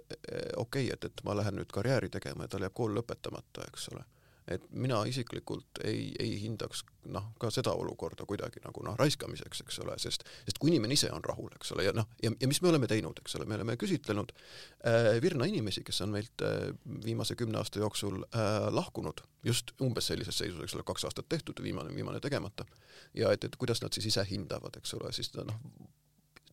okei 0.57 0.89
okay,, 0.89 0.91
et, 0.97 1.11
et 1.11 1.25
ma 1.27 1.37
lähen 1.37 1.61
nüüd 1.61 1.73
karjääri 1.73 2.11
tegema 2.13 2.47
ja 2.47 2.55
tal 2.55 2.65
jääb 2.67 2.77
kool 2.77 2.97
lõpetamata, 2.97 3.69
eks 3.69 3.91
ole 3.93 4.05
et 4.49 4.65
mina 4.77 4.99
isiklikult 5.09 5.81
ei, 5.85 6.11
ei 6.21 6.35
hindaks 6.43 6.83
noh, 7.13 7.31
ka 7.41 7.49
seda 7.53 7.73
olukorda 7.77 8.27
kuidagi 8.29 8.61
nagu 8.65 8.85
noh, 8.85 8.97
raiskamiseks, 9.01 9.63
eks 9.65 9.79
ole, 9.85 9.97
sest, 10.01 10.27
sest 10.45 10.61
kui 10.61 10.73
inimene 10.73 10.97
ise 10.97 11.09
on 11.13 11.25
rahul, 11.25 11.49
eks 11.57 11.73
ole, 11.77 11.87
ja 11.87 11.95
noh, 11.97 12.09
ja, 12.23 12.33
ja 12.41 12.51
mis 12.51 12.61
me 12.61 12.69
oleme 12.69 12.89
teinud, 12.91 13.23
eks 13.25 13.39
ole, 13.39 13.49
me 13.49 13.57
oleme 13.57 13.77
küsitlenud 13.81 14.35
äh, 14.37 15.11
Virna 15.25 15.49
inimesi, 15.49 15.85
kes 15.87 16.03
on 16.05 16.13
meilt 16.13 16.45
äh, 16.45 16.69
viimase 17.07 17.39
kümne 17.41 17.61
aasta 17.61 17.81
jooksul 17.81 18.21
äh, 18.27 18.69
lahkunud, 18.75 19.25
just 19.49 19.73
umbes 19.85 20.13
sellises 20.13 20.39
seisus, 20.43 20.61
eks 20.65 20.77
ole, 20.77 20.85
kaks 20.87 21.09
aastat 21.09 21.29
tehtud, 21.33 21.65
viimane, 21.65 21.95
viimane 21.97 22.21
tegemata. 22.21 22.69
ja 23.15 23.33
et, 23.33 23.45
et 23.45 23.57
kuidas 23.57 23.81
nad 23.83 23.97
siis 23.97 24.13
ise 24.13 24.27
hindavad, 24.29 24.77
eks 24.81 24.97
ole, 25.01 25.13
siis 25.17 25.33
noh, 25.41 25.57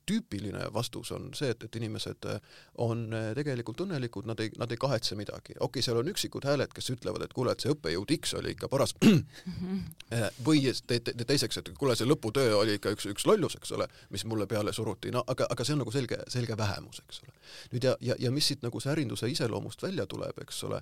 tüüpiline 0.10 0.66
vastus 0.74 1.12
on 1.16 1.30
see, 1.38 1.52
et, 1.54 1.64
et 1.64 1.76
inimesed 1.80 2.28
äh, 2.30 2.39
on 2.84 3.04
äh, 3.14 3.30
tegelikult 3.38 3.84
õnnelikud, 3.86 4.28
nad 4.30 4.39
ei, 4.43 4.52
nad 4.60 4.72
ei 4.72 4.80
kahetse 4.82 5.16
midagi. 5.20 5.56
okei 5.58 5.68
okay,, 5.68 5.86
seal 5.86 5.99
on 6.02 6.12
üksikud 6.12 6.45
hääled, 6.47 6.74
kes 6.76 6.91
ütlevad, 6.95 7.26
et 7.26 7.36
kuule, 7.38 7.54
et 7.54 7.64
see 7.64 7.74
õppejõud 7.74 8.16
X 8.18 8.36
oli 8.39 8.56
ikka 8.56 8.70
paras 8.72 8.95
äh, 9.08 10.28
või 10.45 10.64
te, 10.88 10.99
te, 10.99 11.16
teiseks, 11.24 11.62
et 11.62 11.72
kuule, 11.78 11.95
see 11.99 12.10
lõputöö 12.10 12.56
oli 12.60 12.78
ikka 12.80 12.95
üks, 12.97 13.08
üks 13.14 13.28
lollus, 13.30 13.58
eks 13.60 13.76
ole, 13.78 13.88
mis 14.14 14.26
mulle 14.30 14.47
peale 14.49 14.74
suruti, 14.74 15.14
no 15.14 15.24
aga, 15.28 15.49
aga 15.52 15.68
see 15.68 15.78
on 15.78 15.84
nagu 15.86 15.93
selge, 15.93 16.22
selge 16.32 16.58
vähemus, 16.58 17.04
eks 17.06 17.24
ole. 17.26 17.38
nüüd 17.76 17.89
ja, 17.89 17.95
ja, 18.12 18.18
ja 18.20 18.34
mis 18.34 18.52
siit 18.52 18.66
nagu 18.66 18.82
see 18.82 18.93
ärinduse 18.93 19.30
iseloomust 19.32 19.84
välja 19.84 20.08
tuleb, 20.10 20.43
eks 20.45 20.64
ole, 20.70 20.82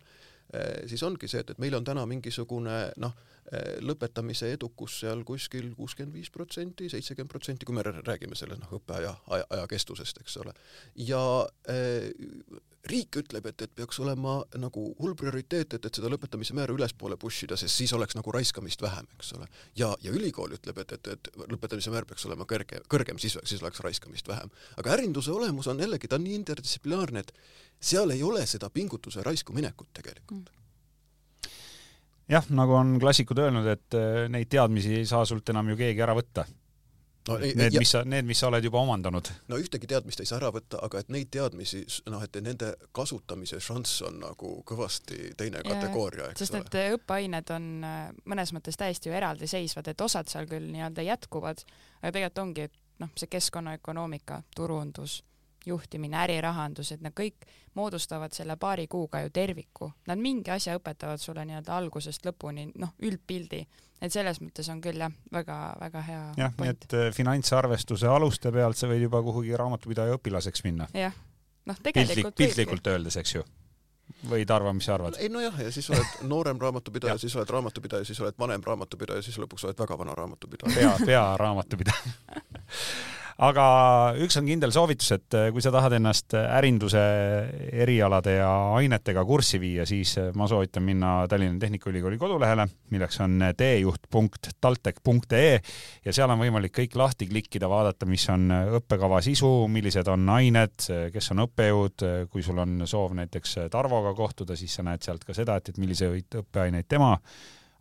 siis 0.90 1.04
ongi 1.06 1.28
see, 1.30 1.44
et, 1.44 1.52
et 1.54 1.60
meil 1.62 1.76
on 1.78 1.84
täna 1.86 2.06
mingisugune 2.10 2.78
noh, 2.98 3.14
Eh, 3.50 3.80
lõpetamise 3.82 4.52
edukus 4.54 5.00
seal 5.02 5.24
kuskil 5.26 5.72
kuuskümmend 5.74 6.14
viis 6.14 6.30
protsenti, 6.30 6.86
seitsekümmend 6.92 7.32
protsenti, 7.32 7.66
kui 7.66 7.74
me 7.74 7.82
räägime 7.82 8.38
selle 8.38 8.60
noh, 8.60 8.76
õppeaja, 8.78 9.16
aja, 9.34 9.48
aja 9.56 9.64
kestusest, 9.72 10.20
eks 10.22 10.36
ole. 10.44 10.54
ja 11.02 11.22
äh, 11.74 12.12
riik 12.94 13.18
ütleb, 13.24 13.48
et, 13.50 13.64
et 13.66 13.74
peaks 13.74 13.98
olema 14.04 14.36
nagu 14.62 14.84
hull 15.00 15.16
prioriteet, 15.18 15.74
et, 15.74 15.88
et 15.90 15.98
seda 15.98 16.12
lõpetamise 16.14 16.54
määra 16.58 16.76
ülespoole 16.78 17.18
push 17.18 17.48
ida, 17.48 17.58
sest 17.58 17.82
siis 17.82 17.94
oleks 17.98 18.14
nagu 18.20 18.36
raiskamist 18.38 18.86
vähem, 18.86 19.10
eks 19.18 19.34
ole. 19.40 19.50
ja, 19.82 19.90
ja 20.06 20.14
ülikool 20.14 20.54
ütleb, 20.60 20.84
et, 20.86 20.94
et, 21.00 21.10
et 21.16 21.32
lõpetamise 21.50 21.90
määr 21.96 22.06
peaks 22.06 22.30
olema 22.30 22.46
kõrge, 22.50 22.84
kõrgem, 22.92 23.18
siis, 23.18 23.40
siis 23.50 23.66
oleks 23.66 23.82
raiskamist 23.82 24.30
vähem. 24.30 24.54
aga 24.78 24.94
ärinduse 25.00 25.34
olemus 25.34 25.72
on 25.74 25.82
jällegi, 25.82 26.08
ta 26.08 26.22
on 26.22 26.28
nii 26.30 26.38
interdistsiplinaarne, 26.44 27.26
et 27.26 27.34
seal 27.80 28.12
ei 28.12 28.24
ole 28.24 28.46
seda 28.48 28.70
pingutuse 28.70 29.24
raisku 29.24 29.54
minekut 29.54 29.94
tegelikult 29.94 30.40
mm 30.40 30.60
jah, 32.30 32.46
nagu 32.54 32.74
on 32.78 32.98
klassikud 33.02 33.40
öelnud, 33.42 33.68
et 33.72 33.98
äh, 33.98 34.24
neid 34.32 34.50
teadmisi 34.54 35.00
ei 35.02 35.06
saa 35.10 35.26
sult 35.26 35.50
enam 35.50 35.72
ju 35.72 35.78
keegi 35.80 36.04
ära 36.06 36.14
võtta 36.18 36.46
no, 37.30 37.38
need, 37.42 37.78
mis 37.78 37.92
sa, 37.94 38.04
need, 38.08 38.28
mis 38.28 38.40
sa 38.42 38.50
oled 38.50 38.66
juba 38.66 38.82
omandanud. 38.82 39.32
no 39.52 39.60
ühtegi 39.62 39.90
teadmist 39.90 40.22
ei 40.24 40.30
saa 40.30 40.40
ära 40.40 40.52
võtta, 40.54 40.82
aga 40.86 41.02
et 41.02 41.12
neid 41.14 41.32
teadmisi, 41.34 41.82
noh, 42.12 42.24
et 42.26 42.40
nende 42.44 42.72
kasutamise 42.96 43.60
šanss 43.64 44.04
on 44.10 44.20
nagu 44.24 44.54
kõvasti 44.68 45.34
teine 45.40 45.64
ja, 45.64 45.68
kategooria, 45.72 46.30
eks 46.32 46.46
sest 46.46 46.56
ole. 46.56 46.66
sest 46.66 46.78
need 46.78 47.00
õppeained 47.00 47.56
on 47.56 47.72
äh, 47.88 48.04
mõnes 48.30 48.54
mõttes 48.56 48.80
täiesti 48.80 49.12
ju 49.12 49.18
eraldiseisvad, 49.18 49.92
et 49.92 50.06
osad 50.06 50.32
seal 50.32 50.50
küll 50.50 50.70
nii-öelda 50.74 51.06
jätkuvad, 51.08 51.66
aga 52.02 52.14
tegelikult 52.14 52.46
ongi, 52.46 52.70
et 52.70 53.04
noh, 53.04 53.12
see 53.18 53.32
keskkonnaökonoomika, 53.32 54.44
turundus, 54.56 55.22
juhtimine, 55.66 56.18
ärirahandus, 56.24 56.92
et 56.96 57.02
nad 57.02 57.14
kõik 57.16 57.48
moodustavad 57.76 58.34
selle 58.36 58.56
paari 58.60 58.88
kuuga 58.88 59.22
ju 59.26 59.30
terviku. 59.34 59.92
Nad 60.08 60.22
mingi 60.22 60.52
asja 60.52 60.78
õpetavad 60.80 61.22
sulle 61.22 61.46
nii-öelda 61.46 61.76
algusest 61.78 62.26
lõpuni, 62.26 62.70
noh, 62.80 62.96
üldpildi. 63.04 63.66
et 64.02 64.12
selles 64.12 64.40
mõttes 64.42 64.70
on 64.72 64.82
küll 64.82 65.00
jah, 65.00 65.12
väga-väga 65.32 66.02
hea 66.02 66.22
jah, 66.38 66.54
nii 66.62 66.70
et 66.72 66.94
äh, 66.96 67.10
finantsarvestuse 67.14 68.08
aluste 68.08 68.52
pealt 68.52 68.78
sa 68.78 68.88
võid 68.88 69.02
juba 69.04 69.20
kuhugi 69.22 69.58
raamatupidaja 69.58 70.16
õpilaseks 70.16 70.64
minna. 70.64 70.88
jah, 70.94 71.16
noh 71.66 71.82
tegelikult 71.84 72.36
Piltlik, 72.36 72.38
piltlikult 72.38 72.88
öeldes, 72.88 73.20
eks 73.20 73.36
ju 73.36 73.44
võid 74.30 74.52
arva, 74.52 74.74
mis 74.74 74.88
sa 74.88 74.96
arvad? 74.96 75.20
ei 75.20 75.30
nojah, 75.30 75.60
ja 75.64 75.72
siis 75.72 75.90
oled 75.92 76.24
noorem 76.28 76.60
raamatupidaja 76.62 77.18
siis 77.24 77.36
oled 77.36 77.50
raamatupidaja, 77.50 78.08
siis 78.08 78.20
oled 78.24 78.40
vanem 78.40 78.64
raamatupidaja, 78.66 79.22
siis 79.26 79.38
lõpuks 79.42 79.68
oled 79.68 79.80
väga 79.80 79.98
vana 80.00 80.16
raamatupidaja. 80.18 80.74
pea, 80.76 80.96
pearaamatupidaja 81.06 82.04
aga 83.40 83.66
üks 84.20 84.36
on 84.40 84.48
kindel 84.50 84.72
soovitus, 84.76 85.14
et 85.16 85.36
äh, 85.38 85.48
kui 85.56 85.62
sa 85.64 85.72
tahad 85.72 85.94
ennast 85.96 86.34
äh, 86.38 86.44
ärinduse 86.58 87.00
erialade 87.72 88.34
ja 88.36 88.50
ainetega 88.76 89.24
kurssi 89.28 89.60
viia, 89.62 89.86
siis 89.88 90.18
äh, 90.20 90.32
ma 90.36 90.48
soovitan 90.52 90.84
minna 90.86 91.28
Tallinna 91.32 91.60
Tehnikaülikooli 91.62 92.18
kodulehele, 92.20 92.66
milleks 92.92 93.20
on 93.24 93.40
teejuht.taltech.ee 93.58 95.54
ja 96.06 96.16
seal 96.16 96.30
on 96.34 96.42
võimalik 96.44 96.76
kõik 96.82 96.98
lahti 97.00 97.30
klikkida, 97.32 97.68
vaadata, 97.72 98.06
mis 98.10 98.26
on 98.34 98.52
õppekava 98.80 99.22
sisu, 99.24 99.68
millised 99.72 100.08
on 100.12 100.28
ained, 100.36 100.76
kes 101.14 101.32
on 101.36 101.46
õppejõud, 101.48 101.98
kui 102.34 102.42
sul 102.46 102.60
on 102.60 102.84
soov 102.90 103.16
näiteks 103.20 103.50
Tarvoga 103.72 104.14
kohtuda, 104.18 104.56
siis 104.60 104.76
sa 104.76 104.84
näed 104.88 105.02
sealt 105.06 105.24
ka 105.28 105.34
seda, 105.38 105.56
et, 105.60 105.72
et 105.72 105.80
milliseid 105.80 106.42
õppeaineid 106.44 106.88
tema 106.92 107.16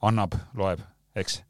annab, 0.07 0.39
loeb, 0.55 0.81
eks 1.19 1.48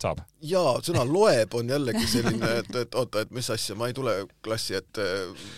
saab? 0.00 0.22
jaa, 0.44 0.76
sõna 0.84 1.04
loeb 1.08 1.54
on 1.58 1.70
jällegi 1.72 2.06
selline, 2.10 2.50
et, 2.62 2.72
et 2.82 2.98
oota, 2.98 3.24
et 3.24 3.34
mis 3.34 3.48
asja, 3.52 3.76
ma 3.78 3.90
ei 3.90 3.96
tule 3.96 4.16
klassi 4.44 4.76
ette 4.78 5.06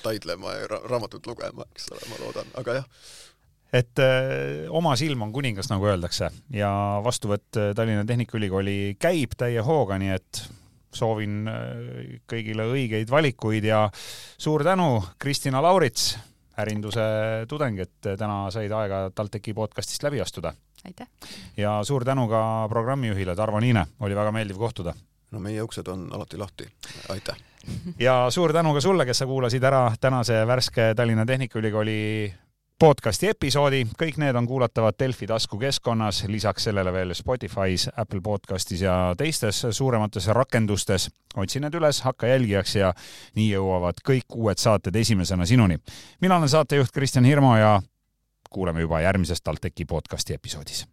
taidlema 0.04 0.54
ja 0.56 0.68
ra 0.74 0.82
raamatut 0.88 1.26
lugema, 1.30 1.66
eks 1.74 1.90
ole, 1.94 2.04
ma 2.10 2.20
loodan, 2.24 2.52
aga 2.60 2.78
jah. 2.80 2.86
et 3.80 4.04
öö, 4.04 4.68
oma 4.80 4.94
silm 5.00 5.26
on 5.26 5.34
kuningas, 5.34 5.70
nagu 5.72 5.88
öeldakse, 5.90 6.30
ja 6.54 6.70
vastuvõtt 7.04 7.60
Tallinna 7.76 8.06
Tehnikaülikooli 8.08 8.96
käib 9.00 9.36
täie 9.38 9.64
hooga, 9.64 9.98
nii 10.00 10.14
et 10.14 10.44
soovin 10.94 11.42
kõigile 12.30 12.64
õigeid 12.72 13.10
valikuid 13.12 13.66
ja 13.68 13.84
suur 14.40 14.64
tänu, 14.64 15.02
Kristina 15.20 15.60
Laurits, 15.62 16.14
ärinduse 16.58 17.04
tudeng, 17.50 17.78
et 17.84 18.08
täna 18.18 18.46
said 18.54 18.72
aega 18.74 19.04
TalTechi 19.14 19.54
podcastist 19.54 20.02
läbi 20.06 20.22
astuda 20.24 20.54
aitäh! 20.84 21.08
ja 21.56 21.80
suur 21.84 22.04
tänu 22.04 22.28
ka 22.28 22.66
programmijuhile 22.68 23.36
Tarvo 23.36 23.60
Niine, 23.60 23.86
oli 24.00 24.16
väga 24.16 24.32
meeldiv 24.32 24.56
kohtuda. 24.56 24.94
no 25.30 25.40
meie 25.40 25.62
uksed 25.62 25.88
on 25.88 26.08
alati 26.12 26.36
lahti, 26.36 26.68
aitäh! 27.08 27.36
ja 28.08 28.26
suur 28.30 28.52
tänu 28.52 28.74
ka 28.74 28.80
sulle, 28.80 29.06
kes 29.06 29.18
sa 29.18 29.26
kuulasid 29.26 29.62
ära 29.62 29.92
tänase 30.00 30.46
värske 30.46 30.92
Tallinna 30.96 31.26
Tehnikaülikooli 31.26 32.34
podcasti 32.78 33.26
episoodi, 33.32 33.80
kõik 33.98 34.20
need 34.22 34.36
on 34.38 34.46
kuulatavad 34.46 34.94
Delfi 35.00 35.26
taskukeskkonnas, 35.26 36.22
lisaks 36.30 36.68
sellele 36.68 36.92
veel 36.94 37.10
Spotify's, 37.16 37.88
Apple 37.96 38.20
podcastis 38.22 38.84
ja 38.86 39.14
teistes 39.18 39.64
suuremates 39.70 40.28
rakendustes. 40.30 41.08
otsi 41.36 41.60
need 41.60 41.74
üles, 41.74 42.00
hakka 42.02 42.26
jälgijaks 42.26 42.76
ja 42.76 42.92
nii 43.34 43.50
jõuavad 43.50 43.98
kõik 44.06 44.34
uued 44.34 44.58
saated 44.58 44.94
esimesena 44.96 45.46
sinuni. 45.46 45.78
mina 46.20 46.36
olen 46.36 46.48
saatejuht 46.48 46.92
Kristjan 46.92 47.24
Hirmu 47.24 47.56
ja 47.56 47.80
kuuleme 48.50 48.80
juba 48.80 49.00
järgmises 49.00 49.42
TalTechi 49.42 49.84
podcasti 49.84 50.34
episoodis. 50.34 50.88